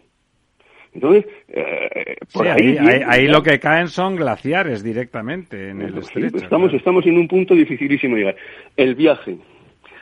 [0.93, 2.77] Entonces, eh, por ahí,
[3.07, 6.37] ahí, lo que caen son glaciares directamente en el estrecho.
[6.37, 8.35] estamos, estamos en un punto dificilísimo de llegar.
[8.77, 9.37] El viaje,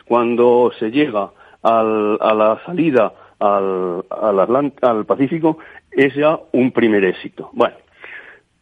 [0.06, 1.32] cuando se llega
[1.64, 5.60] al, a la salida al, al, al Pacífico,
[5.92, 7.50] es ya un primer éxito.
[7.54, 7.76] Bueno,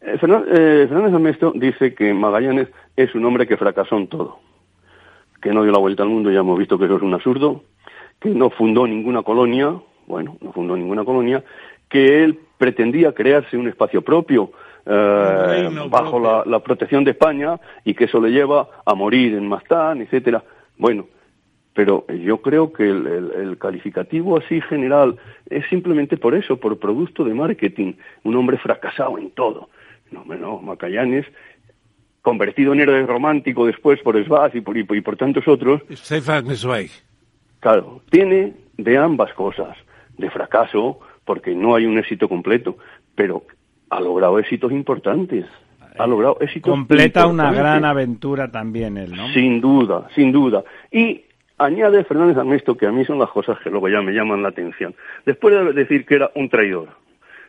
[0.00, 4.38] eh, eh, Fernández Amesto dice que Magallanes es un hombre que fracasó en todo,
[5.40, 7.62] que no dio la vuelta al mundo, ya hemos visto que eso es un absurdo,
[8.20, 9.74] que no fundó ninguna colonia,
[10.06, 11.42] bueno, no fundó ninguna colonia,
[11.88, 14.52] que él pretendía crearse un espacio propio
[14.86, 19.48] eh, bajo la, la, protección de España y que eso le lleva a morir en
[19.48, 20.42] Mastán, etcétera.
[20.78, 21.06] Bueno,
[21.74, 25.16] pero yo creo que el, calificativo así general
[25.48, 27.94] es simplemente por eso, por producto de marketing,
[28.24, 29.68] un hombre fracasado en todo.
[30.10, 31.24] No, no, Macallanes,
[32.22, 35.82] convertido en héroe romántico después por Svaz y por, y, por tantos otros.
[35.90, 36.90] Stefan Zweig.
[37.60, 39.76] Claro, tiene de ambas cosas,
[40.16, 42.76] de fracaso, porque no hay un éxito completo,
[43.14, 43.44] pero
[43.90, 45.46] ha logrado éxitos importantes.
[45.98, 49.28] Ha logrado éxitos Completa una gran aventura también él, ¿no?
[49.32, 50.62] Sin duda, sin duda.
[50.90, 51.24] Y
[51.58, 54.48] añade Fernández Ernesto que a mí son las cosas que luego ya me llaman la
[54.48, 54.94] atención.
[55.26, 56.88] Después de decir que era un traidor,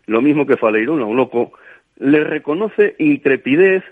[0.07, 1.53] lo mismo que Faleirón, un loco,
[1.97, 3.83] le reconoce intrepidez,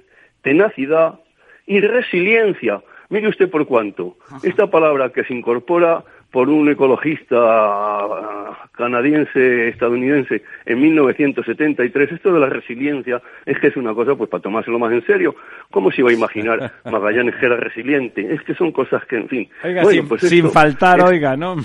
[0.42, 1.20] tenacidad
[1.66, 2.82] y resiliencia.
[3.10, 4.18] Mire usted por cuánto.
[4.44, 12.50] Esta palabra que se incorpora por un ecologista canadiense, estadounidense, en 1973, esto de la
[12.50, 15.36] resiliencia es que es una cosa pues para tomárselo más en serio.
[15.72, 18.34] ¿Cómo se iba a imaginar Magallanes que era resiliente?
[18.34, 19.50] Es que son cosas que, en fin...
[19.90, 21.56] sin, pues sin faltar, oiga, ¿no?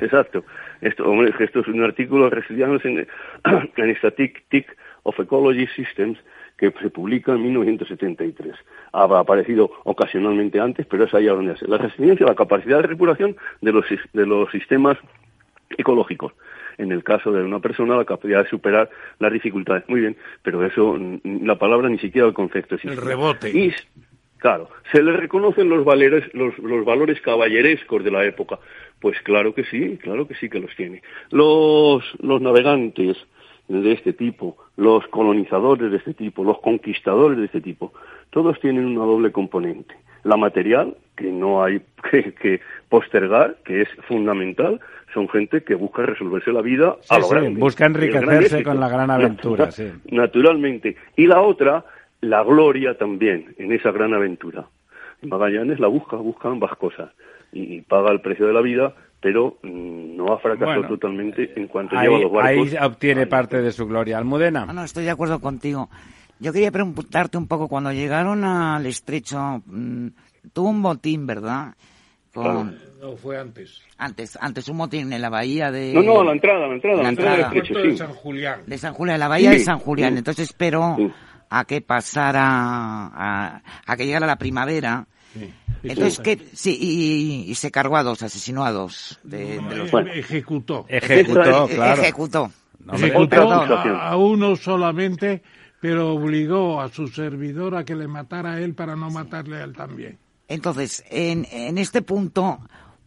[0.00, 0.44] Exacto.
[0.82, 3.06] Esto, hombre, esto es un artículo resiliano en,
[3.76, 6.18] en Statistic of Ecology Systems
[6.56, 8.54] que se publica en 1973.
[8.92, 11.66] Ha aparecido ocasionalmente antes, pero es ahí a donde hace.
[11.66, 14.98] La resiliencia, la capacidad de reparación de los, de los sistemas
[15.76, 16.32] ecológicos.
[16.78, 19.88] En el caso de una persona, la capacidad de superar las dificultades.
[19.88, 22.96] Muy bien, pero eso, la palabra ni siquiera el concepto existe.
[22.96, 23.50] El rebote.
[23.50, 23.74] Y,
[24.38, 28.58] claro, se le reconocen los, valores, los, los valores caballerescos de la época.
[29.00, 31.02] Pues claro que sí, claro que sí que los tiene.
[31.30, 33.16] Los, los navegantes,
[33.80, 37.92] de este tipo, los colonizadores de este tipo, los conquistadores de este tipo,
[38.30, 39.94] todos tienen una doble componente.
[40.24, 41.80] La material, que no hay
[42.10, 44.80] que, postergar, que es fundamental,
[45.14, 47.60] son gente que busca resolverse la vida a lo grande.
[47.60, 49.68] Busca enriquecerse con la gran aventura,
[50.10, 50.96] Naturalmente.
[51.16, 51.84] Y la otra,
[52.20, 54.66] la gloria también en esa gran aventura.
[55.22, 57.10] Magallanes la busca, busca ambas cosas.
[57.52, 61.96] y paga el precio de la vida pero mm, no ha fracasado totalmente en cuanto
[61.96, 62.72] ahí, lleva los barcos.
[62.72, 64.18] Ahí obtiene parte de su gloria.
[64.18, 64.66] Almudena.
[64.66, 65.88] No, no, estoy de acuerdo contigo.
[66.40, 70.08] Yo quería preguntarte un poco, cuando llegaron al estrecho, mm,
[70.52, 71.74] tuvo un botín, ¿verdad?
[72.34, 72.76] Con...
[73.00, 73.80] No, fue antes.
[73.96, 75.94] Antes, antes un botín en la bahía de...
[75.94, 78.62] No, no, a la entrada, a la entrada, la entrada, del estrecho, de San Julián.
[78.66, 80.18] De San Julián, la bahía de San Julián.
[80.18, 80.96] Entonces esperó
[81.48, 85.06] a que pasara, a, a que llegara la primavera
[85.82, 86.38] entonces, ¿qué?
[86.54, 89.18] Sí, y, se cargó a dos, asesinó a dos.
[89.22, 89.92] De, los...
[90.14, 90.86] Ejecutó.
[90.88, 92.02] Ejecutó, claro.
[92.02, 92.52] Ejecutó.
[92.92, 95.42] ejecutó a, uno solamente,
[95.80, 99.64] pero obligó a su servidor a que le matara a él para no matarle a
[99.64, 100.18] él también.
[100.48, 102.60] Entonces, en, en este punto,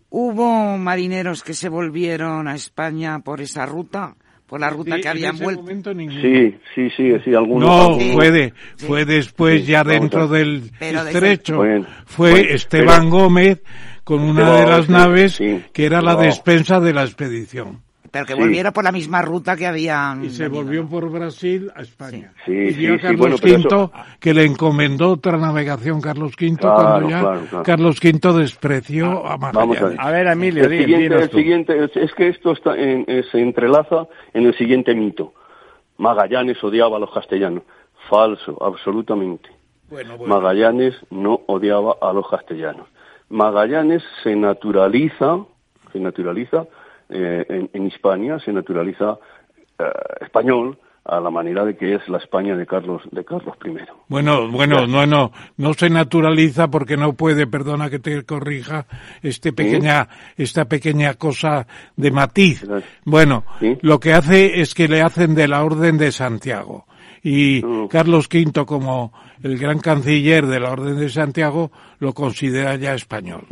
[0.10, 4.15] ¿hubo marineros que se volvieron a España por esa ruta?
[4.47, 5.63] Por la ruta que habían vuelto.
[5.93, 7.67] Sí, sí, sí, sí, algunos.
[7.67, 11.61] No, fue, fue después ya dentro del estrecho.
[12.05, 13.61] Fue Esteban Gómez
[14.03, 15.39] con una de las naves
[15.73, 17.85] que era la despensa de la expedición.
[18.15, 20.23] Pero que volviera por la misma ruta que habían.
[20.23, 22.31] Y se volvió por Brasil a España.
[22.47, 23.89] y vio a Carlos V,
[24.21, 29.99] que le encomendó otra navegación Carlos V, cuando ya Carlos V despreció a Magallanes.
[29.99, 34.45] A ver, Emilio, el siguiente, el siguiente, es que esto está en, se entrelaza en
[34.45, 35.33] el siguiente mito.
[35.97, 37.63] Magallanes odiaba a los castellanos.
[38.09, 39.49] Falso, absolutamente.
[40.25, 42.87] Magallanes no odiaba a los castellanos.
[43.27, 45.39] Magallanes se naturaliza,
[45.91, 46.65] se naturaliza
[47.10, 49.18] eh, en, Hispania se naturaliza
[49.80, 49.84] eh,
[50.22, 53.76] español a la manera de que es la España de Carlos de Carlos I.
[54.07, 58.88] Bueno, bueno, no, no, no se naturaliza porque no puede, perdona que te corrija,
[59.22, 62.65] este pequeña, esta pequeña cosa de matiz.
[63.03, 63.44] Bueno,
[63.82, 66.86] lo que hace es que le hacen de la Orden de Santiago.
[67.22, 69.14] Y Carlos V, como
[69.44, 73.45] el gran canciller de la Orden de Santiago, lo considera ya español.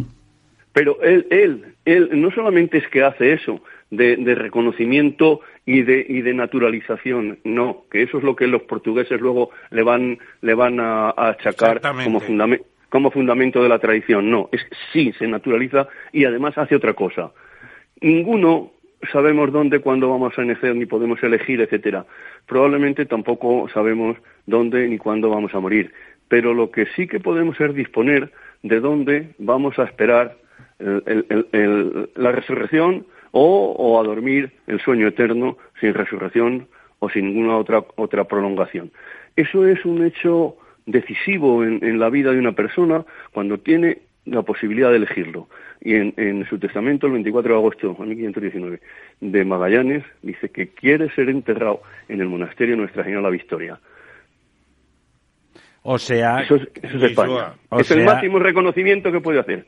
[0.73, 6.05] Pero él, él, él no solamente es que hace eso, de, de reconocimiento y de,
[6.07, 7.39] y de naturalización.
[7.43, 11.81] No, que eso es lo que los portugueses luego le van, le van a, achacar
[12.03, 12.21] como,
[12.89, 14.29] como fundamento de la tradición.
[14.29, 17.31] No, es sí, se naturaliza y además hace otra cosa.
[18.01, 18.71] Ninguno
[19.11, 22.05] sabemos dónde, cuándo vamos a nacer, ni podemos elegir, etcétera.
[22.47, 25.93] Probablemente tampoco sabemos dónde ni cuándo vamos a morir.
[26.27, 28.31] Pero lo que sí que podemos es disponer
[28.63, 30.37] de dónde vamos a esperar
[32.15, 36.67] la resurrección o, a dormir el sueño eterno sin resurrección
[36.99, 38.91] o sin ninguna otra, otra prolongación.
[39.35, 40.55] Eso es un hecho
[40.85, 45.47] decisivo en, la vida de una persona cuando tiene la posibilidad de elegirlo.
[45.81, 48.79] Y en, su testamento, el 24 de agosto de 1519,
[49.19, 53.79] de Magallanes, dice que quiere ser enterrado en el monasterio Nuestra Señora la Victoria.
[55.81, 57.55] O sea, eso es, España.
[57.77, 59.65] es el máximo reconocimiento que puede hacer.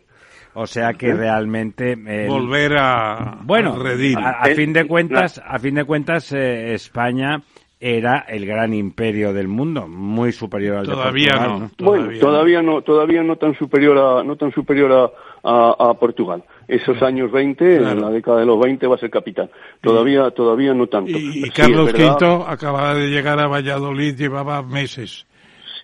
[0.56, 1.95] O sea que realmente
[2.27, 3.76] volver a bueno,
[4.18, 7.41] a, fin de cuentas, a fin de cuentas eh, España
[7.77, 11.60] era el gran imperio del mundo, muy superior al todavía de Portugal.
[11.60, 12.82] No, todavía bueno, todavía no.
[12.82, 15.14] todavía no tan superior a no tan superior
[15.44, 16.44] a, Portugal.
[16.68, 19.52] Esos años 20, en la década de los 20 va a ser capital.
[19.82, 21.11] Todavía todavía no tanto.
[21.11, 25.27] Y, Carlos V acababa de llegar a Valladolid, llevaba meses.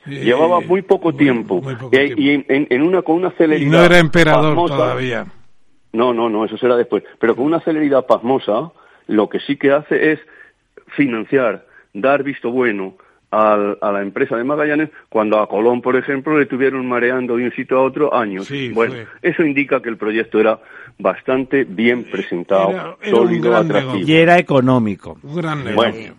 [0.06, 1.62] Llevaba eh, muy poco tiempo.
[1.92, 3.68] y, en, una, con una celeridad.
[3.68, 5.26] Y no era emperador todavía.
[5.94, 7.04] No, no, no, eso será después.
[7.20, 8.72] Pero con una celeridad pasmosa,
[9.08, 10.20] lo que sí que hace es
[10.96, 12.96] financiar, dar visto bueno
[13.32, 17.52] a la empresa de Magallanes cuando a Colón, por ejemplo, le tuvieron mareando de un
[17.54, 18.52] sitio a otro años.
[18.74, 20.60] bueno, eso indica que el proyecto era
[21.00, 24.06] bastante bien presentado, sólido, atractivo.
[24.06, 25.18] Y era económico.
[25.24, 26.16] Un gran negocio.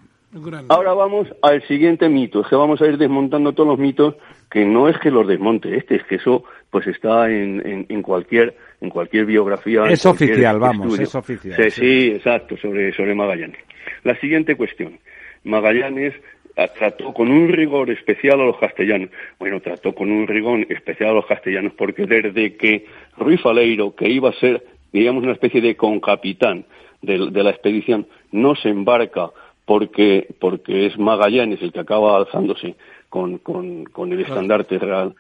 [0.69, 4.15] Ahora vamos al siguiente mito, es que vamos a ir desmontando todos los mitos,
[4.51, 8.57] que no es que los desmonte este, es que eso pues está en, en, cualquier
[8.81, 9.85] en cualquier biografía.
[9.85, 11.71] Es oficial, vamos, es oficial.
[11.71, 13.59] Sí, exacto, sobre, sobre Magallanes.
[14.05, 14.99] La siguiente cuestión.
[15.45, 16.15] Magallanes
[16.57, 19.11] ah, trató con un rigor especial a los castellanos.
[19.39, 22.87] Bueno, trató con un rigor especial a los castellanos porque desde que
[23.19, 26.65] Ruiz Faleiro, que iba a ser, digamos, una especie de concapitán
[27.03, 29.31] de, de la expedición, no se embarca
[29.65, 32.77] porque, porque es Magallanes el que acaba alzándose
[33.09, 35.15] con, con, el estandarte real.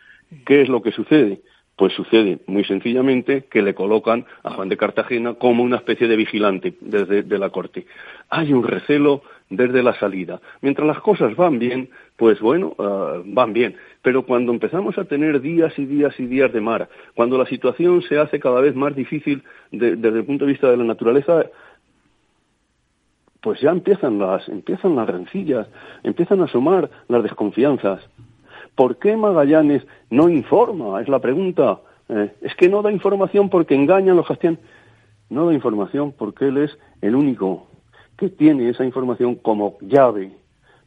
[0.46, 1.40] ¿Qué es lo que sucede?
[1.76, 6.16] Pues sucede muy sencillamente que le colocan a Juan de Cartagena como una especie de
[6.16, 7.86] vigilante desde de la corte.
[8.28, 10.40] Hay un recelo desde la salida.
[10.60, 13.76] Mientras las cosas van bien, pues bueno, ah, van bien.
[14.00, 18.02] Pero cuando empezamos a tener días y días y días de mar, cuando la situación
[18.02, 21.46] se hace cada vez más difícil desde el punto de vista de la naturaleza,
[23.42, 25.66] pues ya empiezan las, empiezan las rencillas,
[26.04, 28.00] empiezan a asomar las desconfianzas.
[28.76, 31.00] ¿Por qué Magallanes no informa?
[31.02, 31.80] Es la pregunta.
[32.08, 34.60] Eh, es que no da información porque engañan los castellanos.
[35.28, 37.66] No da información porque él es el único
[38.16, 40.32] que tiene esa información como llave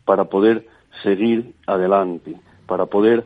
[0.06, 0.66] para poder
[1.04, 2.36] seguir adelante,
[2.68, 3.26] para poder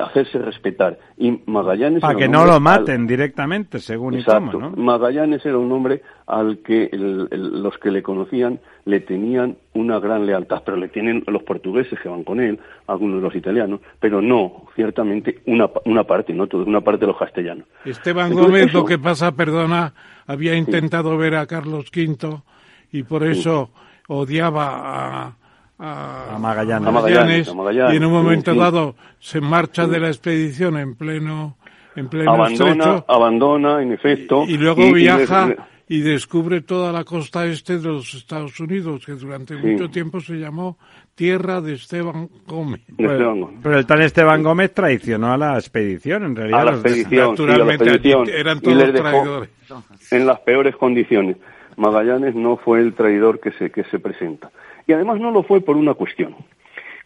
[0.00, 0.98] hacerse respetar.
[1.18, 2.00] Y Magallanes...
[2.00, 4.58] Para que no lo maten directamente, según Exacto.
[4.58, 4.70] ¿no?
[4.70, 10.62] Magallanes era un hombre al que los que le conocían le tenían una gran lealtad,
[10.64, 14.64] pero le tienen los portugueses que van con él, algunos de los italianos, pero no,
[14.74, 17.66] ciertamente, una, una parte, no toda, una parte de los castellanos.
[17.84, 19.92] Esteban Gómez, lo que pasa, perdona,
[20.26, 22.40] había intentado ver a Carlos V
[22.92, 23.70] y por eso
[24.08, 25.41] odiaba a
[25.82, 27.52] a, Magallanes.
[27.92, 31.56] y en un momento dado se marcha de la expedición en pleno
[31.96, 35.54] en pleno abandona, abandona en efecto y, luego viaja
[35.88, 40.34] y, descubre toda la costa este de los Estados Unidos que durante mucho tiempo se
[40.34, 40.78] llamó
[41.14, 42.80] tierra de Esteban Gómez.
[42.96, 46.60] Pero, el tal Esteban Gómez traicionó a la expedición, en realidad.
[46.60, 49.50] A la expedición, naturalmente eran todos traidores.
[50.10, 51.36] En las peores condiciones.
[51.76, 54.50] Magallanes no fue el traidor que se, que se presenta.
[54.86, 56.34] Y además no lo fue por una cuestión.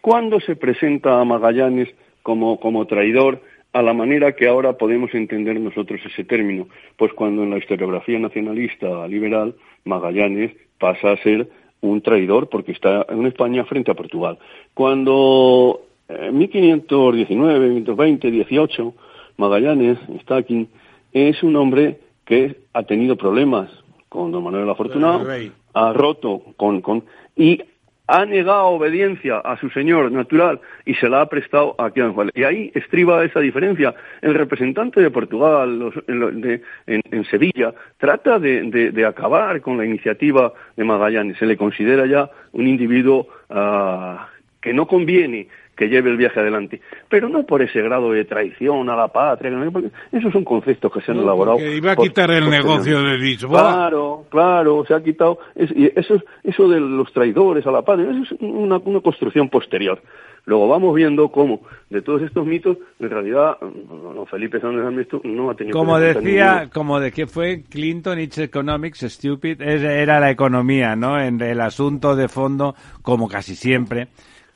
[0.01, 1.89] ¿Cuándo se presenta a Magallanes
[2.23, 3.43] como, como traidor
[3.73, 6.69] a la manera que ahora podemos entender nosotros ese término?
[6.97, 9.55] Pues cuando en la historiografía nacionalista liberal
[9.85, 11.49] Magallanes pasa a ser
[11.81, 14.39] un traidor porque está en España frente a Portugal.
[14.75, 18.95] Cuando en 1519, 1520, 18,
[19.37, 20.69] Magallanes está aquí,
[21.13, 23.71] es un hombre que ha tenido problemas
[24.09, 25.27] con don Manuel Afortunado,
[25.75, 27.05] ha roto con, con
[27.37, 27.63] y
[28.09, 32.31] ha negado obediencia a su señor natural y se la ha prestado a Juan.
[32.35, 33.95] Y ahí estriba esa diferencia.
[34.23, 41.39] El representante de Portugal en, Sevilla trata de, acabar con la iniciativa de Magallanes.
[41.39, 44.29] Se le considera ya un individuo ah,
[44.61, 46.81] que no conviene que lleve el viaje adelante.
[47.09, 51.01] Pero no por ese grado de traición a la patria, porque esos son conceptos que
[51.03, 51.59] se han elaborado.
[51.59, 53.61] Que iba a quitar el negocio de Lisboa.
[53.61, 55.39] Claro, claro, se ha quitado.
[55.55, 60.03] y eso, eso de los traidores a la patria, eso es una, una construcción posterior.
[60.47, 65.55] Luego vamos viendo cómo de todos estos mitos, en realidad, no, Felipe Sánchez no ha
[65.57, 65.77] tenido.
[65.77, 71.21] Como decía, como de que fue Clinton, it's economics, stupid, era la economía, ¿no?
[71.21, 74.07] En el asunto de fondo, como casi siempre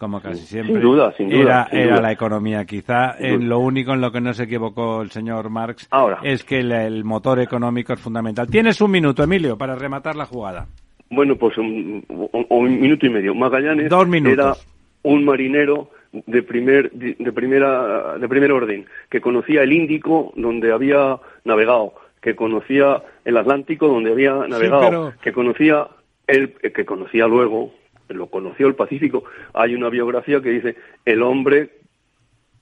[0.01, 0.73] como casi siempre.
[0.73, 1.69] Sin duda, sin duda.
[1.71, 2.65] Era, la economía.
[2.65, 5.89] Quizá en lo único en lo que no se equivocó el señor Marx
[6.23, 8.49] es que el, motor económico es fundamental.
[8.49, 10.67] Tienes un minuto, Emilio, para rematar la jugada.
[11.11, 12.03] Bueno, pues un,
[12.49, 13.35] minuto y medio.
[13.35, 13.93] Magallanes
[14.27, 14.55] era
[15.03, 21.19] un marinero de primer de primera de primer orden que conocía el Índico donde había
[21.45, 25.87] navegado que conocía el Atlántico donde había navegado que conocía
[26.27, 27.73] el que conocía luego
[28.15, 29.25] lo conoció el Pacífico.
[29.55, 31.71] Hay una biografía que dice el hombre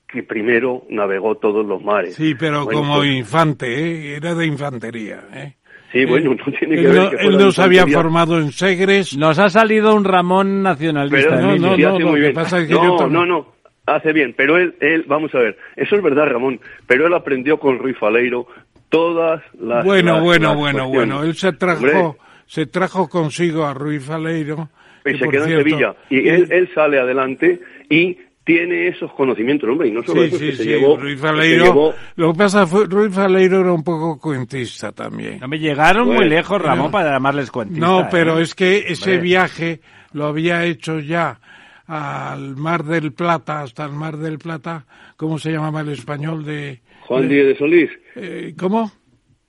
[0.07, 2.15] que primero navegó todos los mares.
[2.15, 4.15] Sí, pero como pues infante, ¿eh?
[4.15, 5.23] era de infantería.
[5.33, 5.53] ¿eh?
[5.91, 7.17] Sí, bueno, no tiene que él ver.
[7.19, 9.17] él no se había formado en Segres.
[9.17, 11.29] Nos ha salido un Ramón nacionalista.
[11.29, 13.53] Pero, no, no, no, no, no, no, no,
[13.85, 14.33] hace bien.
[14.35, 17.97] Pero él, él, vamos a ver, eso es verdad, Ramón, pero él aprendió con Ruiz
[17.97, 18.47] Faleiro
[18.89, 19.85] todas las.
[19.85, 21.23] Bueno, bueno, bueno, bueno.
[21.23, 24.69] Él se trajo, se trajo consigo a Ruiz Faleiro
[25.05, 25.95] y se quedó en Sevilla.
[26.09, 27.59] Y él, él sale adelante
[27.89, 28.17] y
[28.49, 32.37] tiene esos conocimientos, hombre, y no solo eso, sí, se, llevó, Ruiz Faleiro, Lo que
[32.37, 35.37] pasa fue Ruiz Faleiro era un poco cuentista también.
[35.39, 37.85] No me llegaron muy lejos, Ramón, para llamarles cuentista.
[37.85, 38.41] No, pero ¿eh?
[38.41, 39.81] es que ese viaje
[40.13, 41.39] lo había hecho ya
[41.85, 44.83] al Mar del Plata, hasta el Mar del Plata,
[45.15, 46.81] ¿cómo se llamaba el español de...?
[47.01, 47.91] Juan Díaz de Solís.
[48.15, 48.91] Eh, ¿Cómo?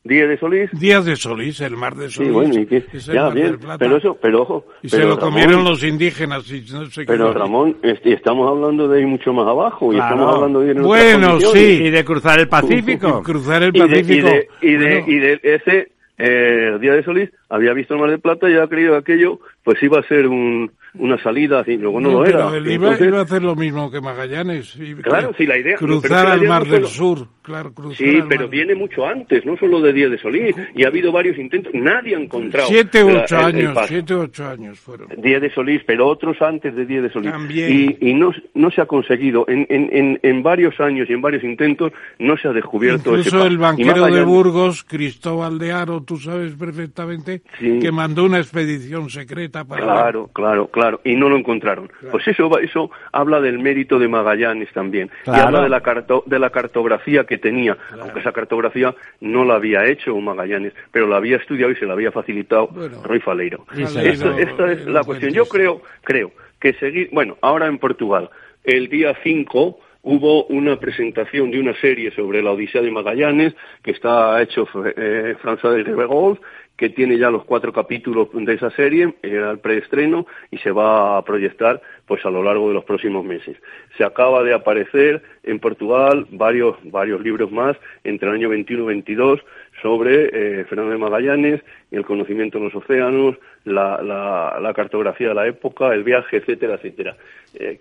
[0.03, 0.71] Díaz de Solís.
[0.73, 2.29] Díaz de Solís, el mar de Solís.
[2.29, 4.65] Sí, bueno, y que, ya, bien, pero eso, pero ojo.
[4.83, 9.07] Y se lo comieron los indígenas y no sé Pero Ramón, estamos hablando de ir
[9.07, 11.83] mucho más abajo y estamos hablando de ir en Bueno, sí.
[11.85, 13.23] Y de cruzar el Pacífico.
[13.23, 14.29] cruzar el Pacífico.
[14.63, 18.49] Y de, y de, ese, eh, Díaz de Solís había visto el mar de Plata
[18.49, 19.41] y había creído que aquello,
[19.71, 22.57] pues iba a ser un, una salida, y luego no, lo era.
[22.57, 24.77] Él iba, a hacer lo mismo que Magallanes.
[25.03, 25.77] claro, sí, la idea.
[25.77, 29.93] Cruzar al Mar del Sur, claro, cruzar Sí, pero viene mucho antes, no solo de
[29.93, 32.69] Díaz de Solís, y ha habido varios intentos, nadie ha encontrado.
[32.69, 35.07] Siete ocho años, siete ocho años fueron.
[35.19, 37.31] Díaz de Solís, pero otros antes de Díaz de Solís.
[37.31, 37.97] También.
[38.01, 41.45] Y, y no, no se ha conseguido, en, en, en, varios años y en varios
[41.45, 46.55] intentos, no se ha descubierto Incluso el banquero de Burgos, Cristóbal de Aro, tú sabes
[46.55, 49.83] perfectamente, que mandó una expedición secreta para...
[49.83, 51.91] Claro, claro, claro y no lo encontraron.
[52.11, 55.11] Pues eso, eso habla del mérito de Magallanes también.
[55.27, 55.83] Y habla de la,
[56.27, 61.17] de la cartografía que tenía, aunque esa cartografía no la había hecho Magallanes, pero la
[61.17, 63.65] había estudiado y se la había facilitado bueno, Roy Faleiro.
[63.77, 65.33] esta, es la cuestión.
[65.33, 68.31] Yo creo, creo que seguir, bueno, ahora en Portugal,
[68.65, 73.91] el día 5 hubo una presentación de una serie sobre la Odisea de Magallanes que
[73.91, 74.67] está hecho
[74.97, 76.39] eh, François de Ribegold
[76.81, 81.19] que tiene ya los cuatro capítulos de esa serie, era el preestreno y se va
[81.19, 83.59] a proyectar pues a lo largo de los próximos meses.
[83.99, 88.87] Se acaba de aparecer en Portugal varios, varios libros más entre el año 21 y
[88.87, 89.41] 22
[89.83, 95.47] sobre eh, Fernando de Magallanes el conocimiento de los océanos, la, la, cartografía de la
[95.49, 97.15] época, el viaje, etcétera, etcétera.
[97.53, 97.79] Eh,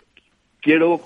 [0.60, 1.00] quiero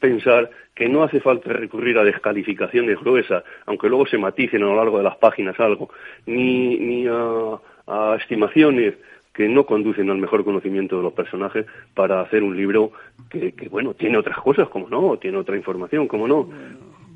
[0.00, 4.76] pensar que no hace falta recurrir a descalificaciones gruesas, aunque luego se maticen a lo
[4.76, 5.88] largo de las páginas algo,
[6.26, 8.94] ni, ni a, estimaciones
[9.32, 12.92] que no conducen al mejor conocimiento de los personajes para hacer un libro
[13.30, 16.48] que, bueno, tiene otras cosas, como no, tiene otra información, como no.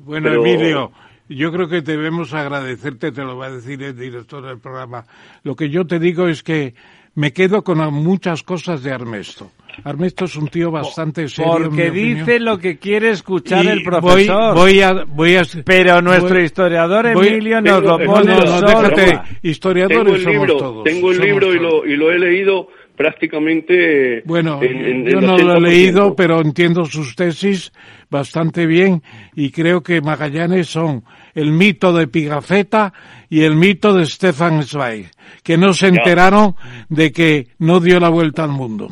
[0.05, 0.91] Bueno, Emilio,
[1.29, 5.05] yo creo que debemos agradecerte, te lo va a decir el director del programa.
[5.43, 6.73] Lo que yo te digo es que
[7.13, 9.51] me quedo con muchas cosas de Armesto.
[9.83, 11.51] Armesto es un tío bastante serio.
[11.53, 14.55] Porque dice lo que quiere escuchar el profesor.
[14.55, 20.23] Voy, a, voy a, Pero nuestro historiador Emilio nos lo pone no, no, déjate, historiadores
[20.23, 20.83] tengo el libro, todos.
[20.83, 24.21] Tengo el libro y lo, y lo he leído prácticamente.
[24.25, 27.71] Bueno, yo no lo he leído, pero entiendo sus tesis
[28.09, 29.01] bastante bien
[29.35, 31.03] y creo que Magallanes son
[31.33, 32.93] el mito de Pigafetta
[33.29, 35.09] y el mito de Stefan Zweig,
[35.43, 36.55] que no se enteraron
[36.89, 38.89] de que no dio la vuelta al mundo.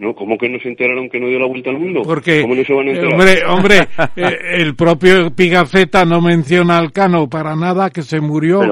[0.00, 2.00] No, ¿cómo que no se enteraron que no dio la vuelta al mundo?
[2.02, 3.12] Porque, ¿Cómo no se van a enterar?
[3.12, 3.76] hombre, hombre
[4.16, 8.62] eh, el propio Pigafetta no menciona al Cano para nada que se murió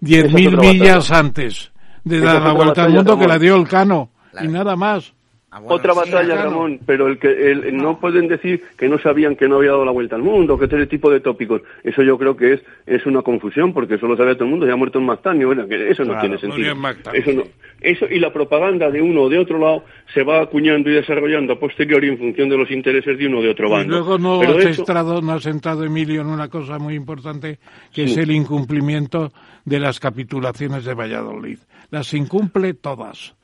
[0.00, 1.72] diez mil millas antes
[2.04, 4.10] de dar la vuelta al mundo que la dio el Cano
[4.42, 5.14] y nada más.
[5.56, 6.50] Ah, bueno, Otra sí, batalla, claro.
[6.50, 8.00] Ramón, pero el que el- no.
[8.00, 10.88] pueden decir que no sabían que no había dado la vuelta al mundo, que ese
[10.88, 11.62] tipo de tópicos.
[11.84, 14.66] Eso yo creo que es es una confusión, porque eso lo sabe todo el mundo,
[14.66, 16.74] ya ha muerto en Mactáneo, bueno, que eso no tiene sentido.
[17.12, 17.42] Eso no,
[17.80, 21.52] eso y la propaganda de uno o de otro lado se va acuñando y desarrollando
[21.52, 23.88] a posteriori en función de los intereses de uno o de otro Y bando.
[23.94, 27.60] luego no Pero has, entrado, no has entrado, Emilio, en una cosa muy importante,
[27.92, 29.32] que es el incumplimiento
[29.64, 31.58] de las capitulaciones de Valladolid.
[31.92, 33.36] Las incumple todas.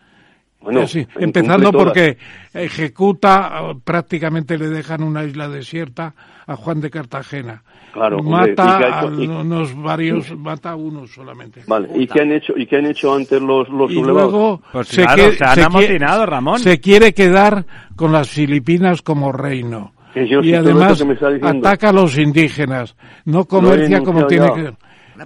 [0.62, 1.86] Bueno, Sí, empezando todas.
[1.86, 2.18] porque
[2.52, 3.50] ejecuta,
[3.84, 6.14] prácticamente le dejan una isla desierta
[6.46, 7.62] a Juan de Cartagena.
[7.92, 11.62] Claro, mata y que ha a y- unos varios, mata a uno solamente.
[11.66, 14.32] Vale, ¿y qué han hecho y qué han hecho antes los los Y sublevados?
[14.32, 16.58] luego Pues se, claro, que- se han se amotinado, quie- Ramón.
[16.60, 17.64] se quiere quedar
[17.96, 19.92] con las Filipinas como reino.
[20.14, 21.68] Que yo y además esto que me está diciendo.
[21.68, 24.72] ataca a los indígenas, no comercia como tiene que...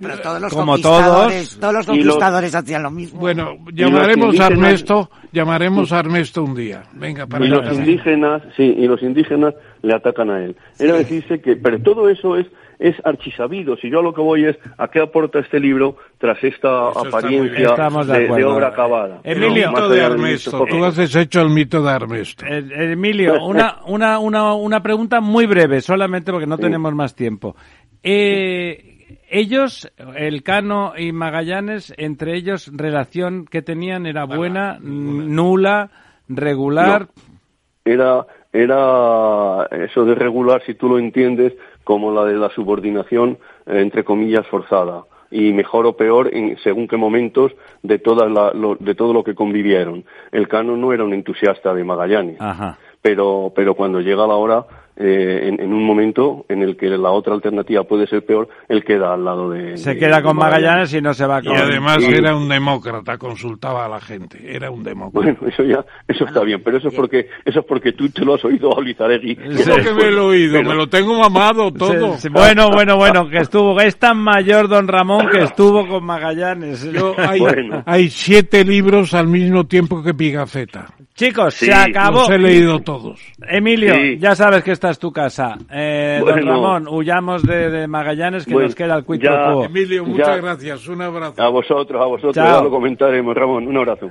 [0.01, 3.21] Bueno, pero todos los Como conquistadores, todos, todos los conquistadores hacían lo mismo.
[3.21, 6.83] Bueno, llamaremos a Ernesto, llamaremos a Ernesto un día.
[6.93, 10.57] Venga, para y los indígenas, sí, y los indígenas le atacan a él.
[10.79, 12.47] Era decirse que, pero todo eso es
[12.79, 13.77] es archisabido.
[13.77, 17.07] Si yo a lo que voy es a qué aporta este libro tras esta Eso
[17.07, 18.55] apariencia de de, de acuerdo.
[18.55, 19.21] obra acabada.
[19.23, 19.89] Emilio.
[19.89, 20.65] de Ernesto.
[20.69, 22.45] Tú has deshecho el mito de Ernesto.
[22.47, 27.55] Eh, Emilio, una, una, una, una pregunta muy breve, solamente porque no tenemos más tiempo.
[28.03, 28.94] Eh,
[29.39, 35.90] ellos, el Cano y Magallanes, entre ellos, relación que tenían era buena, nula,
[36.28, 37.09] regular.
[37.85, 43.81] era era eso de regular si tú lo entiendes como la de la subordinación eh,
[43.81, 47.51] entre comillas forzada y mejor o peor en según qué momentos
[47.82, 51.74] de toda la- lo, de todo lo que convivieron el Cano no era un entusiasta
[51.74, 52.78] de Magallanes Ajá.
[53.02, 54.65] pero pero cuando llega la hora
[54.97, 58.85] eh, en, en un momento en el que la otra alternativa puede ser peor él
[58.85, 61.47] queda al lado de Se de- queda de con Magallanes y no se va Y
[61.47, 61.57] con...
[61.57, 65.12] además y- era un demócrata, consultaba a la gente, era un demócrata.
[65.39, 68.25] bueno eso ya eso está bien pero eso es porque eso es porque tú te
[68.25, 70.55] lo has oído a Olizaregui ¿Cómo que me lo he oído?
[70.59, 72.15] Pero- Me lo tengo mamado todo.
[72.15, 76.05] Se- se- bueno, bueno, bueno, que estuvo, es tan mayor don Ramón que estuvo con
[76.05, 76.85] Magallanes.
[76.93, 77.83] Yo- hay, Bueno.
[77.87, 80.87] hay siete libros al mismo tiempo que Pigafetta.
[81.15, 82.20] Chicos, Sí, se acabó.
[82.20, 83.20] Los he leído todos.
[83.49, 84.19] Emilio, Sí.
[84.19, 85.57] ya sabes que esta es tu casa.
[85.70, 86.51] Eh, Don Bueno.
[86.53, 89.15] Ramón, huyamos de, de Magallanes que Bueno, nos queda el quo.
[89.65, 90.36] Emilio, muchas Ya.
[90.39, 90.89] gracias.
[90.89, 91.41] Un abrazo.
[91.41, 92.59] A vosotros, a vosotros, Chao.
[92.59, 93.69] ya lo comentaremos, Ramón.
[93.69, 94.11] Un abrazo.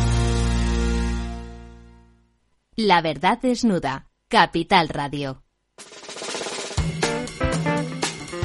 [2.83, 4.07] La verdad desnuda.
[4.27, 5.43] Capital Radio.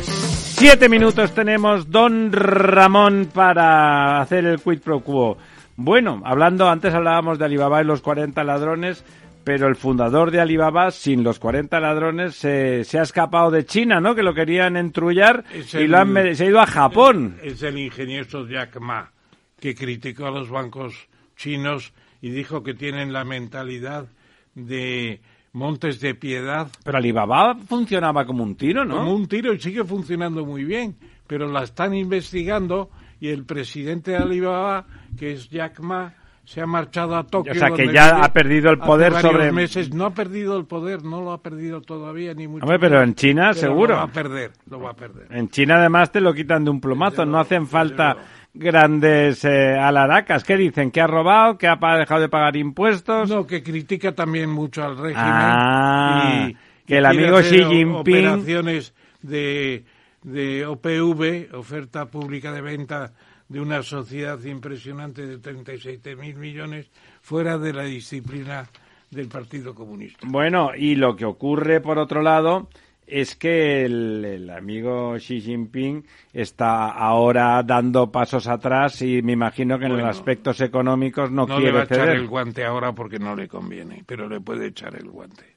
[0.03, 5.39] Siete minutos tenemos, don Ramón, para hacer el quid pro quo.
[5.77, 9.05] Bueno, hablando, antes hablábamos de Alibaba y los 40 ladrones,
[9.43, 14.03] pero el fundador de Alibaba, sin los 40 ladrones, se, se ha escapado de China,
[14.03, 14.15] ¿no?
[14.15, 17.39] Que lo querían entrullar Es y el- lo han, se ha ido a Japón.
[17.43, 19.13] Es el ingenioso Jack Ma,
[19.59, 24.09] que criticó a los bancos chinos y dijo que tienen la mentalidad
[24.57, 25.21] de
[25.53, 28.97] Montes de Piedad Pero Alibaba funcionaba como un tiro, ¿no?
[28.97, 30.97] como un tiro y sigue funcionando muy bien,
[31.27, 34.85] pero la están investigando y el presidente de Alibaba,
[35.17, 36.13] que es Jack Ma,
[36.45, 37.53] se ha marchado a Tokio.
[37.53, 39.93] O sea, que ya ha perdido el poder sobre- meses.
[39.93, 43.15] No ha perdido el poder, no lo ha perdido todavía, ni mucho Hombre, pero en
[43.15, 43.95] China, Pero seguro.
[43.95, 45.27] Lo va a perder, lo va a perder.
[45.31, 48.17] En China además te lo quitan de un plumazo, no hacen falta
[48.59, 50.45] grandes eh, alaracas.
[50.45, 50.91] ¿Qué dicen?
[50.91, 51.59] ¿Que ha robado?
[51.59, 53.29] ¿Que ha dejado de pagar impuestos?
[53.29, 55.25] No, que critica también mucho al régimen.
[55.27, 56.57] Ah, y,
[56.87, 59.85] que el amigo Xi Jinping- Operaciones de,
[60.23, 63.13] de OPV, oferta pública de venta
[63.49, 68.67] de una sociedad impresionante de 37 mil millones, fuera de la disciplina
[69.11, 70.27] del Partido Comunista.
[70.29, 72.69] Bueno, y lo que ocurre, por otro lado,
[73.07, 79.79] es que el, el amigo Xi Jinping está ahora dando pasos atrás y me imagino
[79.79, 82.93] que en los aspectos económicos no, No le va a quiere echar el guante ahora
[82.93, 85.57] porque no le conviene, pero le puede echar el guante.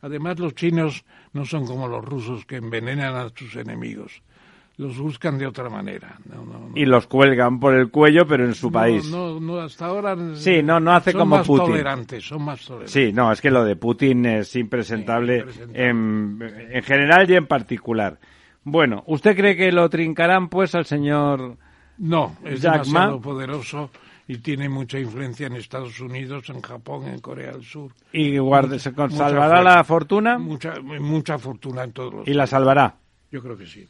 [0.00, 4.22] Además, los chinos no son como los rusos que envenenan a sus enemigos.
[4.76, 6.18] Los buscan de otra manera.
[6.24, 6.70] No, no, no.
[6.74, 9.08] Y los cuelgan por el cuello, pero en su país.
[9.08, 10.16] No, no, hasta ahora.
[10.34, 11.66] Sí, no, no hace son como más Putin.
[11.66, 12.90] tolerantes, son más tolerantes.
[12.92, 15.88] Sí, no, es que lo de Putin es impresentable, impresentable.
[15.88, 16.38] En,
[16.72, 18.18] en general y en particular.
[18.64, 21.56] Bueno, ¿usted cree que lo trincarán pues al señor
[21.98, 23.22] No, es Jack demasiado Ma?
[23.22, 23.90] poderoso
[24.26, 27.92] y tiene mucha influencia en Estados Unidos, en Japón, en Corea del Sur.
[28.12, 29.62] ¿Y guarde, se Mucha salvará fuerza.
[29.76, 30.38] la fortuna?
[30.38, 32.96] Mucha, mucha fortuna en todos los ¿Y la salvará?
[33.30, 33.86] Yo creo que sí.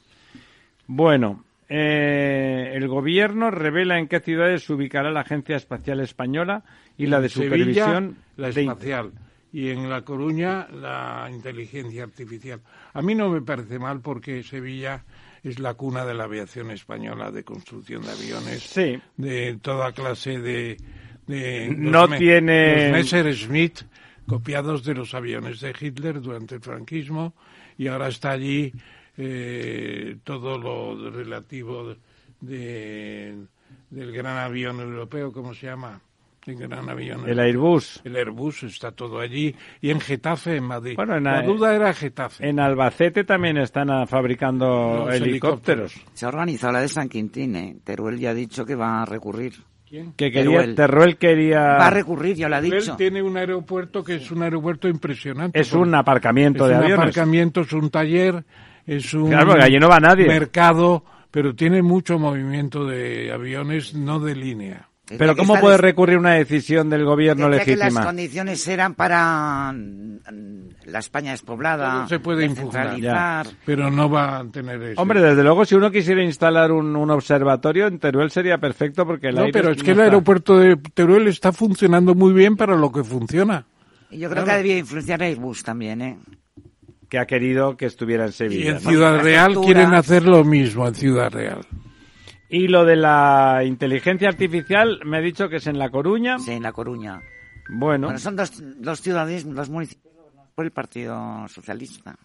[0.86, 6.62] Bueno, eh, el gobierno revela en qué ciudades se ubicará la Agencia Espacial Española
[6.97, 7.48] y la de Sevilla,
[7.85, 9.12] supervisión la de- espacial.
[9.52, 12.61] Y en La Coruña, la inteligencia artificial.
[12.93, 15.05] A mí no me parece mal porque Sevilla
[15.44, 18.98] es la cuna de la aviación española, de construcción de aviones, Sí.
[19.16, 20.77] de toda clase de...
[21.28, 23.82] de No los tiene- Los Messerschmitt,
[24.27, 27.35] copiados de los aviones de Hitler durante el franquismo,
[27.78, 28.73] y ahora está allí
[29.16, 31.95] eh, todo lo relativo
[32.41, 33.35] de,
[33.91, 36.01] del gran avión europeo, ¿cómo se llama?
[36.47, 38.03] El gran avión El Airbus.
[38.05, 39.55] el Airbus está todo allí.
[39.81, 40.95] Y en Getafe, en Madrid.
[40.95, 42.47] Bueno, en, la duda era Getafe.
[42.47, 45.95] En Albacete también están ah, fabricando Los helicópteros.
[46.12, 47.77] Se ha organizado la de San Quintín, ¿eh?
[47.82, 49.55] Teruel ya ha dicho que va a recurrir.
[49.89, 50.12] ¿Quién?
[50.12, 50.74] Que quería, Teruel.
[50.74, 51.61] Teruel quería...
[51.61, 52.97] Va a recurrir, ya lo ha dicho.
[52.97, 55.59] tiene un aeropuerto que es un aeropuerto impresionante.
[55.59, 56.99] Es un aparcamiento es de un aviones.
[57.05, 58.45] aparcamiento, es un taller,
[58.86, 60.27] es un Claro, allí no va nadie.
[60.27, 64.89] mercado, pero tiene mucho movimiento de aviones, no de línea.
[65.19, 68.06] Pero ¿cómo puede recurrir una decisión del gobierno Decía que las legítima?
[68.06, 70.19] condiciones eran para mm,
[70.86, 75.02] la España despoblada, Todo se puede impugnar, pero no va a tener eso.
[75.02, 79.28] Hombre, desde luego, si uno quisiera instalar un, un observatorio en Teruel sería perfecto porque
[79.28, 80.05] el no, aire pero es no que el está.
[80.05, 83.66] aeropuerto de Teruel está funcionando muy bien para lo que funciona.
[84.11, 84.56] Y yo creo Claro.
[84.59, 86.16] que debía influenciar Airbus también, ¿eh?
[87.09, 88.69] Que ha querido que estuviera en Y Sevilla.
[88.71, 88.91] en ¿no?
[88.91, 91.61] Ciudad Real quieren hacer lo mismo en Ciudad Real.
[92.49, 96.39] Y lo de la inteligencia artificial, me ha dicho que es en La Coruña.
[96.39, 97.21] Sí, en La Coruña.
[97.69, 100.15] Bueno, Bueno, son dos, dos ciudades, dos municipios
[100.55, 102.17] por el Partido Socialista.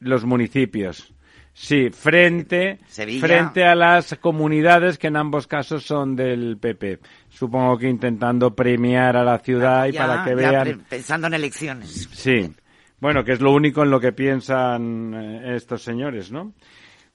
[0.00, 1.12] los municipios.
[1.54, 3.26] Sí, frente, Sevilla.
[3.26, 6.98] frente a las comunidades que en ambos casos son del PP.
[7.28, 10.84] Supongo que intentando premiar a la ciudad y Ya- para que ya vean.
[10.88, 12.08] pensando en elecciones.
[12.12, 12.50] Sí.
[13.02, 16.52] Bueno, que es lo único en lo que piensan eh, estos señores, ¿no?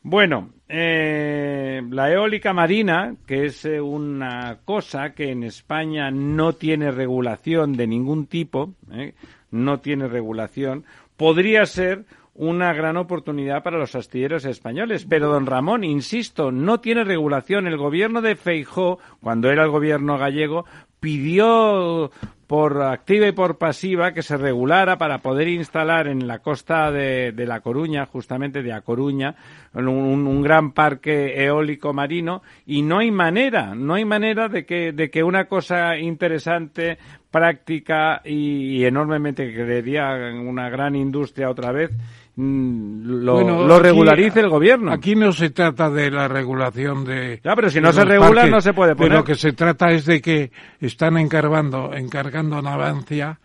[0.03, 6.91] Bueno, eh, la eólica marina, que es eh, una cosa que en España no tiene
[6.91, 9.13] regulación de ningún tipo, ¿eh?
[9.49, 10.83] no tiene regulación,
[11.15, 12.03] podría ser
[12.37, 15.05] una gran oportunidad para los astilleros españoles.
[15.09, 17.65] Pero, don Ramón, insisto, no tiene regulación.
[17.65, 20.65] El gobierno de Feijó, cuando era el gobierno gallego,
[20.99, 22.11] pidió
[22.47, 27.33] por activa y por pasiva que se regulara para poder instalar en la costa de,
[27.33, 29.35] de La Coruña, justamente de A Coruña,
[29.73, 32.41] un, gran parque eólico marino.
[32.65, 36.97] Y no hay manera, no hay manera de que, de que una cosa interesante,
[37.29, 41.91] práctica y, y enormemente creería una gran industria otra vez,
[42.37, 44.91] lo, Bueno, lo aquí- regularice el gobierno.
[44.93, 47.41] Aquí no se trata de la regulación de.
[47.43, 48.51] Ya, pero si no se regula, parques.
[48.51, 49.13] no se puede De poner.
[49.13, 53.39] lo que se trata es de que están encargando, encargando Navancia,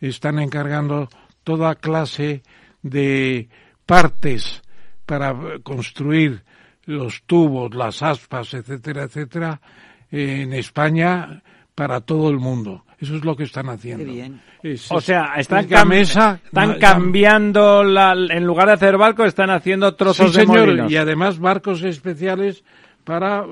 [0.00, 1.08] están encargando
[1.44, 2.42] toda clase
[2.82, 3.48] de
[3.84, 4.62] partes
[5.04, 6.42] para construir
[6.86, 9.60] los tubos, las aspas, etcétera, etcétera,
[10.10, 11.42] en España
[11.74, 12.84] para todo el mundo.
[13.00, 14.04] Eso es lo que están haciendo.
[14.04, 14.40] Qué bien.
[14.62, 18.98] Es- O sea, están, es cam- Gamesa, están no, cambiando, la, en lugar de hacer
[18.98, 20.92] barcos, están haciendo trozos sí, de señor, molinos.
[20.92, 22.62] y además barcos especiales
[23.04, 23.44] para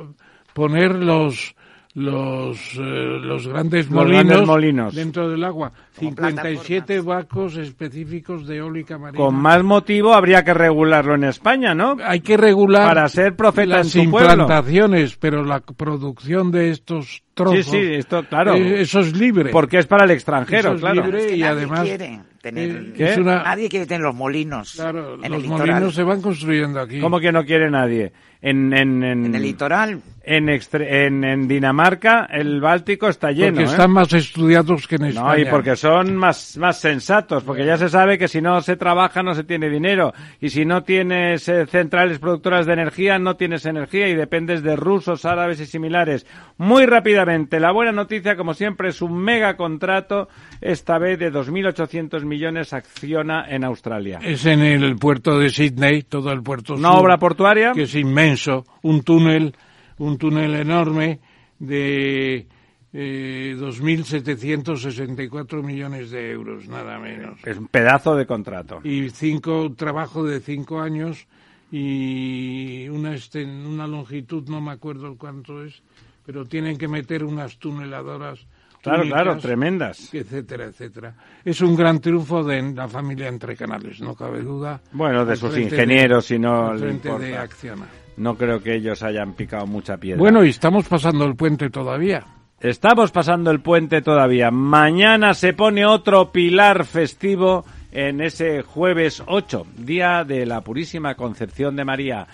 [0.53, 1.55] poner los
[1.99, 4.95] los eh, los grandes Los molinos, grandes molinos.
[4.95, 5.73] dentro del agua.
[5.97, 9.17] Como 57 barcos específicos de eólica marina.
[9.23, 11.97] Con más motivo habría que regularlo en España, ¿no?
[12.05, 14.31] Hay que regular Para ser profeta las en tu pueblo.
[14.33, 18.55] implantaciones, pero la producción de estos trozos, Sí, sí, esto, claro.
[18.55, 19.51] eh, eso es libre.
[19.51, 21.03] Porque es para el extranjero, Eso es claro.
[21.05, 21.19] libre.
[21.19, 23.11] Es que y nadie además, quiere tener, eh, ¿Qué?
[23.13, 26.81] es una- nadie quiere tener los molinos claro, en los el molinos se van construyendo
[26.81, 27.01] aquí.
[27.01, 28.13] ¿Cómo que no quiere nadie?
[28.41, 30.01] En, en, en, En el litoral.
[30.37, 33.53] En, extre- en, en Dinamarca el Báltico está lleno.
[33.53, 33.71] porque ¿eh?
[33.73, 35.39] están más estudiados que en No, España.
[35.41, 39.23] y porque son más, más sensatos, porque ya se sabe que si no se trabaja
[39.23, 43.65] no se tiene dinero, y si no tienes eh, centrales productoras de energía no tienes
[43.67, 46.27] energía y dependes de rusos, árabes y similares.
[46.57, 50.29] Muy rápidamente, la buena noticia, como siempre, es un mega contrato,
[50.61, 54.19] esta vez de 2.800 millones acciona en Australia.
[54.23, 57.95] Es en el puerto de Sydney, todo el puerto Una sur, obra portuaria que es
[57.95, 59.55] inmenso, un túnel,
[59.99, 61.19] un túnel enorme
[61.59, 62.47] de
[62.93, 67.39] eh, 2.764 millones de euros, nada menos.
[67.45, 68.81] es un pedazo de contrato.
[68.85, 71.27] Y cinco, un trabajo de cinco años
[71.71, 75.83] y una, esten- una longitud, no me acuerdo cuánto es,
[76.25, 78.47] pero tienen que meter unas tuneladoras.
[78.81, 80.15] Claro, únicas, claro, tremendas.
[80.15, 81.15] etcétera, etcétera.
[81.45, 84.81] Es un gran triunfo de la familia Entre Canales, no cabe duda.
[84.93, 87.37] Bueno, de sus ingenieros, si no le frente de.
[87.37, 87.87] Acciona.
[88.19, 90.21] No creo que ellos hayan picado mucha piedra.
[90.21, 92.25] Bueno, y estamos pasando el puente todavía.
[92.61, 94.51] Estamos pasando el puente todavía.
[94.51, 101.77] Mañana se pone otro pilar festivo en ese jueves 8, día de la Purísima Concepción
[101.77, 102.27] de María.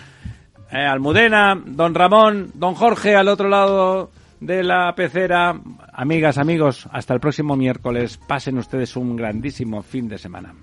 [0.72, 5.54] Eh, Almudena, don Ramón, don Jorge al otro lado de la pecera.
[5.92, 8.16] Amigas, amigos, hasta el próximo miércoles.
[8.16, 10.54] Pasen ustedes un grandísimo fin de semana.